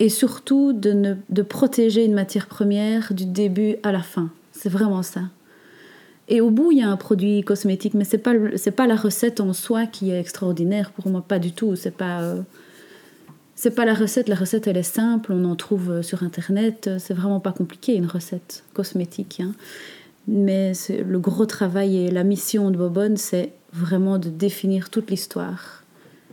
et 0.00 0.08
surtout 0.08 0.72
de, 0.72 1.16
de 1.28 1.42
protéger 1.42 2.04
une 2.04 2.14
matière 2.14 2.48
première 2.48 3.14
du 3.14 3.26
début 3.26 3.76
à 3.84 3.92
la 3.92 4.02
fin. 4.02 4.30
C'est 4.50 4.68
vraiment 4.68 5.02
ça. 5.02 5.20
Et 6.34 6.40
au 6.40 6.48
bout, 6.50 6.72
il 6.72 6.78
y 6.78 6.82
a 6.82 6.88
un 6.88 6.96
produit 6.96 7.42
cosmétique, 7.42 7.92
mais 7.92 8.04
c'est 8.04 8.16
pas 8.16 8.32
le- 8.32 8.56
c'est 8.56 8.70
pas 8.70 8.86
la 8.86 8.96
recette 8.96 9.38
en 9.38 9.52
soi 9.52 9.84
qui 9.84 10.10
est 10.10 10.18
extraordinaire 10.18 10.90
pour 10.92 11.06
moi, 11.08 11.20
pas 11.20 11.38
du 11.38 11.52
tout. 11.52 11.76
C'est 11.76 11.90
pas 11.94 12.22
euh, 12.22 12.40
pas 13.76 13.84
la 13.84 13.92
recette. 13.92 14.30
La 14.30 14.34
recette, 14.34 14.66
elle 14.66 14.78
est 14.78 14.82
simple. 14.82 15.30
On 15.34 15.44
en 15.44 15.56
trouve 15.56 15.90
euh, 15.90 16.02
sur 16.02 16.22
internet. 16.22 16.88
C'est 16.98 17.12
vraiment 17.12 17.38
pas 17.38 17.52
compliqué 17.52 17.94
une 17.94 18.06
recette 18.06 18.64
cosmétique. 18.72 19.40
hein. 19.44 19.52
Mais 20.26 20.72
le 20.88 21.18
gros 21.18 21.44
travail 21.44 21.98
et 21.98 22.10
la 22.10 22.24
mission 22.24 22.70
de 22.70 22.78
Bobonne, 22.78 23.18
c'est 23.18 23.52
vraiment 23.74 24.18
de 24.18 24.30
définir 24.30 24.88
toute 24.88 25.10
l'histoire. 25.10 25.82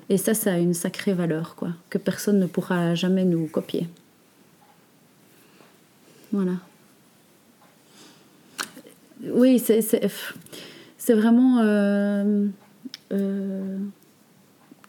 Et 0.07 0.17
ça, 0.17 0.33
ça 0.33 0.53
a 0.53 0.57
une 0.59 0.73
sacrée 0.73 1.13
valeur, 1.13 1.55
quoi, 1.55 1.69
que 1.89 1.97
personne 1.97 2.39
ne 2.39 2.45
pourra 2.45 2.95
jamais 2.95 3.25
nous 3.25 3.47
copier. 3.47 3.87
Voilà. 6.31 6.53
Oui, 9.33 9.59
c'est 9.59 11.13
vraiment 11.13 11.59
euh, 11.59 12.45
euh, 13.11 13.77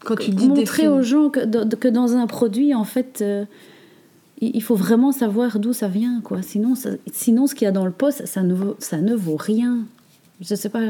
Quand 0.04 0.16
tu 0.16 0.30
dis 0.30 0.48
montrer 0.48 0.88
aux 0.88 1.02
gens 1.02 1.30
que, 1.30 1.40
dans- 1.40 1.68
que 1.68 1.88
dans 1.88 2.16
un 2.16 2.26
produit, 2.26 2.74
en 2.74 2.84
fait, 2.84 3.20
euh, 3.22 3.44
il 4.40 4.62
faut 4.62 4.74
vraiment 4.76 5.12
savoir 5.12 5.58
d'où 5.58 5.72
ça 5.72 5.88
vient, 5.88 6.20
quoi. 6.22 6.42
Sinon, 6.42 6.74
ça- 6.74 6.90
sinon 7.12 7.46
ce 7.46 7.54
qu'il 7.54 7.66
y 7.66 7.68
a 7.68 7.72
dans 7.72 7.84
le 7.84 7.90
pot, 7.90 8.10
ça, 8.10 8.42
ne 8.42 8.54
vaut, 8.54 8.76
ça 8.78 8.98
ne 8.98 9.14
vaut 9.14 9.36
rien. 9.36 9.78
Je 10.40 10.54
sais 10.54 10.68
pas, 10.70 10.80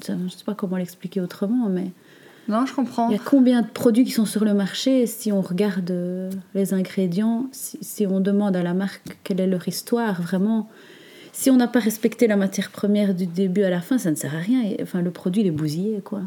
je 0.00 0.28
sais 0.28 0.44
pas 0.44 0.54
comment 0.54 0.76
l'expliquer 0.78 1.20
autrement, 1.20 1.68
mais 1.68 1.90
Non, 2.48 2.64
je 2.64 2.74
comprends. 2.74 3.10
il 3.10 3.12
y 3.12 3.16
a 3.18 3.22
combien 3.22 3.60
de 3.62 3.66
produits 3.68 4.04
qui 4.04 4.12
sont 4.12 4.24
sur 4.24 4.44
le 4.44 4.54
marché 4.54 5.06
Si 5.06 5.32
on 5.32 5.42
regarde 5.42 5.90
euh, 5.90 6.30
les 6.54 6.72
ingrédients, 6.72 7.46
si, 7.52 7.78
si 7.82 8.06
on 8.06 8.20
demande 8.20 8.56
à 8.56 8.62
la 8.62 8.72
marque 8.72 9.18
quelle 9.24 9.40
est 9.40 9.46
leur 9.46 9.66
histoire, 9.68 10.22
vraiment, 10.22 10.68
si 11.38 11.50
on 11.50 11.56
n'a 11.56 11.68
pas 11.68 11.80
respecté 11.80 12.26
la 12.26 12.36
matière 12.36 12.70
première 12.70 13.14
du 13.14 13.26
début 13.26 13.62
à 13.62 13.68
la 13.68 13.82
fin, 13.82 13.98
ça 13.98 14.10
ne 14.10 14.16
sert 14.16 14.34
à 14.34 14.38
rien. 14.38 14.62
Et, 14.62 14.78
enfin, 14.82 15.02
le 15.02 15.10
produit, 15.10 15.42
il 15.42 15.46
est 15.46 15.50
bousillé, 15.50 16.00
quoi. 16.02 16.22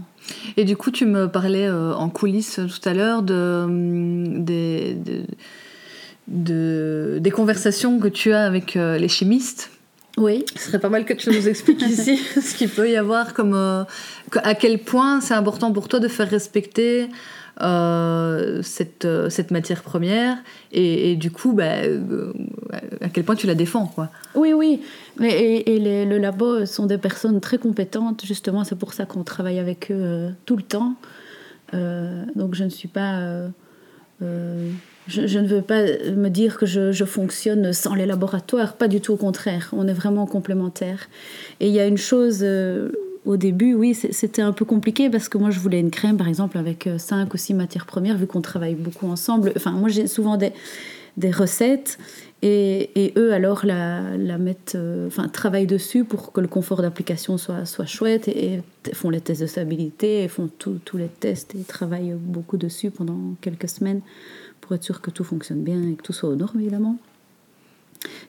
Et 0.56 0.66
du 0.66 0.78
coup, 0.78 0.92
tu 0.92 1.06
me 1.08 1.26
parlais 1.28 1.66
euh, 1.66 1.94
en 1.96 2.10
coulisses 2.10 2.60
euh, 2.60 2.68
tout 2.68 2.88
à 2.88 2.94
l'heure 2.94 3.24
de, 3.24 3.64
hum, 3.66 4.44
des, 4.46 4.94
de- 4.94 5.24
de- 6.28 7.18
des 7.20 7.32
conversations 7.32 8.00
que 8.00 8.08
tu 8.08 8.34
as 8.34 8.46
avec 8.46 8.76
euh, 8.76 8.98
les 8.98 9.08
chimistes. 9.08 9.72
Oui. 10.18 10.46
Ce 10.56 10.66
serait 10.68 10.80
pas 10.80 10.90
mal 10.90 11.06
que 11.06 11.14
tu 11.14 11.30
nous 11.30 11.48
expliques 11.48 11.82
ici 11.90 12.18
ce 12.18 12.54
qu'il 12.56 12.70
peut 12.70 12.90
y 12.90 12.98
avoir 12.98 13.34
comme. 13.34 13.54
euh, 13.56 13.84
à 14.44 14.54
quel 14.54 14.80
point 14.80 15.22
c'est 15.22 15.34
important 15.34 15.72
pour 15.72 15.88
toi 15.88 16.00
de 16.00 16.08
faire 16.08 16.30
respecter 16.30 17.08
euh, 17.62 18.62
cette, 18.64 19.04
euh, 19.04 19.30
cette 19.30 19.52
matière 19.52 19.82
première 19.82 20.38
et, 20.72 21.16
du 21.16 21.30
coup, 21.30 21.52
bah, 21.54 21.80
euh, 21.84 22.32
à 23.02 23.10
quel 23.10 23.24
point 23.26 23.36
tu 23.36 23.48
la 23.48 23.56
défends, 23.56 23.88
quoi. 23.88 24.10
Oui, 24.36 24.54
oui. 24.54 24.82
Mais, 25.18 25.58
et 25.66 25.80
les- 25.80 26.06
le 26.06 26.18
labo 26.18 26.66
sont 26.66 26.86
des 26.86 26.98
personnes 26.98 27.42
très 27.42 27.58
compétentes, 27.58 28.24
justement, 28.26 28.64
c'est 28.64 28.78
pour 28.78 28.94
ça 28.94 29.06
qu'on 29.06 29.24
travaille 29.24 29.60
avec 29.60 29.92
eux 29.92 30.30
tout 30.46 30.56
le 30.56 30.64
temps. 30.64 30.96
Donc 31.74 32.56
je 32.56 32.64
ne 32.64 32.70
suis 32.70 32.88
pas... 32.88 33.50
je, 34.22 35.40
ne 35.40 35.48
veux 35.48 35.62
pas 35.62 35.82
me 35.84 36.30
dire 36.30 36.58
que 36.58 36.66
je, 36.66 37.06
fonctionne 37.06 37.74
sans 37.74 37.94
les 37.94 38.06
laboratoires, 38.06 38.74
pas 38.74 38.88
du 38.88 39.02
tout 39.02 39.14
au 39.14 39.18
contraire. 39.18 39.70
On 39.74 39.88
est 39.88 39.94
vraiment 39.94 40.26
complémentaires. 40.26 41.10
Et 41.60 41.68
il 41.68 41.74
y 41.74 41.80
a 41.80 41.86
une 41.86 41.98
chose, 41.98 42.44
au 43.26 43.38
début, 43.38 43.74
oui, 43.74 43.94
c'était 43.94 44.42
un 44.42 44.54
peu 44.54 44.66
compliqué 44.66 45.10
parce 45.10 45.30
que 45.30 45.38
moi 45.38 45.52
je 45.52 45.60
voulais 45.60 45.80
une 45.80 45.92
crème, 45.92 46.18
par 46.18 46.28
exemple, 46.28 46.58
avec 46.58 46.88
euh, 46.88 46.98
cinq 46.98 47.34
ou 47.34 47.38
six 47.38 47.54
matières 47.54 47.86
premières, 47.86 48.18
vu 48.18 48.28
qu'on 48.28 48.42
travaille 48.42 48.76
beaucoup 48.76 49.08
ensemble. 49.08 49.52
Enfin, 49.56 49.72
moi 49.72 49.90
j'ai 49.90 50.08
souvent 50.08 50.38
des, 50.38 50.54
des 51.18 51.32
recettes 51.32 51.98
et, 52.42 52.92
et 52.96 53.14
eux 53.18 53.34
alors 53.34 53.66
la, 53.66 54.16
la 54.18 54.38
mettent, 54.38 54.76
euh, 54.76 55.08
enfin 55.08 55.28
travaillent 55.28 55.68
dessus 55.68 56.06
pour 56.06 56.32
que 56.32 56.40
le 56.40 56.48
confort 56.48 56.82
d'application 56.82 57.38
soit, 57.38 57.66
soit 57.66 57.86
chouette 57.86 58.30
et, 58.30 58.62
font 58.94 59.10
les 59.10 59.20
tests 59.20 59.42
de 59.42 59.48
stabilité, 59.48 60.28
font 60.30 60.50
tous 60.58 60.98
les 60.98 61.10
tests 61.10 61.54
et 61.56 61.60
travaillent 61.60 62.16
beaucoup 62.18 62.58
dessus 62.58 62.90
pendant 62.90 63.20
quelques 63.42 63.68
semaines 63.68 64.02
pour 64.62 64.74
être 64.74 64.84
sûr 64.84 65.02
que 65.02 65.12
tout 65.12 65.26
fonctionne 65.26 65.62
bien 65.62 65.82
et 65.84 65.96
que 65.96 66.04
tout 66.04 66.14
soit 66.14 66.30
aux 66.30 66.36
normes 66.36 66.62
évidemment. 66.62 66.98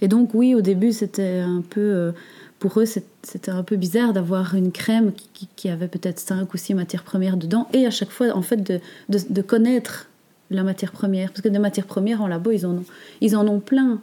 Et 0.00 0.08
donc 0.08 0.34
oui, 0.34 0.56
au 0.56 0.60
début 0.60 0.92
c'était 0.92 1.38
un 1.38 1.62
peu, 1.62 1.80
euh, 1.80 2.12
pour 2.60 2.78
eux 2.78 2.84
c'était 2.84 3.50
un 3.50 3.62
peu 3.62 3.76
bizarre 3.76 4.12
d'avoir 4.12 4.54
une 4.54 4.70
crème 4.70 5.12
qui, 5.56 5.68
avait 5.68 5.88
peut-être 5.88 6.20
cinq 6.20 6.52
ou 6.54 6.58
six 6.58 6.74
matières 6.74 7.02
premières 7.02 7.38
dedans 7.38 7.66
et 7.72 7.86
à 7.86 7.90
chaque 7.90 8.10
fois 8.10 8.36
en 8.36 8.42
fait 8.42 8.62
de, 9.08 9.42
connaître 9.42 10.08
la 10.50 10.62
matière 10.62 10.92
première. 10.92 11.30
Parce 11.30 11.40
que 11.40 11.48
des 11.48 11.58
matières 11.58 11.86
premières 11.86 12.20
en 12.22 12.28
labo, 12.28 12.50
ils 12.50 12.66
en 12.66 12.76
ont, 12.76 12.84
ils 13.20 13.34
en 13.34 13.48
ont 13.48 13.60
plein. 13.60 14.00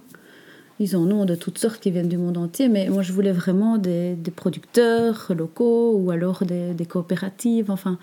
Ils 0.79 0.95
en 0.95 1.09
ont 1.11 1.25
de 1.25 1.35
toutes 1.35 1.57
sortes 1.59 1.79
qui 1.79 1.91
viennent 1.91 2.07
du 2.07 2.17
monde 2.17 2.37
entier, 2.37 2.67
mais 2.67 2.89
moi 2.89 3.03
je 3.03 3.13
voulais 3.13 3.31
vraiment 3.31 3.77
des, 3.77 4.17
producteurs 4.35 5.31
locaux 5.37 5.93
ou 5.95 6.09
alors 6.09 6.43
des, 6.43 6.73
des 6.73 6.85
coopératives, 6.85 7.69
enfin. 7.69 7.99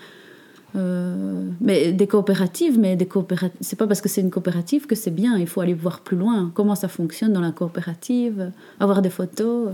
euh, 0.75 1.49
mais 1.59 1.91
des 1.91 2.07
coopératives, 2.07 2.79
mais 2.79 2.95
des 2.95 3.07
coopératives. 3.07 3.57
C'est 3.59 3.77
pas 3.77 3.87
parce 3.87 3.99
que 3.99 4.09
c'est 4.09 4.21
une 4.21 4.31
coopérative 4.31 4.87
que 4.87 4.95
c'est 4.95 5.11
bien. 5.11 5.37
Il 5.37 5.47
faut 5.47 5.59
aller 5.59 5.73
voir 5.73 5.99
plus 5.99 6.17
loin. 6.17 6.51
Comment 6.53 6.75
ça 6.75 6.87
fonctionne 6.87 7.33
dans 7.33 7.41
la 7.41 7.51
coopérative, 7.51 8.51
avoir 8.79 9.01
des 9.01 9.09
photos. 9.09 9.71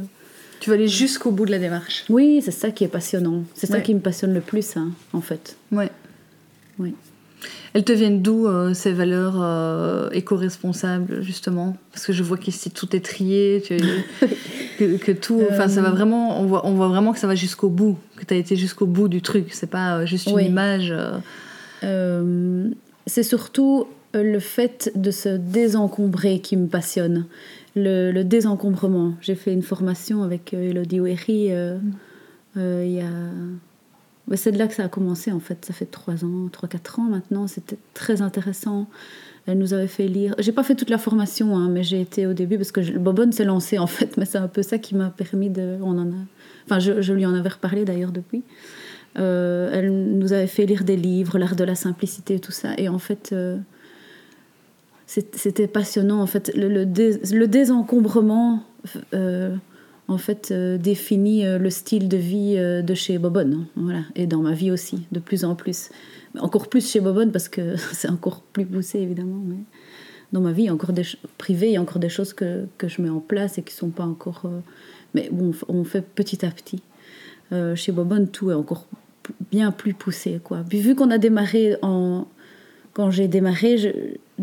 Tu 0.62 0.70
vas 0.70 0.76
aller 0.76 0.88
jusqu'au 0.88 1.32
bout 1.32 1.45
de 1.45 1.51
la 1.51 1.59
démarche. 1.59 2.05
Oui, 2.09 2.41
c'est 2.43 2.51
ça 2.51 2.72
qui 2.72 2.84
est 2.86 2.88
passionnant. 2.88 3.43
C'est 3.55 3.68
ça 3.68 3.74
Ouais. 3.74 3.82
qui 3.84 3.93
me 3.93 3.99
passionne 3.99 4.34
le 4.34 4.39
plus, 4.41 4.78
hein, 4.78 4.91
en 5.12 5.20
fait. 5.22 5.57
Ouais. 5.72 5.89
Oui. 6.80 6.93
Elles 7.74 7.84
te 7.84 7.91
viennent 7.91 8.22
d'où 8.22 8.47
euh, 8.47 8.74
ces 8.74 8.91
valeurs 8.91 9.38
euh, 9.41 10.09
éco-responsables 10.12 11.22
justement? 11.24 11.76
Parce 11.91 12.05
que 12.05 12.14
je 12.14 12.22
vois 12.22 12.38
qu'ici 12.38 12.70
tout 12.70 12.95
est 12.95 12.99
trié, 13.03 13.64
tu- 13.66 13.78
que, 14.78 14.97
que 14.97 15.12
tout, 15.12 15.41
enfin 15.49 15.68
ça 15.68 15.82
va 15.82 15.89
vraiment, 15.89 16.39
on 16.39 16.45
voit, 16.45 16.66
on 16.68 16.74
voit 16.74 16.89
vraiment 16.89 17.12
que 17.14 17.20
ça 17.20 17.28
va 17.28 17.34
jusqu'au 17.36 17.70
bout, 17.70 17.97
que 18.18 18.26
tu 18.26 18.34
as 18.34 18.38
été 18.38 18.55
jusqu'au 18.55 18.86
bout 18.86 19.07
du 19.07 19.22
truc. 19.22 19.47
C'est 19.53 19.70
pas 19.70 19.97
euh, 19.99 20.05
juste 20.05 20.28
une 20.28 20.36
Oui. 20.36 20.45
image. 20.45 20.91
euh, 20.91 21.18
Euh, 21.84 22.70
c'est 23.07 23.24
surtout 23.24 23.88
le 24.14 24.39
fait 24.39 24.91
de 24.95 25.09
se 25.09 25.30
désencombrer 25.30 26.39
qui 26.41 26.55
me 26.57 26.68
passionne. 26.68 27.26
Le, 27.76 28.24
désencombrement. 28.24 29.13
J'ai 29.22 29.36
fait 29.36 29.53
une 29.53 29.61
formation 29.61 30.24
avec 30.24 30.53
Elodie 30.53 30.99
Ouéry 30.99 31.51
il 32.55 32.91
y 32.91 33.01
a 33.01 33.09
c'est 34.36 34.51
de 34.51 34.57
là 34.57 34.67
que 34.67 34.74
ça 34.74 34.86
a 34.86 34.88
commencé 34.88 35.32
en 35.32 35.39
fait. 35.39 35.65
Ça 35.65 35.74
fait 35.74 35.86
3 35.86 36.26
ans, 36.26 36.47
3-4 36.47 37.01
ans 37.01 37.03
maintenant. 37.03 37.47
C'était 37.47 37.78
très 37.93 38.22
intéressant. 38.22 38.88
Elle 39.47 39.57
nous 39.57 39.74
avait 39.74 39.88
fait 39.88 40.07
lire. 40.07 40.36
J'ai 40.39 40.51
pas 40.51 40.63
fait 40.63 40.76
toute 40.76 40.89
la 40.89 40.97
formation, 40.97 41.57
hein, 41.57 41.69
mais 41.69 41.84
j'ai 41.84 41.99
été 41.99 42.28
au 42.28 42.34
début 42.34 42.57
parce 42.57 42.72
que 42.72 42.82
je... 42.82 42.93
Bobonne 42.93 43.32
s'est 43.32 43.43
lancé 43.43 43.80
en 43.80 43.88
fait. 43.88 44.17
Mais 44.17 44.26
c'est 44.26 44.38
un 44.38 44.47
peu 44.47 44.61
ça 44.61 44.78
qui 44.78 44.95
m'a 44.95 45.09
permis 45.09 45.49
de. 45.49 45.78
Enfin, 46.65 46.80
je, 46.80 47.13
lui 47.13 47.26
en 47.26 47.34
avais 47.34 47.49
reparlé 47.49 47.86
d'ailleurs 47.86 48.11
depuis. 48.11 48.43
Euh, 49.19 49.69
elle 49.74 49.91
nous 49.91 50.32
avait 50.32 50.47
fait 50.47 50.65
lire 50.65 50.84
des 50.84 50.95
livres, 50.95 51.38
l'art 51.38 51.55
de 51.55 51.63
la 51.63 51.76
simplicité, 51.76 52.39
tout 52.39 52.53
ça. 52.53 52.69
Et 52.78 52.88
en 52.88 52.99
fait, 52.99 53.32
euh, 53.34 53.57
c'était 55.12 55.68
passionnant. 55.68 56.22
En 56.22 56.28
fait, 56.28 56.51
le, 56.55 56.70
le, 56.70 57.47
désencombrement. 57.47 58.64
Euh, 59.14 59.55
en 60.07 60.18
fait 60.18 60.49
euh, 60.51 60.78
définit 60.78 61.45
euh, 61.45 61.57
le 61.57 61.70
style 61.70 62.09
de 62.09 62.18
vie 62.18 62.55
de 62.55 62.93
chez 62.93 63.18
Bobonne. 63.18 63.53
Hein, 63.53 63.68
voilà. 63.76 64.01
Et 64.16 64.28
dans 64.28 64.41
ma 64.41 64.53
vie 64.53 64.72
aussi, 64.72 65.05
de 65.12 65.20
plus 65.20 65.45
en 65.45 65.55
plus. 65.55 65.89
Encore 66.39 66.68
plus 66.68 66.89
chez 66.89 66.99
Bobonne 66.99 67.32
parce 67.32 67.49
que 67.49 67.76
c'est 67.93 68.09
encore 68.09 68.41
plus 68.41 68.66
poussé 68.66 68.99
évidemment. 68.99 69.41
Mais 69.45 69.57
dans 70.32 70.41
ma 70.41 70.51
vie, 70.51 70.70
encore 70.70 70.93
des 70.93 71.03
privée, 71.38 71.68
il 71.68 71.74
y 71.74 71.78
a 71.78 71.82
encore 71.82 71.99
des 71.99 72.09
choses 72.09 72.34
que, 72.34 72.66
que, 72.78 72.88
je 72.88 73.01
mets 73.01 73.09
en 73.09 73.20
place 73.20 73.57
et 73.57 73.64
qui 73.64 73.74
sont 73.74 73.89
pas 73.89 74.05
encore. 74.05 74.49
mais 75.14 75.30
bon, 75.32 75.51
on 75.68 75.84
fait 75.84 76.01
petit 76.01 76.45
à 76.45 76.51
petit. 76.51 76.82
chez 77.76 77.91
Bobonne, 77.91 78.28
tout 78.28 78.51
est 78.51 78.55
encore 78.55 78.88
bien 79.51 79.72
plus 79.72 79.93
poussé. 79.93 80.39
Quoi. 80.43 80.64
Vu 80.70 80.95
qu'on 80.95 81.12
a 81.12 81.18
démarré 81.18 81.78
en. 81.82 82.28
Quand 82.93 83.09
j'ai 83.09 83.30
démarré, 83.30 83.78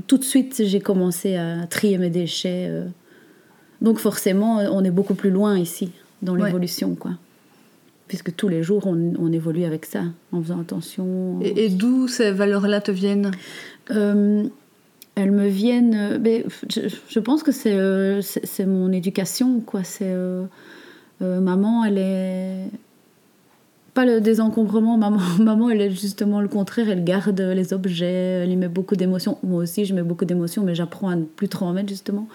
tout 0.06 0.18
de 0.18 0.24
suite, 0.24 0.62
j'ai 0.64 0.80
commencé 0.80 1.36
à 1.36 1.66
trier 1.66 1.98
mes 1.98 2.10
déchets 2.10 2.70
donc 3.80 3.98
forcément, 3.98 4.56
on 4.56 4.82
est 4.84 4.90
beaucoup 4.90 5.14
plus 5.14 5.30
loin 5.30 5.58
ici 5.58 5.90
dans 6.22 6.34
l'évolution, 6.34 6.94
quoi. 6.94 7.12
Puisque 8.08 8.34
tous 8.34 8.48
les 8.48 8.62
jours, 8.62 8.86
on, 8.86 9.32
évolue 9.32 9.64
avec 9.64 9.84
ça, 9.84 10.04
en 10.32 10.42
faisant 10.42 10.60
attention. 10.60 11.40
Et, 11.42 11.68
d'où 11.68 12.08
ces 12.08 12.30
valeurs-là 12.30 12.80
te 12.80 12.90
viennent? 12.90 13.32
Euh, 13.90 14.44
Elles 15.14 15.30
me 15.30 15.46
viennent. 15.46 15.94
Euh, 15.94 16.18
mais 16.18 16.46
je, 16.70 17.20
pense 17.20 17.42
que 17.42 17.52
c'est 17.52 17.74
euh, 17.74 18.22
c'est 18.22 18.64
mon 18.64 18.90
éducation, 18.92 19.60
quoi. 19.60 19.84
C'est 19.84 20.14
maman, 21.20 21.84
elle 21.84 21.98
est 21.98 22.70
pas 23.98 24.06
le 24.06 24.20
désencombrement. 24.20 24.96
Maman, 24.96 25.18
maman, 25.40 25.70
elle 25.70 25.80
est 25.80 25.90
justement 25.90 26.40
le 26.40 26.46
contraire. 26.46 26.88
Elle 26.88 27.02
garde 27.02 27.40
les 27.40 27.72
objets, 27.72 28.42
elle 28.44 28.50
y 28.50 28.56
met 28.56 28.68
beaucoup 28.68 28.94
d'émotions. 28.94 29.38
Moi 29.42 29.60
aussi, 29.60 29.86
je 29.86 29.92
mets 29.92 30.04
beaucoup 30.04 30.24
d'émotions, 30.24 30.62
mais 30.62 30.76
j'apprends 30.76 31.08
à 31.08 31.16
ne 31.16 31.24
plus 31.24 31.48
trop 31.48 31.66
en 31.66 31.72
mettre 31.72 31.88
justement 31.88 32.28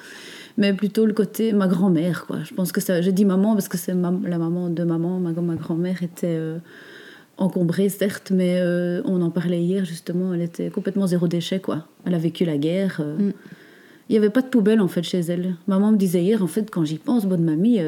mais 0.55 0.71
plutôt 0.73 1.07
le 1.07 1.13
côté 1.13 1.51
ma 1.51 1.67
grand-mère 1.67 2.27
quoi 2.27 2.43
je 2.43 2.53
pense 2.53 2.71
que 2.71 2.79
ça 2.79 3.01
je 3.01 3.09
dis 3.09 3.25
maman 3.25 3.53
parce 3.53 3.67
que 3.67 3.75
c'est 3.75 3.91
la 3.91 4.37
maman 4.37 4.69
de 4.69 4.83
maman 4.83 5.19
ma, 5.19 5.31
ma 5.31 5.55
grand-mère 5.55 6.03
était 6.03 6.27
euh, 6.27 6.59
encombrée 7.37 7.89
certes 7.89 8.29
mais 8.29 8.59
euh, 8.59 9.01
on 9.05 9.23
en 9.23 9.31
parlait 9.31 9.59
hier 9.59 9.83
justement 9.83 10.31
elle 10.31 10.43
était 10.43 10.69
complètement 10.69 11.07
zéro 11.07 11.27
déchet 11.27 11.59
quoi 11.59 11.87
elle 12.05 12.13
a 12.13 12.19
vécu 12.19 12.45
la 12.45 12.59
guerre 12.59 12.97
euh. 12.99 13.17
mm. 13.17 13.33
il 14.09 14.11
n'y 14.11 14.17
avait 14.19 14.29
pas 14.29 14.43
de 14.43 14.47
poubelle 14.47 14.79
en 14.79 14.87
fait 14.87 15.01
chez 15.01 15.21
elle 15.21 15.55
maman 15.65 15.91
me 15.91 15.97
disait 15.97 16.21
hier 16.21 16.43
en 16.43 16.47
fait 16.47 16.69
quand 16.69 16.85
j'y 16.85 16.99
pense 16.99 17.25
bonne 17.25 17.43
mamie 17.43 17.79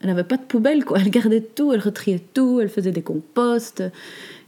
elle 0.00 0.08
n'avait 0.08 0.24
pas 0.24 0.36
de 0.36 0.42
poubelle 0.42 0.84
quoi 0.84 0.98
elle 1.00 1.10
gardait 1.10 1.40
tout 1.40 1.72
elle 1.72 1.80
retriait 1.80 2.22
tout 2.34 2.60
elle 2.60 2.68
faisait 2.68 2.92
des 2.92 3.02
composts 3.02 3.82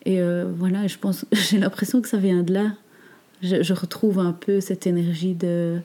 et 0.06 0.20
voilà 0.56 0.86
je 0.86 0.96
pense 0.96 1.24
j'ai 1.32 1.58
l'impression 1.58 2.00
que 2.00 2.08
ça 2.08 2.18
vient 2.18 2.42
de 2.42 2.54
là 2.54 2.72
je 3.42 3.72
retrouve 3.72 4.18
un 4.18 4.32
peu 4.32 4.60
cette 4.60 4.86
énergie 4.86 5.34
de 5.34 5.80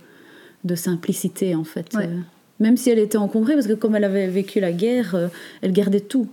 de 0.65 0.75
simplicité 0.75 1.55
en 1.55 1.63
fait. 1.63 1.95
Euh, 1.95 2.07
même 2.59 2.75
si 2.75 2.89
elle 2.89 2.99
était 2.99 3.17
encombrée, 3.17 3.53
parce 3.53 3.67
que 3.67 3.73
comme 3.73 3.95
elle 3.95 4.03
avait 4.03 4.27
vécu 4.27 4.59
la 4.59 4.71
guerre, 4.71 5.15
euh, 5.15 5.27
elle 5.61 5.71
gardait 5.71 6.01
tout. 6.01 6.27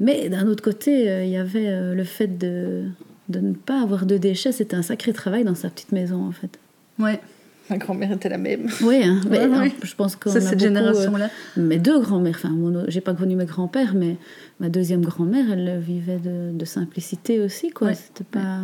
Mais 0.00 0.28
d'un 0.28 0.46
autre 0.48 0.64
côté, 0.64 1.08
euh, 1.08 1.24
il 1.24 1.30
y 1.30 1.36
avait 1.36 1.94
le 1.94 2.04
fait 2.04 2.38
de, 2.38 2.84
de 3.28 3.40
ne 3.40 3.52
pas 3.52 3.80
avoir 3.82 4.06
de 4.06 4.16
déchets. 4.16 4.52
C'était 4.52 4.74
un 4.74 4.82
sacré 4.82 5.12
travail 5.12 5.44
dans 5.44 5.54
sa 5.54 5.68
petite 5.68 5.92
maison 5.92 6.26
en 6.26 6.32
fait. 6.32 6.58
Ouais. 6.98 7.20
Ma 7.72 7.78
grand-mère 7.78 8.12
était 8.12 8.28
la 8.28 8.36
même. 8.36 8.68
Oui, 8.82 9.02
hein, 9.02 9.18
mais, 9.30 9.72
je 9.82 9.94
pense 9.94 10.14
que 10.14 10.28
cette 10.28 10.60
génération-là. 10.60 11.30
mes 11.56 11.78
deux 11.78 11.98
grands-mères, 12.00 12.34
enfin, 12.36 12.54
j'ai 12.88 13.00
pas 13.00 13.14
connu 13.14 13.34
mes 13.34 13.46
grands-pères, 13.46 13.94
mais 13.94 14.18
ma 14.60 14.68
deuxième 14.68 15.00
grand-mère, 15.00 15.50
elle 15.50 15.80
vivait 15.80 16.18
de, 16.18 16.64
simplicité 16.66 17.40
aussi, 17.40 17.70
quoi. 17.70 17.94
C'était 17.94 18.24
pas. 18.24 18.60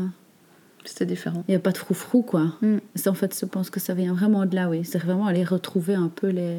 C'était 0.85 1.07
différent. 1.07 1.43
Il 1.49 1.53
n'y 1.53 1.57
a 1.57 1.61
pas 1.61 1.73
de 1.73 1.79
froufrou, 1.79 2.21
quoi. 2.21 2.53
Mm. 2.61 2.77
En 3.07 3.15
fait, 3.15 3.37
je 3.39 3.47
pense 3.47 3.71
que 3.71 3.81
ça 3.81 3.95
vient 3.95 4.13
vraiment 4.13 4.45
de 4.45 4.55
là, 4.55 4.69
oui. 4.69 4.85
C'est 4.85 4.99
vraiment 4.99 5.27
aller 5.27 5.45
retrouver 5.45 5.95
un 5.95 6.09
peu 6.09 6.29
les... 6.29 6.59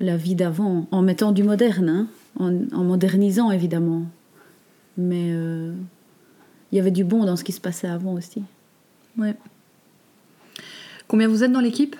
la 0.00 0.16
vie 0.16 0.34
d'avant, 0.34 0.88
en 0.90 1.02
mettant 1.02 1.30
du 1.30 1.44
moderne, 1.44 1.88
hein. 1.88 2.08
en, 2.40 2.84
modernisant, 2.84 3.52
évidemment. 3.52 4.02
Mais 4.96 5.30
euh, 5.30 5.72
il 6.72 6.76
y 6.76 6.80
avait 6.80 6.90
du 6.90 7.04
bon 7.04 7.24
dans 7.24 7.36
ce 7.36 7.44
qui 7.44 7.52
se 7.52 7.60
passait 7.60 7.88
avant 7.88 8.14
aussi. 8.14 8.42
Ouais. 9.16 9.36
Combien 11.08 11.26
vous 11.26 11.42
êtes 11.42 11.52
dans 11.52 11.60
l'équipe? 11.60 11.96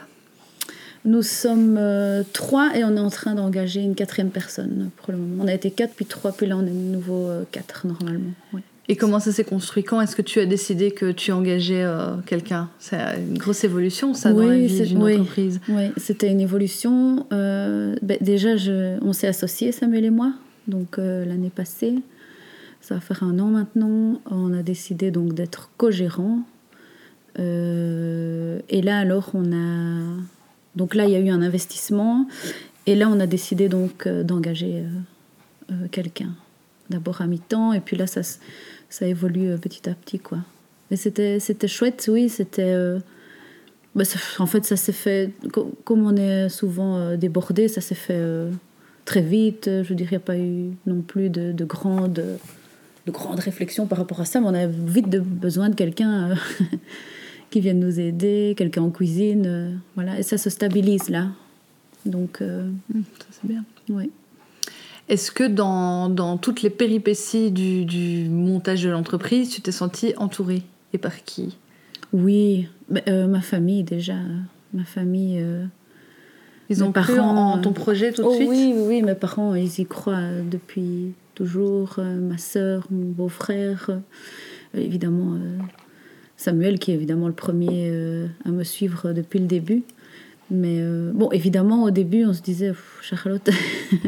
Nous 1.06 1.22
sommes 1.22 1.76
euh, 1.78 2.22
trois 2.34 2.76
et 2.76 2.84
on 2.84 2.94
est 2.94 3.00
en 3.00 3.08
train 3.08 3.34
d'engager 3.34 3.80
une 3.80 3.94
quatrième 3.94 4.28
personne 4.28 4.90
pour 4.98 5.12
le 5.12 5.18
moment. 5.18 5.44
On 5.44 5.48
a 5.48 5.54
été 5.54 5.70
quatre, 5.70 5.94
puis 5.94 6.04
trois, 6.04 6.32
puis 6.32 6.46
là 6.46 6.58
on 6.58 6.66
est 6.66 6.70
de 6.70 6.92
nouveau 6.92 7.26
euh, 7.26 7.44
quatre 7.50 7.86
normalement. 7.86 8.32
Ouais. 8.52 8.60
Et 8.88 8.96
comment 8.96 9.18
ça 9.18 9.32
s'est 9.32 9.44
construit? 9.44 9.82
Quand 9.82 10.00
est-ce 10.02 10.14
que 10.14 10.22
tu 10.22 10.40
as 10.40 10.46
décidé 10.46 10.90
que 10.90 11.10
tu 11.10 11.32
engageais 11.32 11.84
euh, 11.84 12.16
quelqu'un? 12.26 12.68
C'est 12.78 12.98
une 13.16 13.38
grosse 13.38 13.64
évolution, 13.64 14.12
ça, 14.12 14.32
dans 14.32 14.46
la 14.46 14.58
vie 14.58 14.82
d'une 14.82 15.02
entreprise. 15.02 15.60
Oui, 15.70 15.84
c'était 15.96 16.30
une 16.30 16.40
évolution. 16.40 17.26
Ben, 17.30 18.18
déjà, 18.20 18.56
je, 18.56 18.98
on 19.02 19.12
s'est 19.12 19.26
associés, 19.26 19.72
Samuel 19.72 20.04
et 20.04 20.10
moi, 20.10 20.32
donc 20.66 20.96
l'année 20.98 21.52
passée. 21.54 21.96
Ça 22.80 22.94
va 22.94 23.00
faire 23.00 23.22
un 23.24 23.38
an 23.38 23.48
maintenant. 23.48 24.20
On 24.30 24.52
a 24.54 24.62
décidé 24.62 25.10
donc 25.10 25.34
d'être 25.34 25.70
co-gérant. 27.38 28.62
et 28.68 28.82
là, 28.82 28.98
alors, 28.98 29.30
on 29.34 29.52
a... 29.52 30.16
Donc 30.76 30.94
là, 30.94 31.06
il 31.06 31.12
y 31.12 31.16
a 31.16 31.20
eu 31.20 31.30
un 31.30 31.42
investissement. 31.42 32.26
Et 32.86 32.94
là, 32.94 33.08
on 33.08 33.18
a 33.20 33.26
décidé 33.26 33.68
donc 33.68 34.08
d'engager 34.08 34.84
quelqu'un. 35.90 36.34
D'abord 36.88 37.20
à 37.20 37.26
mi-temps, 37.26 37.72
et 37.72 37.80
puis 37.80 37.96
là, 37.96 38.06
ça 38.06 38.22
ça 38.88 39.06
évolue 39.06 39.50
euh, 39.50 39.58
petit 39.58 39.88
à 39.88 39.94
petit, 39.94 40.18
quoi. 40.18 40.38
Mais 40.90 40.96
c'était, 40.96 41.38
chouette, 41.66 42.08
oui, 42.10 42.28
c'était... 42.28 42.62
Euh, 42.72 42.98
bah, 43.94 44.04
en 44.38 44.46
fait, 44.46 44.64
ça 44.64 44.76
s'est 44.76 44.92
fait... 44.92 45.32
Comme 45.84 46.06
on 46.06 46.16
est 46.16 46.48
souvent 46.48 46.96
euh, 46.96 47.16
débordé, 47.16 47.68
ça 47.68 47.82
s'est 47.82 47.94
fait 47.94 48.22
très 49.04 49.20
vite. 49.20 49.68
Je 49.82 49.92
dirais, 49.92 50.16
il 50.16 50.20
pas 50.20 50.38
eu 50.38 50.70
non 50.86 51.02
plus 51.02 51.28
de, 51.28 51.52
de 51.52 51.64
grandes 51.64 52.24
de 53.06 53.12
grandes 53.12 53.40
réflexions 53.40 53.86
par 53.86 53.96
rapport 53.96 54.20
à 54.20 54.26
ça, 54.26 54.38
mais 54.38 54.48
on 54.48 54.54
a 54.54 54.66
vite 54.66 55.08
besoin 55.08 55.70
de 55.70 55.74
quelqu'un 55.74 56.34
qui 57.50 57.60
vienne 57.60 57.80
nous 57.80 57.98
aider, 57.98 58.54
quelqu'un 58.56 58.82
en 58.82 58.90
cuisine, 58.90 59.80
voilà, 59.94 60.18
et 60.18 60.22
ça 60.22 60.38
se 60.38 60.50
stabilise 60.50 61.08
là. 61.08 61.28
Donc, 62.04 62.40
mmh, 62.40 63.02
ça 63.18 63.26
c'est 63.30 63.48
bien. 63.48 63.64
Oui. 63.88 64.10
Est-ce 65.08 65.32
que 65.32 65.44
dans, 65.44 66.10
dans, 66.10 66.36
toutes 66.36 66.62
les 66.62 66.70
péripéties 66.70 67.50
du, 67.50 67.86
du 67.86 68.28
montage 68.28 68.82
de 68.82 68.90
l'entreprise, 68.90 69.48
tu 69.48 69.62
t'es 69.62 69.72
sentie 69.72 70.12
entourée 70.18 70.62
Et 70.92 70.98
par 70.98 71.24
qui? 71.24 71.56
Oui, 72.12 72.68
euh, 73.08 73.26
ma 73.26 73.40
famille 73.40 73.84
déjà. 73.84 74.16
Ma 74.74 74.84
famille. 74.84 75.38
Euh, 75.40 75.64
ils 76.68 76.84
ont 76.84 76.92
cru 76.92 77.18
en, 77.18 77.58
ton 77.58 77.72
projet 77.72 78.12
tout 78.12 78.22
de 78.22 78.26
oh, 78.26 78.34
suite? 78.34 78.48
Oui, 78.48 78.74
oui, 78.76 79.02
mes 79.02 79.14
parents, 79.14 79.54
ils 79.54 79.80
y 79.80 79.86
croient 79.86 80.28
depuis 80.50 81.14
toujours. 81.34 81.94
Euh, 81.98 82.16
ma 82.16 82.36
soeur, 82.36 82.86
mon 82.90 83.06
beau-frère, 83.06 83.90
évidemment 84.74 85.38
Samuel, 86.38 86.78
qui 86.78 86.92
est 86.92 86.94
évidemment 86.94 87.26
le 87.26 87.34
premier 87.34 87.92
à 88.46 88.50
me 88.50 88.64
suivre 88.64 89.12
depuis 89.12 89.38
le 89.38 89.46
début. 89.46 89.82
Mais 90.50 90.80
bon, 91.12 91.30
évidemment, 91.32 91.82
au 91.82 91.90
début, 91.90 92.24
on 92.24 92.32
se 92.32 92.40
disait, 92.40 92.72
Charlotte, 93.02 93.50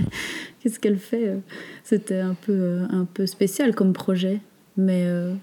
qu'est-ce 0.61 0.78
qu'elle 0.78 0.99
fait 0.99 1.28
euh, 1.28 1.37
C'était 1.85 2.20
un 2.20 2.35
peu, 2.35 2.53
euh, 2.53 2.87
un 2.91 3.05
peu 3.05 3.26
spécial 3.26 3.74
comme 3.74 3.93
projet. 3.93 4.41
Mais, 4.76 5.05
euh, 5.07 5.35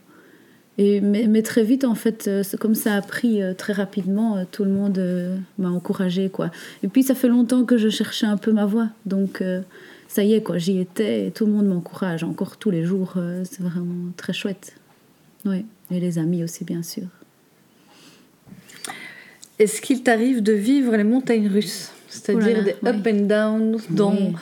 et, 0.78 1.02
mais, 1.02 1.42
très 1.42 1.64
vite, 1.64 1.84
en 1.84 1.96
fait, 1.96 2.30
comme 2.60 2.76
ça 2.76 2.96
a 2.96 3.02
pris 3.02 3.42
très 3.58 3.74
rapidement, 3.74 4.46
tout 4.52 4.64
le 4.64 4.70
monde 4.70 5.02
m'a 5.58 5.70
encouragé 5.70 6.30
quoi. 6.30 6.52
Et 6.84 6.88
puis, 6.88 7.02
ça 7.02 7.16
fait 7.16 7.28
longtemps 7.28 7.66
que 7.66 7.78
je 7.78 7.90
cherchais 7.90 8.28
un 8.28 8.38
peu 8.38 8.52
ma 8.52 8.66
voix. 8.66 8.88
Donc, 9.08 9.44
ça 10.08 10.24
y 10.24 10.34
est, 10.34 10.44
j'y 10.58 10.80
étais 10.80 11.28
et 11.28 11.32
tout 11.32 11.48
le 11.48 11.52
monde 11.52 11.66
m'encourage 11.66 12.24
encore 12.24 12.58
tous 12.58 12.70
les 12.70 12.84
jours. 12.84 13.16
c'est 13.44 13.62
vraiment 13.62 14.12
très 14.18 14.34
chouette. 14.34 14.76
Oui, 15.46 15.66
et 15.92 16.00
les 16.00 16.18
amis 16.18 16.44
aussi, 16.44 16.64
bien 16.64 16.84
sûr. 16.84 17.08
Est-ce 19.60 19.82
qu'il 19.82 20.04
t'arrive 20.04 20.44
de 20.44 20.54
vivre 20.54 20.96
les 20.96 21.04
montagnes 21.04 21.48
russes? 21.48 21.92
C'est-à-dire 22.10 22.64
des 22.64 22.76
up 22.86 23.08
and 23.08 23.26
down 23.26 23.78
dans 23.90 24.34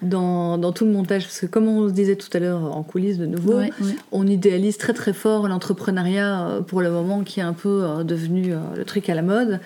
dans, 0.00 0.58
dans, 0.58 0.72
tout 0.72 0.84
le 0.84 0.92
montage? 0.92 1.24
Parce 1.24 1.40
que 1.40 1.46
comme 1.46 1.66
on 1.66 1.88
se 1.88 1.92
disait 1.92 2.16
tout 2.16 2.28
à 2.32 2.38
l'heure 2.38 2.76
en 2.76 2.82
coulisses 2.82 3.18
de 3.18 3.26
nouveau, 3.26 3.60
on 4.12 4.26
idéalise 4.26 4.78
très 4.78 4.92
très 4.92 5.12
fort 5.12 5.48
l'entrepreneuriat 5.48 6.46
euh, 6.46 6.60
pour 6.60 6.82
le 6.82 6.90
moment 6.90 7.24
qui 7.24 7.40
est 7.40 7.42
un 7.42 7.52
peu 7.52 7.82
euh, 7.82 8.04
devenu 8.04 8.52
euh, 8.52 8.58
le 8.76 8.84
truc 8.84 9.08
à 9.08 9.14
la 9.14 9.22
mode. 9.22 9.60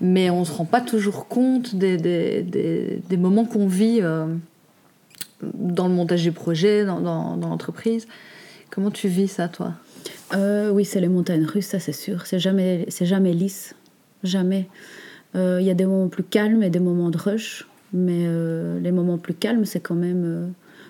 Mais 0.00 0.30
on 0.30 0.40
ne 0.40 0.44
se 0.44 0.52
rend 0.52 0.66
pas 0.66 0.82
toujours 0.82 1.26
compte 1.26 1.74
des, 1.74 1.96
des, 1.96 2.42
des, 2.42 3.16
moments 3.16 3.46
qu'on 3.46 3.66
vit 3.66 4.02
dans 5.42 5.88
le 5.88 5.94
montage 5.94 6.22
du 6.22 6.32
projet, 6.32 6.84
dans, 6.84 7.00
dans, 7.00 7.38
dans 7.38 7.48
l'entreprise. 7.48 8.06
Comment 8.68 8.90
tu 8.90 9.08
vis 9.08 9.28
ça, 9.28 9.48
toi? 9.48 9.72
Oui, 10.34 10.84
c'est 10.84 11.00
les 11.00 11.08
montagnes 11.08 11.44
russes, 11.44 11.66
ça 11.66 11.78
c'est 11.78 11.92
sûr. 11.92 12.26
C'est 12.26 12.38
jamais, 12.38 12.86
c'est 12.88 13.06
jamais 13.06 13.32
lisse. 13.32 13.74
Jamais. 14.22 14.68
Il 15.34 15.62
y 15.62 15.70
a 15.70 15.74
des 15.74 15.86
moments 15.86 16.08
plus 16.08 16.24
calmes 16.24 16.62
et 16.62 16.70
des 16.70 16.80
moments 16.80 17.10
de 17.10 17.18
rush. 17.18 17.66
Mais 17.92 18.24
euh, 18.26 18.80
les 18.80 18.92
moments 18.92 19.18
plus 19.18 19.34
calmes, 19.34 19.64
c'est 19.64 19.80
quand 19.80 19.94
même. 19.94 20.22
Euh, 20.24 20.46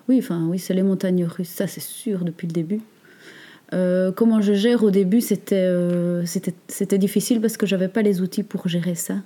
oui, 0.08 0.18
enfin, 0.18 0.46
oui, 0.48 0.58
c'est 0.58 0.74
les 0.74 0.82
montagnes 0.82 1.24
russes, 1.24 1.48
ça 1.48 1.66
c'est 1.66 1.82
sûr 1.82 2.24
depuis 2.24 2.46
le 2.46 2.52
début. 2.52 2.80
Euh, 3.74 4.12
comment 4.12 4.40
je 4.40 4.52
gère 4.52 4.84
au 4.84 4.90
début, 4.90 5.20
c'était 5.20 5.68
c'était 6.68 6.98
difficile 6.98 7.40
parce 7.40 7.56
que 7.56 7.66
j'avais 7.66 7.88
pas 7.88 8.02
les 8.02 8.20
outils 8.20 8.44
pour 8.44 8.68
gérer 8.68 8.94
ça. 8.94 9.16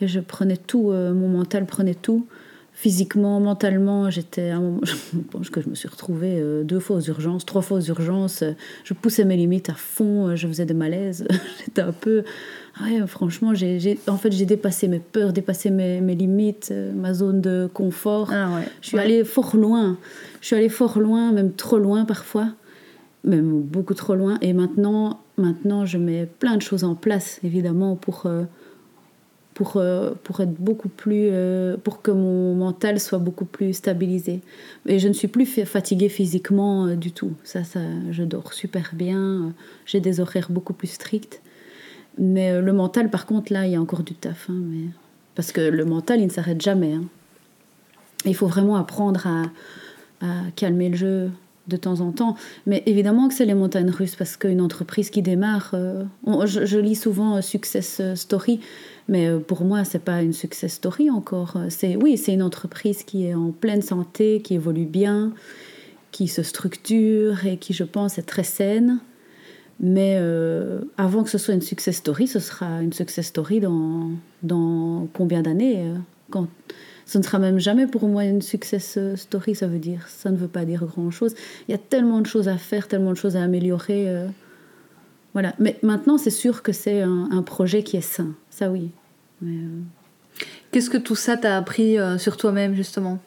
Et 0.00 0.08
je 0.08 0.20
prenais 0.20 0.56
tout, 0.56 0.90
mon 0.90 1.28
mental 1.28 1.66
prenait 1.66 1.94
tout 1.94 2.26
physiquement, 2.74 3.40
mentalement, 3.40 4.10
j'étais 4.10 4.50
à 4.50 4.56
un 4.56 4.60
moment, 4.60 4.80
je 4.84 5.18
pense 5.30 5.48
que 5.48 5.60
je 5.60 5.68
me 5.68 5.74
suis 5.74 5.88
retrouvée 5.88 6.42
deux 6.64 6.80
fois 6.80 6.96
aux 6.96 7.02
urgences, 7.02 7.46
trois 7.46 7.62
fois 7.62 7.78
aux 7.78 7.84
urgences. 7.84 8.44
Je 8.84 8.94
poussais 8.94 9.24
mes 9.24 9.36
limites 9.36 9.70
à 9.70 9.74
fond, 9.74 10.36
je 10.36 10.46
faisais 10.46 10.66
des 10.66 10.74
malaises. 10.74 11.26
j'étais 11.64 11.82
un 11.82 11.92
peu, 11.92 12.24
Ouais, 12.80 13.06
franchement, 13.06 13.54
j'ai, 13.54 13.98
en 14.08 14.16
fait, 14.16 14.32
j'ai 14.32 14.46
dépassé 14.46 14.88
mes 14.88 14.98
peurs, 14.98 15.32
dépassé 15.32 15.70
mes, 15.70 16.00
mes 16.00 16.16
limites, 16.16 16.70
euh, 16.72 16.92
ma 16.92 17.14
zone 17.14 17.40
de 17.40 17.68
confort. 17.72 18.30
Ah 18.32 18.56
ouais. 18.56 18.64
Je 18.80 18.88
suis 18.88 18.98
allée 18.98 19.22
fort 19.22 19.56
loin. 19.56 19.96
Je 20.40 20.48
suis 20.48 20.56
allée 20.56 20.68
fort 20.68 20.98
loin, 20.98 21.30
même 21.30 21.52
trop 21.52 21.78
loin 21.78 22.04
parfois, 22.04 22.48
même 23.22 23.60
beaucoup 23.60 23.94
trop 23.94 24.16
loin. 24.16 24.38
Et 24.40 24.52
maintenant, 24.52 25.20
maintenant, 25.38 25.86
je 25.86 25.98
mets 25.98 26.26
plein 26.26 26.56
de 26.56 26.62
choses 26.62 26.82
en 26.82 26.96
place, 26.96 27.38
évidemment, 27.44 27.94
pour 27.94 28.26
euh, 28.26 28.42
pour 29.54 29.76
euh, 29.76 30.12
pour 30.24 30.40
être 30.40 30.52
beaucoup 30.52 30.88
plus, 30.88 31.30
pour 31.82 32.02
que 32.02 32.10
mon 32.10 32.54
mental 32.54 33.00
soit 33.00 33.18
beaucoup 33.18 33.46
plus 33.46 33.72
stabilisé. 33.72 34.40
Et 34.86 34.98
je 34.98 35.08
ne 35.08 35.12
suis 35.12 35.28
plus 35.28 35.46
fatiguée 35.64 36.08
physiquement 36.08 36.88
du 36.94 37.12
tout. 37.12 37.32
Ça, 37.44 37.64
ça, 37.64 37.80
je 38.10 38.22
dors 38.22 38.52
super 38.52 38.90
bien. 38.92 39.52
J'ai 39.86 40.00
des 40.00 40.20
horaires 40.20 40.48
beaucoup 40.50 40.72
plus 40.72 40.88
stricts. 40.88 41.40
Mais 42.18 42.52
euh, 42.52 42.60
le 42.60 42.72
mental, 42.72 43.10
par 43.10 43.26
contre, 43.26 43.52
là, 43.52 43.66
il 43.66 43.72
y 43.72 43.76
a 43.76 43.80
encore 43.80 44.02
du 44.02 44.14
taf. 44.14 44.48
Hein, 44.50 44.60
mais... 44.66 44.88
Parce 45.34 45.50
que 45.50 45.60
le 45.60 45.84
mental, 45.84 46.20
il 46.20 46.26
ne 46.26 46.30
s'arrête 46.30 46.60
jamais. 46.60 46.92
Hein. 46.92 47.04
Il 48.24 48.36
faut 48.36 48.46
vraiment 48.46 48.76
apprendre 48.76 49.26
à, 49.26 49.42
calmer 50.56 50.88
le 50.88 50.96
jeu 50.96 51.30
de 51.68 51.76
temps 51.76 52.00
en 52.00 52.10
temps. 52.10 52.34
Mais 52.66 52.82
évidemment 52.86 53.28
que 53.28 53.34
c'est 53.34 53.44
les 53.44 53.52
montagnes 53.52 53.90
russes, 53.90 54.16
parce 54.16 54.38
qu'une 54.38 54.62
entreprise 54.62 55.10
qui 55.10 55.20
démarre... 55.20 55.72
Euh, 55.74 56.04
je, 56.46 56.78
lis 56.78 56.94
souvent 56.94 57.36
euh, 57.36 57.40
Success 57.42 58.00
Story, 58.14 58.60
mais 59.08 59.38
pour 59.38 59.64
moi, 59.64 59.84
c'est 59.84 60.02
pas 60.02 60.22
une 60.22 60.32
Success 60.32 60.74
Story 60.74 61.10
encore. 61.10 61.58
C'est 61.68 61.96
Oui, 61.96 62.16
c'est 62.16 62.32
une 62.32 62.42
entreprise 62.42 63.02
qui 63.02 63.26
est 63.26 63.34
en 63.34 63.50
pleine 63.50 63.82
santé, 63.82 64.40
qui 64.42 64.54
évolue 64.54 64.86
bien, 64.86 65.32
qui 66.10 66.28
se 66.28 66.42
structure 66.42 67.44
et 67.44 67.58
qui, 67.58 67.74
je 67.74 67.84
pense, 67.84 68.18
est 68.18 68.22
très 68.22 68.44
saine. 68.44 69.00
Mais 69.80 70.16
euh, 70.18 70.80
avant 70.96 71.24
que 71.24 71.30
ce 71.30 71.36
soit 71.36 71.52
une 71.52 71.60
success 71.60 71.96
story, 71.96 72.28
ce 72.28 72.38
sera 72.38 72.80
une 72.80 72.92
success 72.92 73.26
story 73.26 73.60
dans, 73.60 74.10
dans 74.42 75.08
combien 75.12 75.42
d'années 75.42 75.82
euh, 75.82 75.96
quand 76.30 76.46
Ce 77.04 77.18
ne 77.18 77.24
sera 77.24 77.38
même 77.38 77.58
jamais 77.58 77.86
pour 77.86 78.06
moi 78.06 78.24
une 78.24 78.40
success 78.40 78.98
story, 79.16 79.54
ça 79.54 79.66
veut 79.66 79.80
dire. 79.80 80.06
Ça 80.08 80.30
ne 80.30 80.36
veut 80.36 80.48
pas 80.48 80.64
dire 80.64 80.84
grand-chose. 80.86 81.34
Il 81.68 81.72
y 81.72 81.74
a 81.74 81.78
tellement 81.78 82.20
de 82.20 82.26
choses 82.26 82.48
à 82.48 82.56
faire, 82.56 82.88
tellement 82.88 83.10
de 83.10 83.16
choses 83.16 83.36
à 83.36 83.42
améliorer. 83.42 84.08
Euh, 85.34 85.40
voilà. 85.40 85.54
Mais 85.58 85.78
maintenant, 85.82 86.18
c'est 86.18 86.30
sûr 86.30 86.62
que 86.62 86.72
c'est 86.72 87.02
un, 87.02 87.42
projet 87.42 87.82
qui 87.82 87.96
est 87.96 88.00
sain. 88.00 88.34
Ça, 88.50 88.70
oui. 88.70 88.90
Qu'est-ce 90.70 90.90
que 90.90 90.98
tout 90.98 91.16
ça 91.16 91.36
t'a 91.36 91.56
appris 91.56 91.96
sur 92.18 92.36
toi-même, 92.36 92.74
justement? 92.74 93.18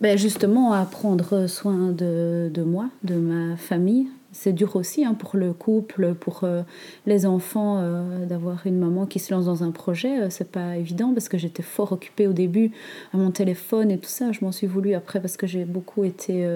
Ben 0.00 0.18
Justement, 0.18 0.72
à 0.72 0.84
prendre 0.84 1.46
soin 1.46 1.90
de, 1.90 2.50
de 2.52 2.62
moi, 2.62 2.88
de 3.04 3.14
ma 3.14 3.56
famille, 3.56 4.08
c'est 4.32 4.52
dur 4.52 4.76
aussi 4.76 5.04
hein, 5.04 5.14
pour 5.14 5.36
le 5.36 5.52
couple, 5.52 6.14
pour 6.14 6.44
euh, 6.44 6.62
les 7.06 7.26
enfants, 7.26 7.78
euh, 7.78 8.24
d'avoir 8.24 8.66
une 8.66 8.78
maman 8.78 9.06
qui 9.06 9.18
se 9.18 9.32
lance 9.32 9.44
dans 9.44 9.62
un 9.62 9.70
projet. 9.70 10.22
Euh, 10.22 10.30
c'est 10.30 10.50
pas 10.50 10.76
évident 10.76 11.12
parce 11.12 11.28
que 11.28 11.36
j'étais 11.36 11.62
fort 11.62 11.92
occupée 11.92 12.26
au 12.26 12.32
début 12.32 12.72
à 13.12 13.18
mon 13.18 13.30
téléphone 13.30 13.90
et 13.90 13.98
tout 13.98 14.08
ça. 14.08 14.32
Je 14.32 14.42
m'en 14.42 14.50
suis 14.50 14.66
voulu 14.66 14.94
après 14.94 15.20
parce 15.20 15.36
que 15.36 15.46
j'ai 15.46 15.66
beaucoup 15.66 16.04
été 16.04 16.48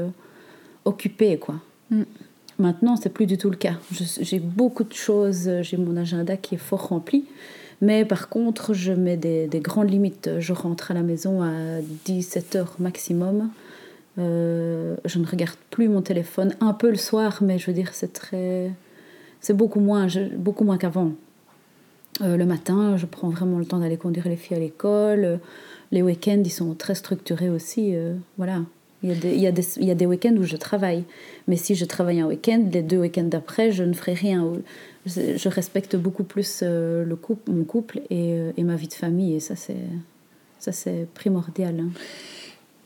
occupée, 0.85 1.39
quoi. 1.39 1.57
Mm. 1.91 2.03
Maintenant, 2.59 2.97
c'est 2.97 3.11
plus 3.11 3.27
du 3.27 3.37
tout 3.37 3.51
le 3.51 3.57
cas. 3.57 3.75
J'ai 3.93 4.39
beaucoup 4.39 4.85
de 4.85 4.95
choses, 4.95 5.51
j'ai 5.61 5.77
mon 5.77 5.97
agenda 5.97 6.37
qui 6.37 6.55
est 6.55 6.59
fort 6.59 6.89
rempli. 6.89 7.27
Mais 7.83 8.07
par 8.07 8.29
contre, 8.29 8.73
je 8.73 8.93
mets 8.93 9.19
des, 9.19 9.47
des 9.47 9.61
grandes 9.61 9.91
limites. 9.91 10.31
Je 10.39 10.53
rentre 10.53 10.91
à 10.91 10.95
la 10.95 11.03
maison 11.03 11.43
à 11.43 11.53
17 12.07 12.57
heures 12.57 12.77
maximum. 12.79 13.51
Euh, 14.19 14.97
je 15.05 15.19
ne 15.19 15.27
regarde 15.27 15.57
plus 15.71 15.89
mon 15.89 16.01
téléphone, 16.03 16.55
un 16.61 16.73
peu 16.73 16.91
le 16.91 16.97
soir, 16.97 17.39
mais 17.43 17.59
je 17.59 17.67
veux 17.67 17.73
dire, 17.73 17.91
c'est 17.93 18.13
très. 18.13 18.71
C'est 19.41 19.55
beaucoup 19.55 19.81
moins, 19.81 20.07
beaucoup 20.37 20.65
moins 20.65 20.79
qu'avant. 20.79 21.13
Euh, 22.23 22.37
le 22.37 22.47
matin, 22.47 22.97
je 22.97 23.05
prends 23.05 23.29
vraiment 23.29 23.59
le 23.59 23.67
temps 23.67 23.79
d'aller 23.79 23.99
conduire 23.99 24.27
les 24.29 24.37
filles 24.37 24.57
à 24.57 24.61
l'école. 24.61 25.39
Les 25.93 26.03
week-ends, 26.03 26.43
ils 26.45 26.51
sont 26.51 26.75
très 26.75 26.95
structurés 26.95 27.51
aussi. 27.51 27.95
Euh, 27.95 28.15
voilà. 28.39 28.63
Il 29.07 29.13
y, 29.13 29.17
a 29.17 29.21
des, 29.21 29.35
il, 29.35 29.41
y 29.41 29.47
a 29.47 29.53
des, 29.53 29.67
il 29.79 29.85
y 29.85 29.91
a 29.91 29.95
des 29.95 30.07
week-ends 30.07 30.35
où 30.37 30.43
je 30.43 30.57
travaille. 30.57 31.05
Mais 31.49 31.57
si 31.57 31.75
je 31.75 31.85
travaille 31.85 32.21
un 32.21 32.27
week-end, 32.27 32.65
les 32.73 32.83
deux 32.83 32.99
week-ends 32.99 33.25
d'après, 33.25 33.71
je 33.71 33.85
ne 33.85 33.93
ferai 33.93 34.15
rien. 34.15 34.53
Je, 35.07 35.49
respecte 35.49 35.95
beaucoup 35.95 36.25
plus 36.25 36.63
le 36.63 37.15
couple, 37.15 37.53
mon 37.53 37.65
couple 37.65 38.01
et, 38.11 38.37
et, 38.57 38.65
ma 38.65 38.75
vie 38.75 38.89
de 38.89 38.95
famille. 38.95 39.37
Et 39.37 39.41
ça, 39.41 39.55
c'est 40.73 41.07
primordial. 41.15 41.79
Hein. 41.79 41.91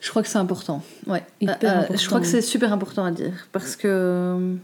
Je 0.01 0.09
crois 0.09 0.23
que 0.23 0.29
c'est 0.29 0.39
important. 0.39 0.83
Ouais. 1.07 1.23
Euh, 1.43 1.53
euh, 1.63 1.83
je 1.95 2.07
crois 2.07 2.21
que 2.21 2.27
c'est 2.27 2.41
super 2.41 2.73
important 2.73 3.05
à 3.05 3.11
dire 3.11 3.49
parce 3.53 3.77
que 3.77 4.57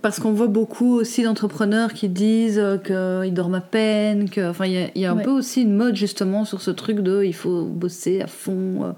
parce 0.00 0.18
qu'on 0.18 0.32
voit 0.32 0.48
beaucoup 0.48 0.94
aussi 0.94 1.22
d'entrepreneurs 1.22 1.92
qui 1.92 2.08
disent 2.08 2.62
qu'ils 2.84 3.34
dorment 3.34 3.56
à 3.56 3.60
peine, 3.60 4.28
que 4.30 4.50
enfin 4.50 4.66
il 4.66 4.90
y 4.94 5.04
a, 5.04 5.12
un 5.12 5.16
peu 5.16 5.30
aussi 5.30 5.62
une 5.62 5.74
mode 5.74 5.94
justement 5.94 6.44
sur 6.44 6.60
ce 6.60 6.70
truc 6.70 7.00
de 7.00 7.22
il 7.22 7.34
faut 7.34 7.64
bosser 7.64 8.20
à 8.20 8.26
fond. 8.26 8.94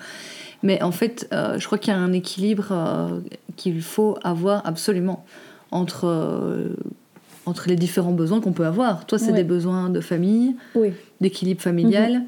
Euh. 0.67 0.77
Mais 0.79 0.83
en 0.83 0.93
fait, 0.93 1.29
je 1.33 1.65
crois 1.67 1.79
qu'il 1.79 1.93
y 1.93 1.97
a 1.97 1.99
un 1.99 2.13
équilibre 2.13 3.21
qu'il 3.57 3.83
faut 3.83 4.19
avoir 4.23 4.67
absolument 4.67 5.25
entre 5.71 6.75
entre 7.47 7.69
les 7.69 7.77
différents 7.77 8.13
besoins 8.13 8.41
qu'on 8.41 8.53
peut 8.53 8.67
avoir. 8.67 9.07
Toi, 9.07 9.19
c'est 9.19 9.33
des 9.33 9.45
besoins 9.45 9.89
de 9.89 10.01
famille, 10.01 10.57
d'équilibre 11.21 11.63
familial. 11.63 12.15
Mhm. 12.15 12.27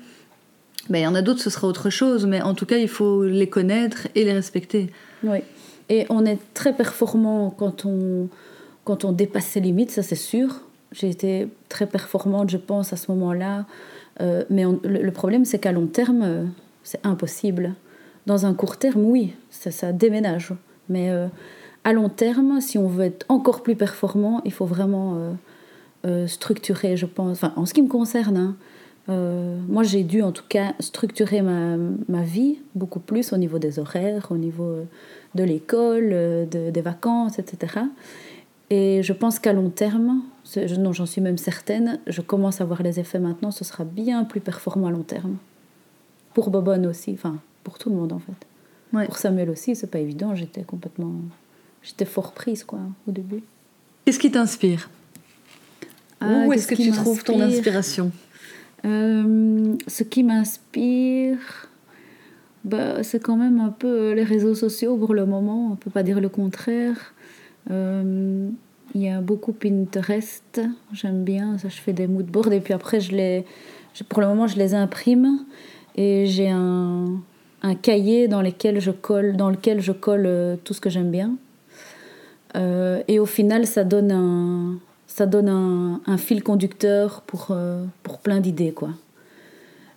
Ben, 0.90 0.98
il 0.98 1.02
y 1.02 1.06
en 1.06 1.14
a 1.14 1.22
d'autres, 1.22 1.42
ce 1.42 1.50
sera 1.50 1.66
autre 1.66 1.90
chose, 1.90 2.26
mais 2.26 2.40
en 2.40 2.54
tout 2.54 2.64
cas, 2.64 2.78
il 2.78 2.88
faut 2.88 3.24
les 3.24 3.48
connaître 3.48 4.08
et 4.14 4.24
les 4.24 4.32
respecter. 4.32 4.90
Oui. 5.22 5.38
Et 5.88 6.06
on 6.10 6.24
est 6.24 6.38
très 6.54 6.72
performant 6.72 7.50
quand 7.50 7.84
on, 7.84 8.28
quand 8.84 9.04
on 9.04 9.12
dépasse 9.12 9.46
ses 9.46 9.60
limites, 9.60 9.90
ça 9.90 10.02
c'est 10.02 10.14
sûr. 10.14 10.62
J'ai 10.92 11.10
été 11.10 11.48
très 11.68 11.86
performante, 11.86 12.50
je 12.50 12.56
pense, 12.56 12.92
à 12.92 12.96
ce 12.96 13.10
moment-là. 13.12 13.66
Euh, 14.20 14.44
mais 14.50 14.64
le, 14.84 15.10
problème, 15.10 15.44
c'est 15.44 15.58
qu'à 15.58 15.72
long 15.72 15.86
terme, 15.86 16.22
euh, 16.22 16.44
c'est 16.82 17.04
impossible. 17.04 17.74
Dans 18.26 18.46
un 18.46 18.54
court 18.54 18.76
terme, 18.76 19.04
oui, 19.04 19.34
ça, 19.50 19.92
déménage. 19.92 20.52
Mais 20.88 21.10
euh, 21.10 21.28
à 21.84 21.92
long 21.92 22.08
terme, 22.08 22.60
si 22.60 22.78
on 22.78 22.88
veut 22.88 23.04
être 23.04 23.26
encore 23.28 23.62
plus 23.62 23.76
performant, 23.76 24.40
il 24.44 24.52
faut 24.52 24.66
vraiment 24.66 25.36
structurer, 26.26 26.96
je 26.96 27.06
pense. 27.06 27.38
Enfin, 27.38 27.52
en 27.56 27.66
ce 27.66 27.74
qui 27.74 27.82
me 27.82 27.88
concerne, 27.88 28.36
hein, 28.36 28.56
euh, 29.08 29.58
moi, 29.68 29.82
j'ai 29.84 30.04
dû 30.04 30.22
en 30.22 30.32
tout 30.32 30.44
cas 30.48 30.74
structurer 30.80 31.40
ma, 31.40 31.76
ma, 32.08 32.22
vie 32.22 32.58
beaucoup 32.74 33.00
plus 33.00 33.32
au 33.32 33.38
niveau 33.38 33.58
des 33.58 33.78
horaires, 33.78 34.26
au 34.30 34.36
niveau 34.36 34.64
euh, 34.64 34.84
de 35.34 35.44
l'école, 35.44 36.10
euh, 36.12 36.44
de, 36.44 36.70
des 36.70 36.80
vacances, 36.82 37.38
etc. 37.38 37.80
Et 38.70 39.02
je 39.02 39.12
pense 39.14 39.38
qu'à 39.38 39.54
long 39.54 39.70
terme, 39.70 40.22
non, 40.78 40.92
j'en 40.92 41.06
suis 41.06 41.22
même 41.22 41.38
certaine, 41.38 42.00
je 42.06 42.20
commence 42.20 42.60
à 42.60 42.66
voir 42.66 42.82
les 42.82 43.00
effets 43.00 43.18
maintenant, 43.18 43.50
ce 43.50 43.64
sera 43.64 43.84
bien 43.84 44.24
plus 44.24 44.40
performant 44.40 44.88
à 44.88 44.90
long 44.90 45.04
terme. 45.04 45.36
Pour 46.34 46.50
Bobonne 46.50 46.86
aussi, 46.86 47.12
enfin, 47.14 47.38
pour 47.68 47.78
tout 47.78 47.90
le 47.90 47.96
monde 47.96 48.12
en 48.12 48.18
fait. 48.18 49.06
Pour 49.06 49.18
Samuel 49.18 49.50
aussi, 49.50 49.76
c'est 49.76 49.86
pas 49.86 49.98
évident, 49.98 50.34
j'étais 50.34 50.62
complètement. 50.62 51.12
J'étais 51.82 52.06
fort 52.06 52.32
prise, 52.32 52.64
quoi, 52.64 52.80
au 53.06 53.12
début. 53.12 53.42
Qu'est-ce 54.04 54.18
qui 54.18 54.30
t'inspire? 54.30 54.88
Ah, 56.20 56.44
Où 56.46 56.52
est-ce 56.52 56.66
que 56.66 56.74
tu 56.74 56.90
trouves 56.90 57.22
ton 57.22 57.40
inspiration? 57.40 58.10
Euh, 58.84 59.74
ce 59.86 60.02
qui 60.02 60.22
m'inspire, 60.22 61.68
bah, 62.64 63.02
c'est 63.02 63.22
quand 63.22 63.36
même 63.36 63.60
un 63.60 63.70
peu 63.70 63.86
euh, 63.86 64.14
les 64.14 64.24
réseaux 64.24 64.54
sociaux 64.54 64.96
pour 64.96 65.14
le 65.14 65.26
moment, 65.26 65.66
on 65.66 65.70
ne 65.70 65.76
peut 65.76 65.90
pas 65.90 66.02
dire 66.02 66.20
le 66.20 66.28
contraire. 66.28 67.14
Euh, 67.70 68.48
il 68.94 69.02
y 69.02 69.08
a 69.08 69.20
beaucoup 69.20 69.52
Pinterest, 69.52 70.62
j'aime 70.92 71.22
bien, 71.22 71.58
ça 71.58 71.68
je 71.68 71.76
fais 71.76 71.92
des 71.92 72.06
moodboards 72.06 72.52
et 72.52 72.60
puis 72.60 72.72
après 72.72 73.00
je 73.00 73.14
les, 73.14 73.44
pour 74.08 74.22
le 74.22 74.28
moment 74.28 74.46
je 74.46 74.56
les 74.56 74.74
imprime 74.74 75.44
et 75.94 76.24
j'ai 76.24 76.48
un, 76.48 77.20
un 77.62 77.74
cahier 77.74 78.28
dans 78.28 78.42
lequel 78.42 78.80
je 78.80 78.90
colle, 78.90 79.36
dans 79.36 79.50
lequel 79.50 79.80
je 79.80 79.92
colle 79.92 80.26
euh, 80.26 80.56
tout 80.62 80.74
ce 80.74 80.80
que 80.80 80.90
j'aime 80.90 81.10
bien. 81.10 81.36
Euh, 82.56 83.02
et 83.08 83.18
au 83.18 83.26
final, 83.26 83.66
ça 83.66 83.84
donne 83.84 84.12
un, 84.12 84.78
ça 85.06 85.26
donne 85.26 85.48
un, 85.48 86.16
fil 86.16 86.42
conducteur 86.42 87.22
pour, 87.22 87.48
euh, 87.50 87.84
pour 88.02 88.18
plein 88.18 88.40
d'idées, 88.40 88.72
quoi. 88.72 88.90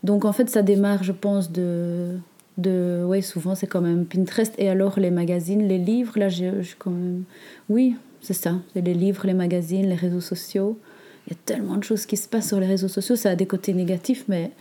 Donc 0.04 0.26
en 0.26 0.34
fait, 0.34 0.50
ça 0.50 0.64
démarre, 0.64 1.04
je 1.04 1.12
pense, 1.12 1.52
de, 1.52 2.18
de 2.58 3.04
ouais, 3.06 3.22
souvent 3.22 3.54
c'est 3.54 3.68
quand 3.68 3.82
même 3.82 4.06
Pinterest 4.06 4.54
et 4.58 4.68
alors 4.68 5.00
les 5.00 5.12
magazines, 5.12 5.68
les 5.68 5.78
livres. 5.78 6.18
Là, 6.18 6.28
j'ai 6.28 6.52
quand 6.80 6.90
même, 6.90 7.24
oui, 7.70 7.96
c'est 8.20 8.34
ça, 8.34 8.56
les 8.74 8.94
livres, 8.96 9.28
les 9.28 9.36
magazines, 9.36 9.88
les 9.88 9.96
réseaux 9.96 10.22
sociaux. 10.22 10.80
Il 11.28 11.34
y 11.34 11.36
a 11.36 11.40
tellement 11.46 11.78
de 11.78 11.84
choses 11.84 12.08
qui 12.08 12.18
se 12.18 12.28
passent 12.28 12.48
sur 12.48 12.60
les 12.60 12.66
réseaux 12.66 12.88
sociaux. 12.88 13.16
Ça 13.16 13.30
a 13.30 13.36
des 13.36 13.46
côtés 13.46 13.74
négatifs, 13.74 14.26
mais 14.28 14.52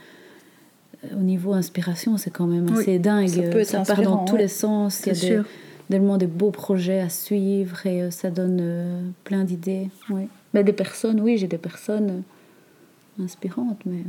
au 1.13 1.23
niveau 1.23 1.53
inspiration, 1.53 2.17
c'est 2.17 2.31
quand 2.31 2.47
même 2.47 2.71
assez 2.73 2.99
dingue. 2.99 3.29
Ça, 3.65 3.83
part 3.83 4.03
dans 4.03 4.25
tous 4.25 4.37
les 4.37 4.49
sens. 4.49 5.03
Il 5.07 5.17
y 5.17 5.35
a 5.35 5.43
tellement 5.89 6.19
de 6.19 6.27
beaux 6.27 6.51
projets 6.51 7.01
à 7.01 7.09
suivre 7.09 7.85
et 7.87 8.03
euh, 8.03 8.11
ça 8.11 8.31
donne 8.31 8.59
euh, 8.61 9.03
plein 9.25 9.45
d'idées. 9.45 9.89
Ouais. 10.09 10.29
Mais 10.55 10.63
des 10.63 10.73
personnes, 10.73 11.21
oui, 11.21 11.37
j'ai 11.37 11.49
des 11.49 11.59
personnes 11.59 12.23
euh, 13.19 13.25
inspirantes, 13.25 13.81
mais. 13.87 14.05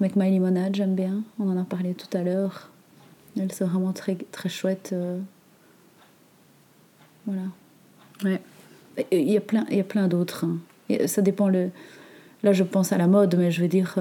Avec 0.00 0.16
My 0.16 0.30
Limonade, 0.30 0.74
j'aime 0.74 0.94
bien. 0.94 1.22
On 1.38 1.50
en 1.50 1.60
a 1.60 1.64
parlé 1.64 1.92
tout 1.92 2.16
à 2.16 2.22
l'heure. 2.22 2.70
Elle, 3.38 3.52
c'est 3.52 3.64
vraiment 3.64 3.92
très, 3.92 4.16
très 4.32 4.48
chouette. 4.48 4.94
Voilà. 7.26 7.42
Ouais. 8.24 8.40
Il 9.12 9.30
y 9.30 9.36
a 9.36 9.42
plein, 9.42 9.66
il 9.70 9.76
y 9.76 9.80
a 9.80 9.84
plein 9.84 10.08
d'autres. 10.08 10.46
Hein. 10.46 11.06
Ça 11.06 11.20
dépend 11.20 11.48
le. 11.48 11.68
Là, 12.42 12.54
je 12.54 12.64
pense 12.64 12.92
à 12.92 12.98
la 12.98 13.08
mode, 13.08 13.36
mais 13.36 13.50
je 13.50 13.60
veux 13.60 13.68
dire, 13.68 13.98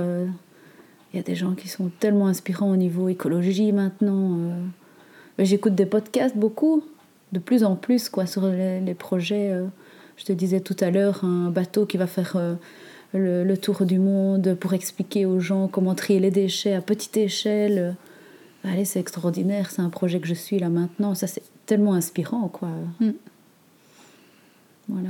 il 1.13 1.17
y 1.17 1.19
a 1.19 1.23
des 1.23 1.35
gens 1.35 1.55
qui 1.55 1.67
sont 1.67 1.89
tellement 1.99 2.27
inspirants 2.27 2.69
au 2.69 2.75
niveau 2.75 3.09
écologie 3.09 3.71
maintenant. 3.71 4.37
Euh. 4.37 4.65
J'écoute 5.39 5.73
des 5.73 5.85
podcasts 5.85 6.37
beaucoup, 6.37 6.83
de 7.31 7.39
plus 7.39 7.63
en 7.63 7.75
plus, 7.75 8.09
quoi, 8.09 8.25
sur 8.25 8.45
les, 8.45 8.93
projets. 8.93 9.51
Euh. 9.51 9.65
Je 10.17 10.25
te 10.25 10.33
disais 10.33 10.59
tout 10.59 10.75
à 10.79 10.91
l'heure, 10.91 11.23
un 11.23 11.49
bateau 11.49 11.85
qui 11.85 11.97
va 11.97 12.05
faire 12.05 12.35
euh, 12.35 12.55
le, 13.13 13.57
tour 13.57 13.85
du 13.85 13.97
monde 13.97 14.55
pour 14.59 14.73
expliquer 14.73 15.25
aux 15.25 15.39
gens 15.39 15.67
comment 15.67 15.95
trier 15.95 16.19
les 16.19 16.31
déchets 16.31 16.73
à 16.73 16.81
petite 16.81 17.17
échelle. 17.17 17.95
Allez, 18.63 18.85
c'est 18.85 18.99
extraordinaire, 18.99 19.71
c'est 19.71 19.81
un 19.81 19.89
projet 19.89 20.19
que 20.19 20.27
je 20.27 20.33
suis 20.33 20.59
là 20.59 20.69
maintenant. 20.69 21.15
Ça, 21.15 21.25
c'est 21.25 21.43
tellement 21.65 21.93
inspirant, 21.93 22.49
quoi. 22.49 22.69
Mm. 22.99 23.11
Voilà. 24.89 25.09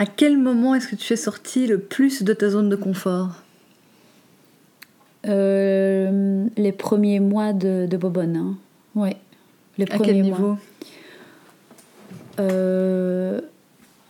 À 0.00 0.06
quel 0.06 0.38
moment 0.38 0.74
est-ce 0.74 0.88
que 0.88 0.96
tu 0.96 1.12
es 1.12 1.16
sorti 1.16 1.66
le 1.66 1.78
plus 1.78 2.22
de 2.22 2.32
ta 2.32 2.48
zone 2.48 2.70
de 2.70 2.76
confort 2.76 3.42
euh, 5.26 6.46
Les 6.56 6.72
premiers 6.72 7.20
mois 7.20 7.52
de, 7.52 7.84
de 7.84 7.96
Bobonne. 7.98 8.34
Hein. 8.34 8.56
Ouais. 8.94 9.18
Les 9.76 9.84
à 9.90 9.98
quel 9.98 10.22
niveau 10.22 10.56
euh, 12.38 13.42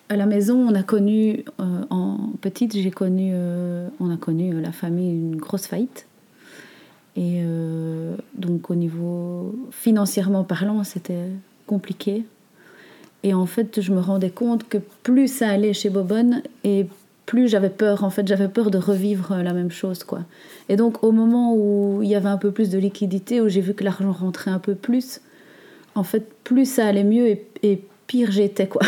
À 0.08 0.14
la 0.14 0.26
maison, 0.26 0.60
on 0.60 0.76
a 0.76 0.84
connu, 0.84 1.44
euh, 1.58 1.82
en 1.90 2.34
petite, 2.40 2.76
j'ai 2.76 2.92
connu, 2.92 3.34
on 3.98 4.14
a 4.14 4.16
connu 4.16 4.60
la 4.60 4.70
famille 4.70 5.10
une 5.10 5.38
grosse 5.38 5.66
faillite. 5.66 6.06
Et 7.16 7.42
donc 8.34 8.70
au 8.70 8.76
niveau 8.76 9.56
financièrement 9.72 10.44
parlant, 10.44 10.84
c'était 10.84 11.26
compliqué. 11.66 12.24
Et 13.22 13.34
en 13.34 13.46
fait, 13.46 13.80
je 13.80 13.92
me 13.92 14.00
rendais 14.00 14.30
compte 14.30 14.68
que 14.68 14.78
plus 15.02 15.28
ça 15.28 15.48
allait 15.48 15.72
chez 15.72 15.90
Bobonne 15.90 16.42
et 16.64 16.86
plus 17.26 17.48
j'avais 17.48 17.70
peur. 17.70 18.02
En 18.02 18.10
fait, 18.10 18.26
j'avais 18.26 18.48
peur 18.48 18.70
de 18.70 18.78
revivre 18.78 19.36
la 19.36 19.52
même 19.52 19.70
chose, 19.70 20.04
quoi. 20.04 20.20
Et 20.68 20.76
donc, 20.76 21.04
au 21.04 21.12
moment 21.12 21.54
où 21.54 22.00
il 22.02 22.08
y 22.08 22.14
avait 22.14 22.28
un 22.28 22.38
peu 22.38 22.50
plus 22.50 22.70
de 22.70 22.78
liquidité, 22.78 23.40
où 23.40 23.48
j'ai 23.48 23.60
vu 23.60 23.74
que 23.74 23.84
l'argent 23.84 24.12
rentrait 24.12 24.50
un 24.50 24.58
peu 24.58 24.74
plus, 24.74 25.20
en 25.94 26.02
fait, 26.02 26.32
plus 26.44 26.68
ça 26.68 26.86
allait 26.86 27.04
mieux 27.04 27.28
et, 27.62 27.82
pire 28.06 28.32
j'étais, 28.32 28.66
quoi. 28.66 28.82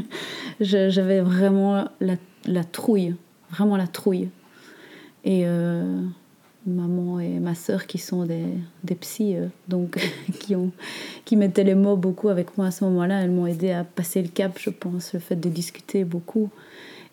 j'avais 0.60 1.20
vraiment 1.20 1.84
la, 2.00 2.14
la, 2.46 2.64
trouille, 2.64 3.14
vraiment 3.50 3.76
la 3.76 3.86
trouille. 3.86 4.28
Et 5.24 5.42
euh, 5.44 6.00
ma 7.54 7.60
sœur 7.60 7.86
qui 7.86 7.98
sont 7.98 8.24
des, 8.24 8.46
des 8.82 8.96
psys, 8.96 9.36
euh, 9.36 9.46
donc 9.68 9.98
qui, 10.40 10.56
ont, 10.56 10.72
qui 11.24 11.36
mettaient 11.36 11.64
les 11.64 11.76
mots 11.76 11.96
beaucoup 11.96 12.28
avec 12.28 12.58
moi 12.58 12.66
à 12.66 12.70
ce 12.72 12.84
moment-là. 12.84 13.22
Elles 13.22 13.30
m'ont 13.30 13.46
aidé 13.46 13.70
à 13.70 13.84
passer 13.84 14.20
le 14.22 14.28
cap, 14.28 14.58
je 14.58 14.70
pense, 14.70 15.12
le 15.12 15.20
fait 15.20 15.36
de 15.36 15.48
discuter 15.48 16.04
beaucoup. 16.04 16.50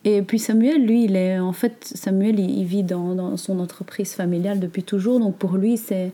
Et 0.03 0.23
puis 0.23 0.39
Samuel, 0.39 0.83
lui, 0.83 1.03
il 1.03 1.15
est 1.15 1.37
en 1.37 1.53
fait, 1.53 1.75
Samuel, 1.83 2.39
il, 2.39 2.65
vit 2.65 2.81
dans, 2.81 3.13
dans, 3.13 3.37
son 3.37 3.59
entreprise 3.59 4.13
familiale 4.13 4.59
depuis 4.59 4.81
toujours, 4.81 5.19
donc 5.19 5.35
pour 5.35 5.57
lui, 5.57 5.77
c'est 5.77 6.11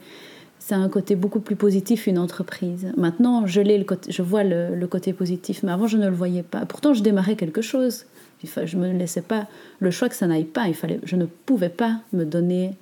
un 0.71 0.89
côté 0.89 1.15
beaucoup 1.15 1.39
plus 1.39 1.55
positif 1.55 2.05
une 2.05 2.19
entreprise. 2.19 2.91
Maintenant, 2.97 3.47
je, 3.47 3.61
le 3.61 3.86
côté, 3.86 4.11
je 4.11 4.21
vois 4.21 4.43
le, 4.43 4.75
le, 4.75 4.88
côté 4.88 5.13
positif, 5.13 5.63
mais 5.63 5.71
avant, 5.71 5.88
je 5.88 5.97
ne 5.97 6.09
le 6.09 6.15
voyais 6.15 6.43
pas. 6.43 6.65
Pourtant, 6.65 6.93
je 6.93 7.01
démarrais 7.01 7.38
quelque 7.38 7.61
chose. 7.61 8.05
Je 8.43 8.78
ne 8.78 8.88
me 8.88 8.97
laissais 8.97 9.21
pas 9.21 9.47
le 9.80 9.89
choix 9.89 10.09
que 10.09 10.15
ça 10.15 10.28
n'aille 10.28 10.43
pas. 10.43 10.67
Il 10.67 10.75
fallait, 10.75 10.99
je 11.03 11.15
ne 11.15 11.25
pouvais 11.25 11.69
pas 11.69 12.01
me 12.11 12.25
donner 12.25 12.75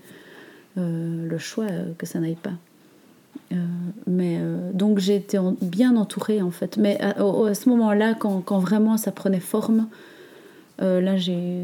euh, 0.78 1.28
le 1.28 1.38
choix 1.38 1.68
que 1.98 2.06
ça 2.06 2.20
n'aille 2.20 2.36
pas. 2.36 2.52
Euh, 3.52 3.56
mais 4.08 4.40
euh, 4.40 4.72
donc 4.74 5.00
j'ai 5.00 5.16
été 5.16 5.40
bien 5.62 5.96
entourée 5.96 6.42
en 6.42 6.52
fait. 6.52 6.78
Mais 6.78 7.00
à, 7.02 7.14
ce 7.54 7.70
moment-là, 7.70 8.14
quand, 8.14 8.42
quand, 8.42 8.60
vraiment 8.60 8.98
ça 8.98 9.12
prenait 9.12 9.40
forme, 9.40 9.88
là 10.80 11.16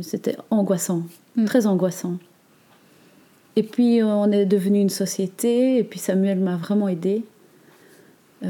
c'était 0.01 0.37
angoissant, 0.49 1.03
mm. 1.35 1.45
très 1.45 1.67
angoissant. 1.67 2.13
Et 3.57 3.63
puis 3.63 4.01
on 4.01 4.31
est 4.31 4.45
devenu 4.45 4.79
une 4.79 4.89
société, 4.89 5.77
et 5.77 5.83
puis 5.83 5.99
Samuel 5.99 6.39
m'a 6.39 6.55
vraiment 6.55 6.87
aidée. 6.87 7.23
là, 8.41 8.49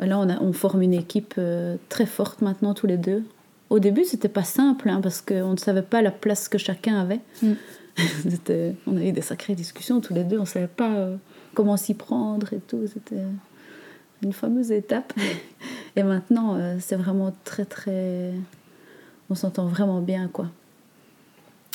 on, 0.00 0.28
a, 0.28 0.40
on, 0.40 0.52
forme 0.52 0.82
une 0.82 0.94
équipe 0.94 1.40
très 1.88 2.06
forte 2.06 2.42
maintenant, 2.42 2.74
tous 2.74 2.88
les 2.88 2.96
deux. 2.96 3.22
Au 3.70 3.78
début, 3.78 4.04
c'était 4.04 4.28
pas 4.28 4.42
simple, 4.42 4.88
hein, 4.88 5.00
parce 5.02 5.20
qu'on 5.20 5.52
ne 5.52 5.56
savait 5.56 5.82
pas 5.82 6.02
la 6.02 6.10
place 6.10 6.48
que 6.48 6.58
chacun 6.58 6.98
avait. 6.98 7.20
Mm. 7.42 7.52
On 8.86 8.96
a 8.96 9.04
eu 9.04 9.12
des 9.12 9.22
sacrées 9.22 9.54
discussions 9.54 10.00
tous 10.00 10.14
les 10.14 10.24
deux, 10.24 10.36
on 10.36 10.42
ne 10.42 10.46
savait 10.46 10.66
pas 10.66 10.94
euh, 10.94 11.16
comment 11.54 11.76
s'y 11.76 11.94
prendre 11.94 12.52
et 12.52 12.60
tout. 12.60 12.86
C'était 12.92 13.22
une 14.22 14.32
fameuse 14.32 14.70
étape. 14.72 15.12
Et 15.96 16.02
maintenant, 16.02 16.56
euh, 16.56 16.76
c'est 16.80 16.96
vraiment 16.96 17.34
très, 17.44 17.64
très. 17.64 18.32
On 19.30 19.34
s'entend 19.34 19.66
vraiment 19.66 20.00
bien, 20.00 20.28
quoi. 20.28 20.46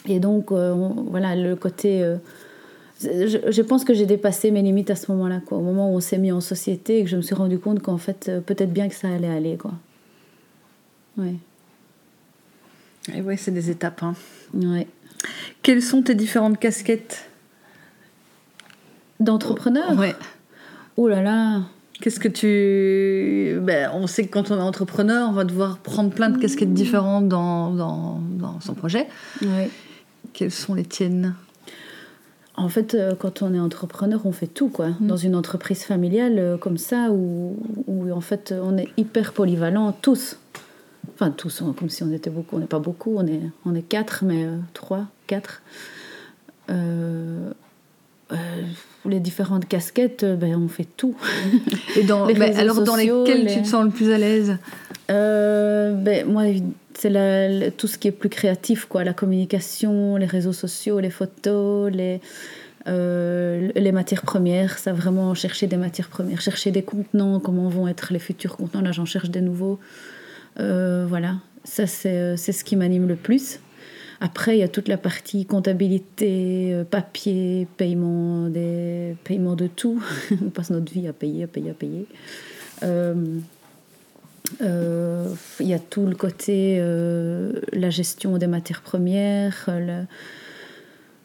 Et 0.05 0.19
donc, 0.19 0.51
euh, 0.51 0.73
voilà, 1.09 1.35
le 1.35 1.55
côté. 1.55 2.17
Je, 3.01 3.61
pense 3.61 3.83
que 3.83 3.93
j'ai 3.93 4.05
dépassé 4.05 4.51
mes 4.51 4.61
limites 4.61 4.89
à 4.89 4.95
ce 4.95 5.11
moment-là, 5.11 5.41
quoi. 5.45 5.57
Au 5.57 5.61
moment 5.61 5.91
où 5.91 5.95
on 5.97 5.99
s'est 5.99 6.17
mis 6.17 6.31
en 6.31 6.41
société 6.41 6.99
et 6.99 7.03
que 7.03 7.09
je 7.09 7.17
me 7.17 7.21
suis 7.21 7.35
rendu 7.35 7.59
compte 7.59 7.81
qu'en 7.81 7.97
fait, 7.97 8.31
peut-être 8.45 8.71
bien 8.71 8.87
que 8.87 8.95
ça 8.95 9.09
allait 9.09 9.27
aller, 9.27 9.57
quoi. 9.57 9.73
Ouais. 11.17 11.35
Et 13.13 13.21
ouais, 13.21 13.35
c'est 13.35 13.51
des 13.51 13.69
étapes, 13.69 14.03
hein. 14.03 14.15
Ouais. 14.53 14.87
Quelles 15.61 15.81
sont 15.81 16.01
tes 16.01 16.15
différentes 16.15 16.59
casquettes 16.59 17.29
D'entrepreneur? 19.19 19.97
Ouais. 19.97 20.15
Oh 20.97 21.07
là 21.07 21.21
là 21.21 21.61
Qu'est-ce 22.01 22.19
que 22.19 22.27
tu... 22.27 23.61
Ben, 23.61 23.89
on 23.93 24.07
sait 24.07 24.25
que 24.25 24.31
quand 24.31 24.51
on 24.51 24.57
est 24.57 24.61
entrepreneur, 24.61 25.29
on 25.29 25.31
va 25.31 25.45
devoir 25.45 25.77
prendre 25.77 26.09
plein 26.09 26.29
de 26.29 26.37
casquettes 26.37 26.73
différentes 26.73 27.29
dans, 27.29 27.71
dans, 27.71 28.19
dans 28.19 28.59
son 28.59 28.73
projet. 28.73 29.07
Ouais. 29.41 29.69
Quelles 30.33 30.51
sont 30.51 30.73
les 30.73 30.83
tiennes? 30.83 31.35
En 32.55 32.69
fait, 32.69 32.93
euh, 32.93 33.13
quand 33.17 33.41
on 33.41 33.53
est 33.53 33.59
entrepreneur, 33.59 34.19
on 34.25 34.31
fait 34.31 34.47
tout, 34.47 34.69
quoi. 34.69 34.89
Mm. 34.89 35.07
Dans 35.07 35.17
une 35.17 35.35
entreprise 35.35 35.83
familiale 35.83 36.37
euh, 36.37 36.57
comme 36.57 36.77
ça, 36.77 37.09
où, 37.09 37.57
où, 37.87 38.11
en 38.11 38.21
fait 38.21 38.53
on 38.61 38.77
est 38.77 38.89
hyper 38.97 39.33
polyvalent, 39.33 39.91
tous. 40.01 40.37
Enfin, 41.11 41.31
tous, 41.31 41.63
comme 41.77 41.89
si 41.89 42.03
on 42.03 42.11
était 42.11 42.29
beaucoup. 42.29 42.55
On 42.55 42.59
n'est 42.59 42.65
pas 42.65 42.79
beaucoup, 42.79 43.15
on 43.17 43.27
est, 43.27 43.41
on 43.65 43.75
est 43.75 43.81
quatre, 43.81 44.23
mais 44.23 44.45
euh, 44.45 44.57
trois, 44.73 45.05
quatre. 45.27 45.61
Euh, 46.69 47.51
euh, 48.31 48.35
les 49.05 49.19
différentes 49.19 49.67
casquettes, 49.67 50.25
ben, 50.25 50.55
on 50.55 50.67
fait 50.67 50.87
tout. 50.97 51.15
Et 51.97 52.03
dans, 52.03 52.25
ben, 52.33 52.57
alors, 52.57 52.81
dans 52.83 52.95
lesquelles 52.95 53.47
tu 53.47 53.61
te 53.61 53.67
sens 53.67 53.83
le 53.83 53.91
plus 53.91 54.11
à 54.11 54.17
l'aise 54.17 54.57
ben, 55.09 56.25
Moi, 56.25 56.43
c'est 56.93 57.73
tout 57.77 57.87
ce 57.87 57.97
qui 57.97 58.07
est 58.07 58.11
plus 58.11 58.29
créatif, 58.29 58.85
quoi. 58.85 59.03
La 59.03 59.13
communication, 59.13 60.15
les 60.15 60.25
réseaux 60.25 60.53
sociaux, 60.53 60.99
les 60.99 61.09
photos, 61.09 61.91
les. 61.91 62.21
les 62.87 63.91
matières 63.91 64.21
premières, 64.21 64.79
ça 64.79 64.93
vraiment 64.93 65.33
chercher 65.35 65.67
des 65.67 65.77
matières 65.77 66.07
premières, 66.07 66.39
chercher 66.39 66.71
des 66.71 66.81
contenants, 66.83 67.41
comment 67.41 67.67
vont 67.67 67.89
être 67.89 68.13
les 68.13 68.19
futurs 68.19 68.55
contenants. 68.55 68.81
Là, 68.81 68.93
j'en 68.93 69.05
cherche 69.05 69.29
des 69.29 69.41
nouveaux. 69.41 69.79
Euh, 70.59 71.05
voilà, 71.07 71.37
ça 71.63 71.83
euh, 72.05 72.35
c'est 72.37 72.51
ce 72.51 72.63
qui 72.63 72.75
m'anime 72.75 73.07
le 73.07 73.15
plus. 73.15 73.59
Après, 74.21 74.55
il 74.55 74.59
y 74.59 74.63
a 74.63 74.67
toute 74.67 74.87
la 74.87 74.97
partie 74.97 75.45
comptabilité, 75.45 76.73
euh, 76.73 76.83
papier, 76.83 77.67
paiement, 77.77 78.47
des 78.47 79.15
paiements 79.23 79.55
de 79.55 79.67
tout. 79.67 80.01
On 80.45 80.49
passe 80.49 80.69
notre 80.69 80.91
vie 80.91 81.07
à 81.07 81.13
payer, 81.13 81.43
à 81.43 81.47
payer, 81.47 81.71
à 81.71 81.73
payer. 81.73 82.05
Il 85.59 85.67
y 85.67 85.73
a 85.73 85.79
tout 85.79 86.05
le 86.05 86.15
côté, 86.15 86.77
la 87.71 87.89
gestion 87.89 88.37
des 88.37 88.47
matières 88.47 88.81
premières, 88.81 89.69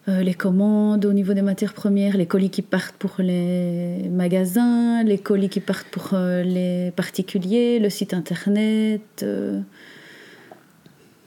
euh, 0.09 0.23
les 0.23 0.33
commandes 0.33 1.05
au 1.05 1.13
niveau 1.13 1.35
des 1.35 1.43
matières 1.43 1.75
premières, 1.75 2.17
les 2.17 2.25
colis 2.25 2.49
qui 2.49 2.63
partent 2.63 2.97
pour 2.97 3.17
les 3.19 4.09
magasins, 4.11 5.03
les 5.03 5.19
colis 5.19 5.51
qui 5.51 5.61
partent 5.61 5.89
pour 5.89 6.11
euh, 6.15 6.43
les 6.43 6.93
particuliers, 6.93 7.79
le 7.79 7.91
site 7.91 8.15
internet. 8.15 9.03
Euh, 9.23 9.61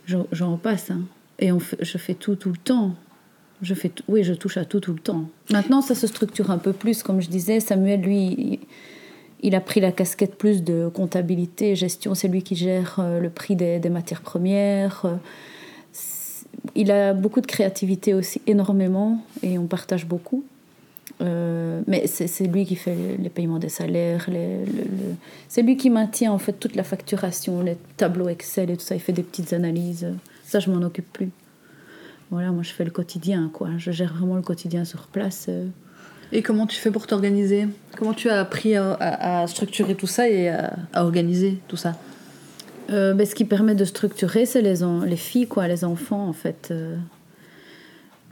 j'en 0.08 0.58
passe. 0.58 0.90
Hein. 0.90 1.02
Et 1.38 1.52
on 1.52 1.60
je 1.60 1.98
fais 2.00 2.16
tout 2.16 2.36
tout 2.36 2.50
le 2.50 2.58
temps. 2.58 2.96
Je 3.62 3.76
fais 3.76 3.92
oui, 4.08 4.24
je 4.24 4.34
touche 4.34 4.58
à 4.58 4.66
tout 4.66 4.80
tout 4.80 4.94
le 4.94 5.00
temps. 5.00 5.26
Maintenant, 5.52 5.82
ça 5.82 5.94
se 5.94 6.08
structure 6.08 6.50
un 6.50 6.58
peu 6.58 6.74
plus, 6.74 7.04
comme 7.04 7.22
je 7.22 7.30
disais. 7.30 7.60
Samuel, 7.60 8.02
lui, 8.02 8.60
il, 9.44 9.54
a 9.54 9.62
pris 9.62 9.80
la 9.80 9.92
casquette 9.92 10.36
plus 10.36 10.64
de 10.64 10.90
comptabilité, 10.92 11.76
gestion. 11.76 12.16
C'est 12.16 12.30
lui 12.30 12.42
qui 12.42 12.56
gère 12.56 13.00
le 13.00 13.30
prix 13.30 13.56
des, 13.56 13.78
des 13.80 13.90
matières 13.92 14.22
premières 14.22 15.06
il 16.76 16.92
a 16.92 17.14
beaucoup 17.14 17.42
de 17.42 17.48
créativité 17.48 18.14
aussi, 18.14 18.42
énormément, 18.48 19.24
et 19.42 19.58
on 19.58 19.66
partage 19.66 20.06
beaucoup. 20.06 20.44
Euh, 21.22 21.82
mais 21.88 22.08
c'est 22.08 22.48
lui 22.48 22.66
qui 22.66 22.76
fait 22.76 22.96
les, 23.20 23.30
paiements 23.30 23.60
des 23.60 23.70
salaires, 23.70 24.28
c'est 25.48 25.62
lui 25.62 25.78
qui 25.78 25.90
maintient 25.90 26.32
en 26.32 26.38
fait 26.40 26.54
toute 26.54 26.76
la 26.76 26.84
facturation, 26.84 27.62
les 27.62 27.78
tableaux 27.98 28.30
Excel 28.30 28.72
et 28.72 28.78
tout 28.78 28.84
ça. 28.84 28.96
Il 28.96 29.02
fait 29.02 29.14
des 29.14 29.24
petites 29.24 29.54
analyses. 29.54 30.08
Ça, 30.44 30.60
je 30.60 30.72
m'en 30.72 30.82
occupe 30.84 31.12
plus. 31.12 31.30
Voilà, 32.32 32.52
moi 32.52 32.64
je 32.64 32.72
fais 32.72 32.86
le 32.86 32.92
quotidien, 32.92 33.52
quoi. 33.54 33.70
Je 33.78 33.92
gère 33.92 34.14
vraiment 34.14 34.36
le 34.36 34.42
quotidien 34.42 34.86
sur 34.86 35.08
place. 35.08 35.48
Euh. 35.50 35.68
Et 36.32 36.42
comment 36.42 36.66
tu 36.66 36.78
fais 36.78 36.92
pour 36.92 37.06
t'organiser? 37.06 37.68
Comment 37.98 38.14
tu 38.14 38.30
as 38.30 38.40
appris 38.40 38.76
à, 38.76 39.46
structurer 39.48 39.96
tout 39.96 40.08
ça 40.08 40.30
et 40.30 40.48
à 40.48 40.74
organiser 40.96 41.60
tout 41.68 41.76
ça? 41.76 41.98
Euh, 42.92 43.14
ben, 43.14 43.26
ce 43.26 43.36
qui 43.36 43.46
permet 43.46 43.76
de 43.76 43.86
structurer, 43.86 44.46
c'est 44.46 44.62
les, 44.62 44.80
les 45.06 45.16
filles, 45.16 45.48
quoi, 45.48 45.68
les 45.68 45.86
enfants, 45.86 46.28
en 46.28 46.34
fait. 46.34 46.70
Euh, 46.72 46.96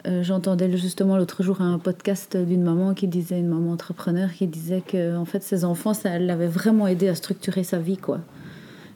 euh, 0.08 0.24
j'entendais 0.24 0.76
justement 0.78 1.18
l'autre 1.18 1.44
jour 1.44 1.62
un 1.62 1.78
podcast 1.78 2.36
d'une 2.36 2.64
maman 2.64 2.94
qui 2.94 3.08
disait, 3.08 3.40
une 3.40 3.48
maman 3.48 3.72
entrepreneur, 3.72 4.32
qui 4.32 4.48
disait 4.48 4.82
que 4.86 5.16
en 5.16 5.26
fait, 5.26 5.44
ses 5.44 5.66
enfants, 5.66 5.94
ça 5.94 6.20
l'avait 6.20 6.48
vraiment 6.48 6.88
aidé 6.88 7.08
à 7.08 7.16
structurer 7.16 7.64
sa 7.64 7.80
vie, 7.80 7.98
quoi. 7.98 8.20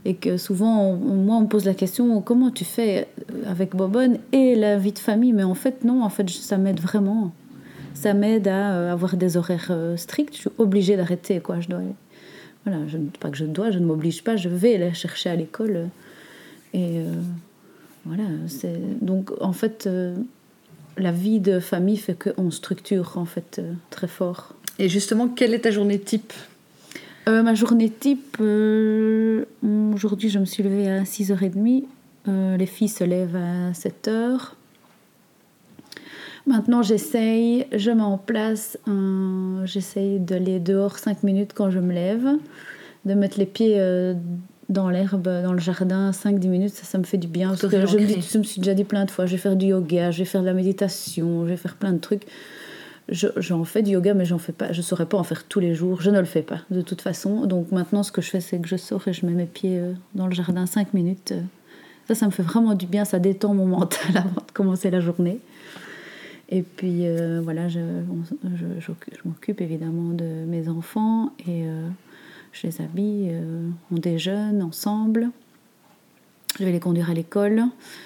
Et 0.06 0.16
que 0.16 0.36
souvent, 0.36 0.94
moi, 0.96 1.38
on 1.38 1.42
me 1.42 1.48
pose 1.48 1.64
la 1.64 1.74
question 1.74 2.20
comment 2.22 2.52
tu 2.52 2.66
fais 2.66 3.08
avec 3.48 3.74
Bobonne 3.74 4.18
et 4.34 4.56
la 4.56 4.78
vie 4.78 4.92
de 4.92 5.00
famille? 5.00 5.32
Mais 5.32 5.44
en 5.44 5.54
fait, 5.54 5.86
non, 5.86 6.04
en 6.04 6.10
fait, 6.10 6.30
ça 6.30 6.58
m'aide 6.58 6.82
vraiment. 6.82 7.32
Ça 7.94 8.14
m'aide 8.14 8.50
à 8.50 8.92
avoir 8.92 9.16
des 9.16 9.38
horaires 9.38 9.72
stricts. 9.96 10.36
Je 10.36 10.40
suis 10.42 10.50
obligée 10.58 10.98
d'arrêter, 10.98 11.40
quoi. 11.40 11.62
Je 11.62 11.70
dois 11.70 11.80
voilà, 12.66 12.88
je, 12.88 12.98
pas 13.20 13.30
que 13.30 13.38
je 13.38 13.46
dois, 13.46 13.72
je 13.72 13.80
ne 13.80 13.86
m'oblige 13.86 14.24
pas, 14.24 14.36
je 14.36 14.50
vais 14.50 14.78
la 14.78 14.94
chercher 14.94 15.30
à 15.30 15.36
l'école. 15.36 15.90
Et 16.74 17.00
euh, 17.00 17.22
voilà, 18.06 18.24
c'est 18.48 18.80
donc 19.04 19.32
en 19.42 19.54
fait 19.54 19.86
euh, 19.86 20.16
la 20.98 21.12
vie 21.12 21.40
de 21.40 21.60
famille 21.60 21.98
fait 21.98 22.18
qu'on 22.18 22.52
structure 22.52 23.18
en 23.18 23.26
fait 23.26 23.60
euh, 23.60 23.74
très 23.90 24.08
fort. 24.08 24.56
Et 24.80 24.90
justement, 24.90 25.28
quelle 25.28 25.54
est 25.54 25.60
ta 25.60 25.72
journée 25.72 26.00
type? 26.00 26.34
Ma 27.26 27.54
journée 27.54 27.90
type, 27.90 28.38
aujourd'hui 28.42 30.28
je 30.28 30.40
me 30.40 30.46
suis 30.46 30.62
levée 30.62 30.90
à 30.90 31.04
6h30, 31.04 31.86
les 32.28 32.66
filles 32.66 32.90
se 32.90 33.06
lèvent 33.06 33.38
à 33.38 33.72
7h. 33.72 34.56
Maintenant, 36.46 36.82
j'essaye, 36.82 37.66
je 37.74 37.92
mets 37.92 38.02
en 38.02 38.18
place, 38.18 38.78
j'essaye 39.64 40.20
d'aller 40.20 40.60
dehors 40.60 40.98
5 40.98 41.24
minutes 41.24 41.52
quand 41.54 41.70
je 41.70 41.80
me 41.80 41.94
lève, 41.94 42.28
de 43.06 43.14
mettre 43.14 43.40
les 43.40 43.46
pieds 43.46 43.80
euh, 43.80 44.14
dans 44.68 44.90
l'herbe, 44.90 45.24
dans 45.24 45.54
le 45.54 45.60
jardin, 45.60 46.12
5-10 46.12 46.48
minutes, 46.50 46.74
ça, 46.74 46.84
ça 46.84 46.98
me 46.98 47.04
fait 47.04 47.18
du 47.18 47.28
bien. 47.28 47.50
Parce 47.50 47.68
que 47.68 47.86
je 47.86 47.98
me, 47.98 48.06
dis, 48.06 48.22
je 48.22 48.38
me 48.38 48.44
suis 48.44 48.60
déjà 48.60 48.74
dit 48.74 48.84
plein 48.84 49.06
de 49.06 49.12
fois, 49.12 49.26
je 49.26 49.32
vais 49.32 49.38
faire 49.38 49.56
du 49.56 49.68
yoga, 49.68 50.12
je 50.12 50.20
vais 50.20 50.26
faire 50.26 50.42
de 50.42 50.46
la 50.46 50.54
méditation, 50.54 51.46
je 51.46 51.50
vais 51.50 51.58
faire 51.58 51.76
plein 51.76 51.94
de 51.94 52.00
trucs. 52.00 52.24
J'en 53.10 53.64
fais 53.66 53.84
du 53.84 53.92
yoga, 53.92 54.14
mais 54.14 54.26
j'en 54.26 54.38
fais 54.38 54.54
pas. 54.54 54.72
Je 54.72 54.78
ne 54.78 54.84
saurais 54.84 55.06
pas 55.06 55.18
en 55.18 55.24
faire 55.24 55.44
tous 55.44 55.60
les 55.60 55.76
jours. 55.76 56.02
Je 56.02 56.10
ne 56.10 56.20
le 56.20 56.26
fais 56.26 56.42
pas, 56.42 56.60
de 56.72 56.82
toute 56.82 57.02
façon. 57.02 57.46
Donc 57.46 57.72
maintenant, 57.72 58.02
ce 58.02 58.14
que 58.14 58.22
je 58.22 58.30
fais, 58.30 58.40
c'est 58.40 58.60
que 58.60 58.68
je 58.68 58.78
sors 58.78 59.06
et 59.08 59.14
je 59.14 59.26
mets 59.26 59.34
mes 59.34 59.46
pieds 59.46 59.78
euh, 59.78 59.94
dans 60.16 60.26
le 60.26 60.34
jardin 60.34 60.66
5 60.66 60.94
minutes. 60.94 61.34
Ça, 62.08 62.16
ça 62.16 62.26
me 62.26 62.32
fait 62.32 62.44
vraiment 62.44 62.76
du 62.76 62.86
bien. 62.86 63.04
Ça 63.04 63.20
détend 63.20 63.54
mon 63.54 63.66
mental 63.78 64.16
avant 64.16 64.30
de 64.30 64.52
commencer 64.54 64.90
la 64.90 65.02
journée. 65.02 65.40
Et 66.54 66.62
puis 66.62 67.08
euh, 67.08 67.42
voilà, 67.44 67.68
je, 67.68 67.80
je, 68.44 68.92
m'occupe 69.26 69.60
évidemment 69.60 70.14
de 70.14 70.46
mes 70.46 70.70
enfants 70.70 71.34
et 71.40 71.66
euh, 71.66 71.90
je 72.52 72.68
les 72.68 72.80
habille, 72.80 73.30
euh, 73.32 73.70
on 73.92 73.96
déjeune 73.96 74.62
ensemble. 74.62 75.32
Je 76.60 76.64
vais 76.64 76.72
les 76.72 76.80
conduire 76.80 77.10
à 77.10 77.16
l'école. 77.16 77.64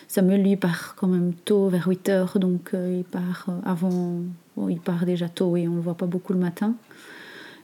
Samuel, 0.08 0.44
lui, 0.44 0.56
part 0.56 0.96
quand 0.96 1.08
même 1.08 1.34
tôt, 1.34 1.68
vers 1.68 1.88
8 1.90 2.08
heures, 2.08 2.40
donc 2.40 2.72
il 2.74 3.04
part 3.04 3.48
avant. 3.66 4.22
il 4.70 4.80
part 4.80 5.06
déjà 5.06 5.28
tôt 5.28 5.58
et 5.58 5.68
on 5.68 5.72
ne 5.72 5.76
le 5.76 5.82
voit 5.82 5.98
pas 5.98 6.06
beaucoup 6.06 6.32
le 6.32 6.40
matin. 6.40 6.74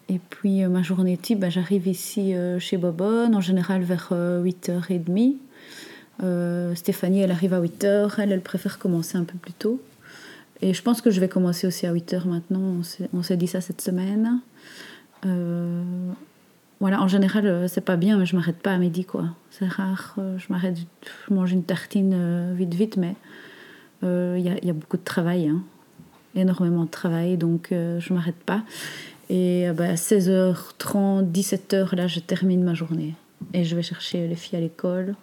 Et 0.10 0.20
puis 0.20 0.66
ma 0.66 0.82
journée 0.82 1.16
type, 1.16 1.40
ben, 1.40 1.50
j'arrive 1.50 1.88
ici 1.88 2.34
chez 2.60 2.76
Bobonne, 2.76 3.34
en 3.34 3.40
général 3.40 3.84
vers 3.84 4.12
8h30. 4.12 5.38
Stéphanie, 6.76 7.22
elle 7.22 7.32
arrive 7.32 7.54
à 7.54 7.62
8h, 7.62 8.16
elle, 8.18 8.34
elle 8.34 8.42
préfère 8.42 8.78
commencer 8.78 9.18
un 9.18 9.24
peu 9.24 9.38
plus 9.38 9.54
tôt. 9.54 9.80
Et 10.62 10.74
je 10.74 10.82
pense 10.82 11.02
que 11.02 11.12
je 11.12 11.20
vais 11.20 11.28
commencer 11.28 11.68
aussi 11.68 11.86
à 11.86 11.92
8 11.92 12.14
heures 12.14 12.28
maintenant. 12.28 12.82
On 13.14 13.24
s'est 13.24 13.38
dit 13.38 13.48
ça 13.48 13.62
cette 13.62 13.82
semaine. 13.82 14.40
Euh, 15.26 15.84
voilà, 16.80 17.02
en 17.02 17.08
général, 17.08 17.48
euh, 17.48 17.68
c'est 17.68 17.82
pas 17.82 17.96
bien, 17.96 18.18
mais 18.18 18.26
je 18.26 18.36
m'arrête 18.36 18.58
pas 18.58 18.72
à 18.72 18.78
midi, 18.78 19.06
quoi. 19.06 19.26
C'est 19.52 19.68
rare. 19.68 20.16
Euh, 20.18 20.38
je 20.38 20.46
m'arrête, 20.50 20.78
je 21.28 21.34
mange 21.34 21.52
une 21.52 21.64
tartine 21.64 22.54
vite, 22.54 22.74
vite, 22.74 22.98
mais 22.98 23.16
il 24.04 24.42
y, 24.42 24.70
a 24.70 24.74
beaucoup 24.74 24.98
de 24.98 25.04
travail, 25.04 25.48
hein. 25.48 25.64
énormément 26.36 26.84
de 26.84 26.90
travail, 26.90 27.38
donc 27.38 27.70
je 27.72 28.14
m'arrête 28.14 28.36
pas. 28.46 28.64
Et 29.30 29.68
bah, 29.74 29.86
à 29.86 29.94
16h30, 29.94 31.32
17h, 31.32 31.96
là, 31.96 32.08
je 32.08 32.20
termine 32.20 32.64
ma 32.64 32.74
journée. 32.74 33.14
Et 33.54 33.64
je 33.64 33.76
vais 33.78 33.82
chercher 33.82 34.28
les 34.28 34.36
filles 34.36 34.58
à 34.58 34.62
l'école. 34.62 35.16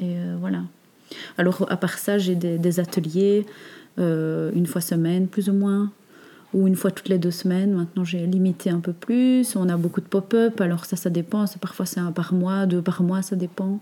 Et 0.00 0.16
voilà. 0.38 0.64
Alors, 1.38 1.64
à 1.70 1.78
part 1.78 1.96
ça, 1.96 2.18
j'ai 2.18 2.34
des 2.34 2.78
ateliers. 2.78 3.46
Euh, 3.98 4.50
une 4.54 4.66
fois 4.66 4.82
semaine 4.82 5.26
plus 5.26 5.48
ou 5.48 5.54
moins, 5.54 5.90
ou 6.52 6.66
une 6.66 6.76
fois 6.76 6.90
toutes 6.90 7.08
les 7.08 7.18
deux 7.18 7.30
semaines. 7.30 7.72
Maintenant, 7.72 8.04
j'ai 8.04 8.26
limité 8.26 8.68
un 8.68 8.80
peu 8.80 8.92
plus. 8.92 9.56
On 9.56 9.68
a 9.70 9.76
beaucoup 9.76 10.02
de 10.02 10.06
pop-up, 10.06 10.60
alors 10.60 10.84
ça, 10.84 10.96
ça 10.96 11.08
dépend. 11.08 11.46
Parfois, 11.60 11.86
c'est 11.86 12.00
un 12.00 12.12
par 12.12 12.34
mois, 12.34 12.66
deux 12.66 12.82
par 12.82 13.02
mois, 13.02 13.22
ça 13.22 13.36
dépend. 13.36 13.80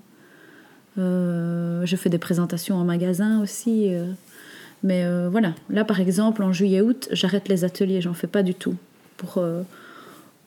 Euh, 0.99 1.85
je 1.85 1.97
fais 1.97 2.11
des 2.11 2.19
présentations 2.19 2.77
en 2.77 2.85
magasin 2.85 3.43
aussi. 3.43 3.93
Euh. 3.93 4.07
mais 4.85 5.05
voilà, 5.29 5.55
là, 5.69 5.85
par 5.85 5.99
exemple, 5.99 6.45
en 6.45 6.53
juillet-août, 6.53 7.09
j'arrête 7.11 7.49
les 7.49 7.65
ateliers, 7.65 8.01
j'en 8.01 8.15
fais 8.15 8.29
pas 8.29 8.45
du 8.45 8.55
tout. 8.55 8.77
Pour, 9.17 9.43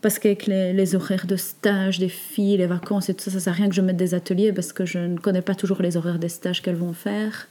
parce 0.01 0.20
qu'avec 0.20 0.45
les, 0.45 0.72
les, 0.72 0.95
horaires 0.95 1.26
de 1.28 1.36
stage 1.36 1.99
des 1.99 2.09
filles, 2.09 2.57
les 2.57 2.68
vacances 2.68 3.09
et 3.09 3.13
tout 3.13 3.24
ça, 3.26 3.32
ça 3.32 3.39
sert 3.41 3.53
à 3.53 3.55
rien 3.55 3.68
que 3.68 3.76
je 3.76 3.82
mette 3.82 3.97
des 3.97 4.13
ateliers 4.13 4.53
parce 4.53 4.72
que 4.72 4.86
je 4.86 4.99
ne 4.99 5.18
connais 5.18 5.41
pas 5.41 5.55
toujours 5.55 5.82
les 5.82 5.97
horaires 5.97 6.20
des 6.20 6.30
stages 6.30 6.61
qu'elles 6.61 6.76
vont 6.76 6.93
faire. 6.93 7.47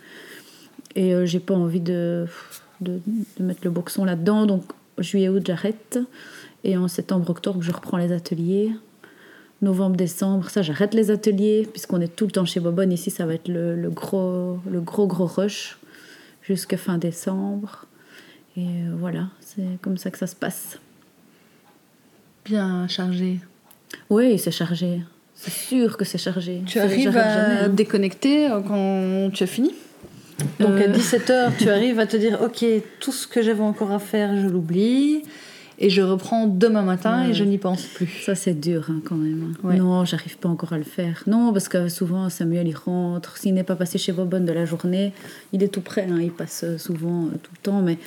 Et 0.97 1.15
euh, 1.15 1.27
j'ai 1.27 1.41
pas 1.41 1.55
envie 1.55 1.81
de, 1.81 2.27
de, 2.81 3.01
mettre 3.39 3.61
le 3.63 3.71
boxon 3.71 4.05
là-dedans. 4.05 4.47
Donc, 4.47 4.65
juillet-août, 4.99 5.43
j'arrête. 5.47 6.01
Et 6.65 6.77
en 6.77 6.89
septembre-octobre, 6.89 7.63
je 7.63 7.71
reprends 7.71 7.99
les 7.99 8.11
ateliers. 8.13 8.73
Novembre-décembre, 9.63 10.51
ça, 10.51 10.63
j'arrête 10.63 10.95
les 10.95 11.11
ateliers, 11.11 11.69
puisqu'on 11.71 12.01
est 12.01 12.15
tout 12.15 12.25
le 12.25 12.33
temps 12.33 12.47
chez 12.47 12.61
Bobonne. 12.61 12.93
Ici, 12.93 13.11
ça 13.11 13.27
va 13.27 13.35
être 13.35 13.49
le, 13.49 13.77
le 13.77 13.91
gros, 13.91 14.59
le 14.69 14.81
gros, 14.81 15.07
gros 15.07 15.27
rush 15.27 15.79
jusqu'à 16.43 16.79
fin 16.79 16.99
décembre. 16.99 17.87
Et 18.57 18.63
euh, 18.63 18.95
voilà, 18.99 19.29
c'est 19.41 19.79
comme 19.83 19.99
ça 19.99 20.11
que 20.11 20.19
ça 20.19 20.27
se 20.27 20.35
passe. 20.35 20.79
Bien 22.47 22.89
chargé. 22.89 23.41
Oui, 24.09 24.39
c'est 24.39 24.51
chargé. 24.51 25.03
C'est 25.35 25.53
sûr 25.53 25.99
que 25.99 26.07
c'est 26.07 26.17
chargé. 26.17 26.63
Tu 26.65 26.79
arrives 26.79 27.17
à 27.17 27.65
hein. 27.65 27.69
déconnecter 27.69 28.49
quand 28.67 29.31
tu 29.35 29.43
as 29.43 29.47
fini? 29.47 29.75
Donc 30.61 30.81
à 30.81 30.89
17h, 30.89 31.31
euh. 31.31 31.49
tu 31.59 31.69
arrives 31.71 31.99
à 31.99 32.07
te 32.07 32.17
dire, 32.17 32.41
ok, 32.43 32.65
tout 33.01 33.13
ce 33.13 33.27
que 33.27 33.43
j'avais 33.43 33.63
encore 33.63 33.93
à 33.93 33.99
faire, 33.99 34.37
je 34.37 34.49
l'oublie. 34.49 35.23
Et 35.79 35.91
je 35.91 36.01
reprends 36.01 36.47
demain 36.47 36.81
matin 36.81 37.29
et 37.29 37.35
je 37.35 37.45
n'y 37.45 37.59
pense 37.59 37.83
plus. 37.83 38.23
Ça, 38.25 38.35
c'est 38.35 38.59
dur 38.59 38.87
hein, 38.89 39.03
quand 39.05 39.17
même. 39.17 39.53
Non, 39.63 40.07
j'arrive 40.07 40.39
pas 40.39 40.49
encore 40.49 40.73
à 40.73 40.79
le 40.79 40.85
faire. 40.85 41.23
Non, 41.27 41.53
parce 41.53 41.69
que 41.69 41.91
souvent, 41.91 42.31
Samuel, 42.31 42.67
il 42.67 42.75
rentre. 42.75 43.37
S'il 43.37 43.53
n'est 43.53 43.63
pas 43.63 43.77
passé 43.77 43.99
chez 43.99 44.13
Bobonne 44.13 44.47
de 44.47 44.53
la 44.53 44.65
journée, 44.65 45.13
il 45.53 45.63
est 45.63 45.69
tout 45.69 45.83
prêt. 45.83 46.09
Hein. 46.11 46.19
il 46.23 46.31
passe 46.31 46.65
souvent 46.79 47.27
euh, 47.27 47.37
tout 47.43 47.51
le 47.53 47.63
temps. 47.63 47.83
Mais 47.83 47.99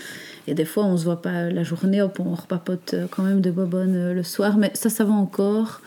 a 0.50 0.54
des 0.56 0.66
fois, 0.66 0.86
on 0.86 0.98
se 0.98 1.04
voit 1.04 1.22
pas 1.22 1.52
la 1.52 1.62
journée. 1.62 2.02
Hop, 2.02 2.20
on 2.20 2.34
repapote 2.34 2.96
euh, 2.96 3.06
quand 3.12 3.22
même 3.22 3.40
de 3.40 3.52
Bobonne 3.52 4.14
le 4.14 4.24
soir. 4.24 4.58
Mais 4.58 4.72
ça, 4.74 4.90
ça 4.90 5.04
va 5.04 5.14
encore. 5.14 5.82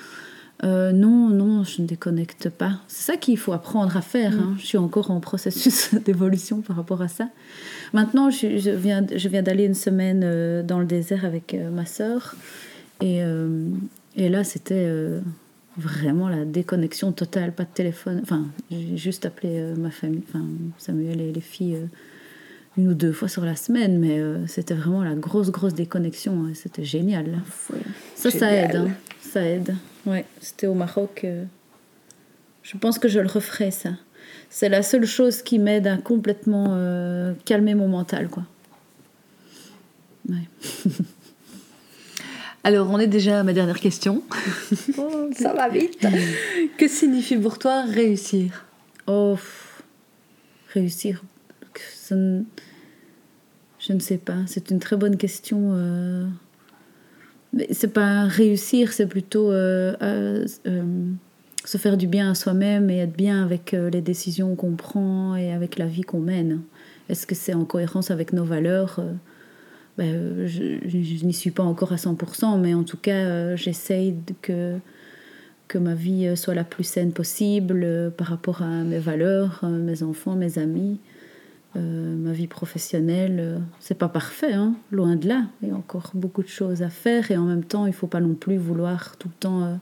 Euh, 0.65 0.93
non, 0.93 1.29
non, 1.29 1.65
je 1.65 1.83
ne 1.83 1.87
déconnecte 1.87 2.49
pas. 2.49 2.81
C'est 2.87 3.13
ça 3.13 3.17
qu'il 3.17 3.37
faut 3.37 3.53
apprendre 3.53 3.97
à 3.97 4.01
faire. 4.01 4.33
Hein. 4.33 4.53
Mm. 4.55 4.59
Je 4.59 4.67
suis 4.67 4.79
encore 4.79 5.11
en 5.11 5.19
processus 5.21 5.95
d'évolution 6.05 6.61
par 6.61 6.77
rapport 6.77 7.03
à 7.03 7.09
ça. 7.09 7.29
Maintenant, 7.93 8.31
je, 8.31 8.47
viens, 8.71 9.05
je 9.15 9.29
viens 9.29 9.43
d'aller 9.43 9.65
une 9.65 9.75
semaine 9.75 10.23
euh, 10.25 10.63
dans 10.63 10.79
le 10.79 10.87
désert 10.87 11.25
avec 11.25 11.55
euh, 11.55 11.71
ma 11.71 11.85
sœur. 11.85 12.37
Et, 13.01 13.21
et 14.15 14.29
là, 14.29 14.45
c'était 14.45 14.89
vraiment 15.77 16.29
la 16.29 16.45
déconnexion 16.45 17.11
totale, 17.11 17.51
pas 17.53 17.65
de 17.65 17.71
téléphone. 17.75 18.21
Enfin, 18.23 18.47
j'ai 18.71 18.97
juste 18.97 19.27
appelé 19.27 19.61
ma 19.77 19.91
famille, 19.91 20.23
enfin, 20.29 20.45
Samuel 20.79 21.21
et 21.21 21.33
les 21.33 21.41
filles 21.41 21.79
une 22.77 22.89
ou 22.89 22.95
deux 22.95 23.13
fois 23.13 23.29
sur 23.29 23.45
la 23.45 23.57
semaine, 23.57 23.99
mais 23.99 24.19
euh, 24.21 24.47
c'était 24.47 24.75
vraiment 24.75 25.03
la 25.03 25.15
grosse, 25.15 25.51
grosse 25.51 25.75
déconnexion. 25.75 26.47
C'était 26.55 26.85
génial. 26.85 27.31
là. 27.31 27.39
Ça, 28.15 28.31
ça 28.31 28.53
aide. 28.53 28.77
hein. 28.77 28.89
Ça 29.21 29.43
aide. 29.43 29.75
Ouais, 30.07 30.25
c'était 30.41 30.67
au 30.67 30.75
Maroc. 30.75 31.23
euh, 31.25 31.45
Je 32.63 32.77
pense 32.77 32.99
que 32.99 33.09
je 33.09 33.21
le 33.21 33.29
referai, 33.29 33.71
ça. 33.71 33.91
C'est 34.51 34.69
la 34.69 34.83
seule 34.83 35.07
chose 35.07 35.43
qui 35.43 35.59
m'aide 35.59 35.87
à 35.87 35.97
complètement 35.97 36.69
euh, 36.71 37.33
calmer 37.45 37.75
mon 37.75 37.89
mental, 37.89 38.29
quoi. 38.29 38.45
Ouais. 40.29 40.49
Alors, 42.65 42.89
on 42.91 42.99
est 43.01 43.09
déjà 43.09 43.41
à 43.41 43.43
ma 43.43 43.53
dernière 43.53 43.81
question. 43.81 44.23
Ça 45.37 45.53
va 45.53 45.69
vite. 45.69 46.07
Que 46.79 46.87
signifie 46.89 47.37
pour 47.37 47.59
toi 47.59 47.83
réussir? 47.83 48.65
Oh, 49.09 49.37
réussir. 50.73 51.23
Je 52.11 52.43
ne 53.93 53.99
sais 53.99 54.19
pas. 54.19 54.37
C'est 54.47 54.71
une 54.71 54.79
très 54.79 54.97
bonne 54.97 55.17
question. 55.17 55.71
euh. 55.75 56.27
C'est 57.71 57.93
pas 57.93 58.25
réussir, 58.25 58.93
c'est 58.93 59.07
plutôt 59.07 59.51
euh, 59.51 59.95
euh, 60.03 60.47
euh, 60.67 60.83
se 61.65 61.77
faire 61.77 61.97
du 61.97 62.07
bien 62.07 62.31
à 62.31 62.35
soi-même 62.35 62.89
et 62.89 62.99
être 62.99 63.15
bien 63.15 63.43
avec 63.43 63.73
les 63.73 64.01
décisions 64.01 64.57
qu'on 64.57 64.75
prend 64.75 65.37
et 65.37 65.53
avec 65.53 65.79
la 65.79 65.87
vie 65.87 66.01
qu'on 66.01 66.21
mène. 66.21 66.63
Est-ce 67.09 67.27
que 67.27 67.35
c'est 67.35 67.55
en 67.55 67.65
cohérence 67.65 68.11
avec 68.11 68.33
nos 68.33 68.45
valeurs? 68.45 69.01
Ben, 69.99 70.47
Je, 70.47 71.25
n'y 71.25 71.35
suis 71.35 71.51
pas 71.51 71.63
encore 71.63 71.93
à 71.93 71.97
100%, 71.97 72.59
mais 72.59 72.75
en 72.75 72.85
tout 72.85 72.97
cas, 72.97 73.55
j'essaye 73.57 74.17
que 74.41 74.77
que 75.69 75.79
ma 75.79 75.95
vie 75.95 76.37
soit 76.37 76.55
la 76.55 76.65
plus 76.65 76.85
saine 76.85 77.13
possible 77.13 78.13
par 78.19 78.27
rapport 78.27 78.61
à 78.61 78.83
mes 78.85 78.99
valeurs, 78.99 79.65
mes 79.65 80.03
enfants, 80.03 80.35
mes 80.35 80.59
amis, 80.59 80.99
euh, 81.77 82.15
ma 82.17 82.33
vie 82.33 82.47
professionnelle. 82.47 83.39
euh, 83.41 83.59
c'est 83.81 83.95
pas 83.99 84.09
parfait, 84.09 84.53
hein, 84.53 84.75
loin 84.91 85.17
de 85.17 85.29
là. 85.29 85.47
Il 85.63 85.69
y 85.69 85.71
a 85.71 85.75
encore 85.75 86.11
beaucoup 86.15 86.43
de 86.43 86.49
choses 86.49 86.83
à 86.83 86.91
faire 86.91 87.31
et 87.31 87.37
en 87.37 87.45
même 87.45 87.65
temps, 87.65 87.87
il 87.87 87.93
faut 87.93 88.07
pas 88.07 88.21
non 88.21 88.35
plus 88.35 88.57
vouloir 88.59 89.17
tout 89.19 89.29
le 89.29 89.35
temps. 89.41 89.65
euh, 89.65 89.75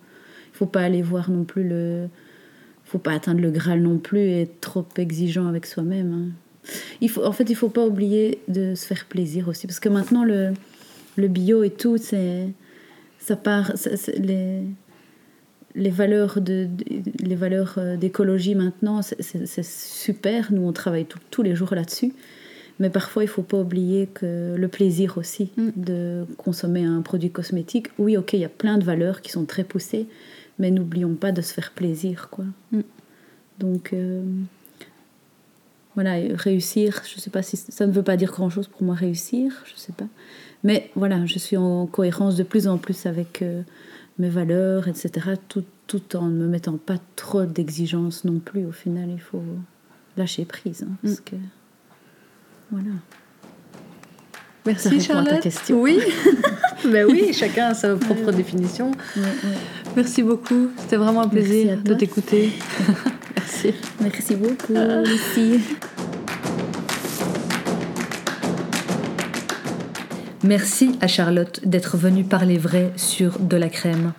il 0.53 0.57
faut 0.57 0.67
pas 0.67 0.83
aller 0.83 1.03
voir 1.03 1.31
non 1.31 1.45
plus 1.45 1.67
le. 1.67 2.09
Il 2.87 2.91
faut 2.91 2.99
pas 2.99 3.13
atteindre 3.13 3.41
le 3.41 3.51
Graal 3.51 3.81
non 3.83 3.99
plus 3.99 4.19
et 4.21 4.43
être 4.43 4.61
trop 4.61 4.87
exigeant 4.97 5.47
avec 5.47 5.65
soi-même. 5.67 6.13
hein. 6.13 6.73
Il 7.01 7.09
faut, 7.09 7.25
en 7.25 7.33
fait, 7.33 7.49
il 7.49 7.55
faut 7.57 7.69
pas 7.71 7.87
oublier 7.87 8.41
de 8.49 8.75
se 8.75 8.85
faire 8.87 9.07
plaisir 9.07 9.49
aussi 9.49 9.67
parce 9.67 9.81
que 9.81 9.89
maintenant 9.89 10.25
le, 10.25 10.53
le 11.17 11.29
bio 11.29 11.63
et 11.63 11.71
tout, 11.71 11.97
c'est 11.97 12.49
ça 13.19 13.37
part. 13.37 13.73
les, 14.19 14.63
les 15.75 15.91
valeurs 15.91 16.41
de, 16.41 16.67
de- 16.67 17.03
les 17.27 17.35
valeurs 17.37 17.75
euh, 17.79 17.97
d'écologie 17.97 18.55
maintenant, 18.55 19.03
c'est- 19.03 19.63
super. 19.65 20.53
Nous, 20.53 20.63
on 20.63 20.73
travaille 20.73 21.05
tout- 21.07 21.19
tous 21.31 21.43
les 21.43 21.55
jours 21.55 21.75
là-dessus. 21.75 22.13
Mais 22.81 22.89
parfois, 22.91 23.23
il 23.25 23.29
faut 23.29 23.43
pas 23.43 23.59
oublier 23.59 24.07
que 24.07 24.55
le 24.57 24.69
plaisir 24.69 25.19
aussi 25.19 25.51
Mm. 25.57 25.69
de 25.77 26.25
consommer 26.39 26.85
un 26.85 27.03
produit 27.03 27.31
cosmétique. 27.31 27.89
Oui, 27.99 28.17
ok, 28.17 28.33
il 28.33 28.41
y 28.41 28.45
a 28.45 28.49
plein 28.49 28.79
de 28.79 28.85
valeurs 28.85 29.21
qui 29.21 29.31
sont 29.31 29.45
très 29.45 29.65
poussées, 29.65 30.07
mais 30.59 30.71
n'oublions 30.71 31.15
pas 31.15 31.31
de 31.31 31.43
se 31.43 31.53
faire 31.53 31.73
plaisir, 31.73 32.29
quoi. 32.31 32.47
Mm. 32.73 32.81
Donc, 33.59 33.93
euh, 33.93 34.23
voilà, 35.95 36.15
réussir, 36.35 37.03
je 37.05 37.21
sais 37.21 37.31
pas 37.31 37.43
si 37.43 37.57
ça 37.57 37.87
ne 37.87 37.93
veut 37.93 38.03
pas 38.03 38.17
dire 38.17 38.31
grand-chose 38.33 38.69
pour 38.69 38.83
moi, 38.83 38.95
réussir, 38.95 39.53
je 39.67 39.79
sais 39.79 39.93
pas. 39.93 40.07
Mais 40.65 40.91
voilà, 40.95 41.27
je 41.27 41.39
suis 41.39 41.57
en 41.57 41.87
cohérence 41.87 42.37
de 42.37 42.43
plus 42.45 42.67
en 42.69 42.79
plus 42.79 43.07
avec 43.07 43.43
euh, 43.43 43.63
mes 44.21 44.29
valeurs, 44.29 44.87
etc., 44.89 45.11
tout, 45.49 45.65
tout 45.87 46.17
en 46.17 46.27
ne 46.27 46.37
me 46.37 46.47
mettant 46.47 46.77
pas 46.77 46.99
trop 47.17 47.45
d'exigences 47.45 48.25
non 48.25 48.39
plus. 48.39 48.67
Au 48.67 48.73
final, 48.73 49.09
il 49.11 49.21
faut 49.21 49.43
lâcher 50.17 50.45
prise. 50.45 50.85
hein, 50.89 50.93
parce 51.03 51.21
que, 51.21 51.37
voilà. 52.71 52.91
Merci 54.67 54.89
répond 54.89 55.01
à 55.01 55.07
ta 55.07 55.15
Charlotte. 55.25 55.43
question. 55.43 55.81
Oui, 55.81 55.99
ben 56.85 57.07
oui, 57.11 57.33
chacun 57.33 57.69
a 57.69 57.75
sa 57.75 57.97
propre 57.97 58.31
définition. 58.31 58.91
Ouais, 59.17 59.23
ouais. 59.23 59.57
Merci 59.97 60.23
beaucoup, 60.23 60.69
c'était 60.77 60.97
vraiment 60.97 61.23
un 61.23 61.29
Merci 61.33 61.49
plaisir 61.49 61.83
de 61.83 61.95
t'écouter. 61.95 62.53
Merci. 63.37 63.75
Merci 64.01 64.37
beaucoup, 64.37 64.75
Lucie. 65.05 65.61
Merci 70.43 70.93
à 71.03 71.07
Charlotte 71.07 71.61
d'être 71.65 71.99
venue 71.99 72.25
parler 72.25 72.57
vrai 72.57 72.93
sur 72.97 73.39
De 73.39 73.59
la 73.59 73.69
crème. 73.69 74.15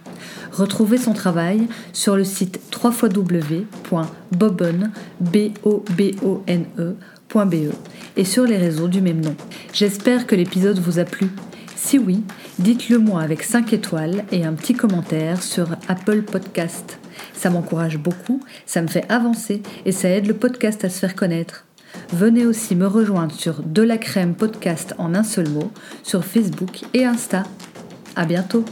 Retrouvez 0.51 0.97
son 0.97 1.13
travail 1.13 1.67
sur 1.93 2.15
le 2.15 2.24
site 2.24 2.59
www.bobonne, 2.84 4.91
B-O-B-O-N-E.be 5.19 7.55
E 7.55 7.72
et 8.17 8.26
sur 8.26 8.45
les 8.45 8.57
réseaux 8.57 8.88
du 8.88 9.01
même 9.01 9.22
nom. 9.22 9.36
J'espère 9.74 10.28
que 10.28 10.36
l'épisode 10.36 10.80
vous 10.80 10.99
a 10.99 11.05
plu. 11.05 11.28
Si 11.76 11.97
oui, 11.97 12.24
dites-le 12.59 12.99
moi 12.99 13.22
avec 13.22 13.41
5 13.41 13.74
étoiles 13.74 14.24
et 14.32 14.45
un 14.45 14.53
petit 14.53 14.74
commentaire 14.74 15.41
sur 15.41 15.69
Apple 15.88 16.22
Podcast. 16.22 16.99
Ça 17.34 17.49
m'encourage 17.49 17.97
beaucoup, 17.97 18.41
ça 18.65 18.82
me 18.82 18.88
fait 18.88 19.05
avancer 19.09 19.63
et 19.86 19.91
ça 19.91 20.09
aide 20.09 20.28
le 20.28 20.36
podcast 20.36 20.86
à 20.86 20.89
se 20.89 20.99
faire 20.99 21.15
connaître. 21.15 21.65
Venez 22.14 22.45
aussi 22.45 22.76
me 22.76 22.88
rejoindre 22.88 23.34
sur 23.34 23.64
De 23.64 23.82
la 23.82 23.97
crème 23.97 24.36
podcast 24.36 24.93
en 24.97 25.16
un 25.16 25.24
seul 25.24 25.49
mot 25.49 25.72
sur 26.03 26.26
Facebook 26.26 26.82
et 26.93 27.05
Insta. 27.05 27.43
À 28.18 28.26
bientôt. 28.26 28.66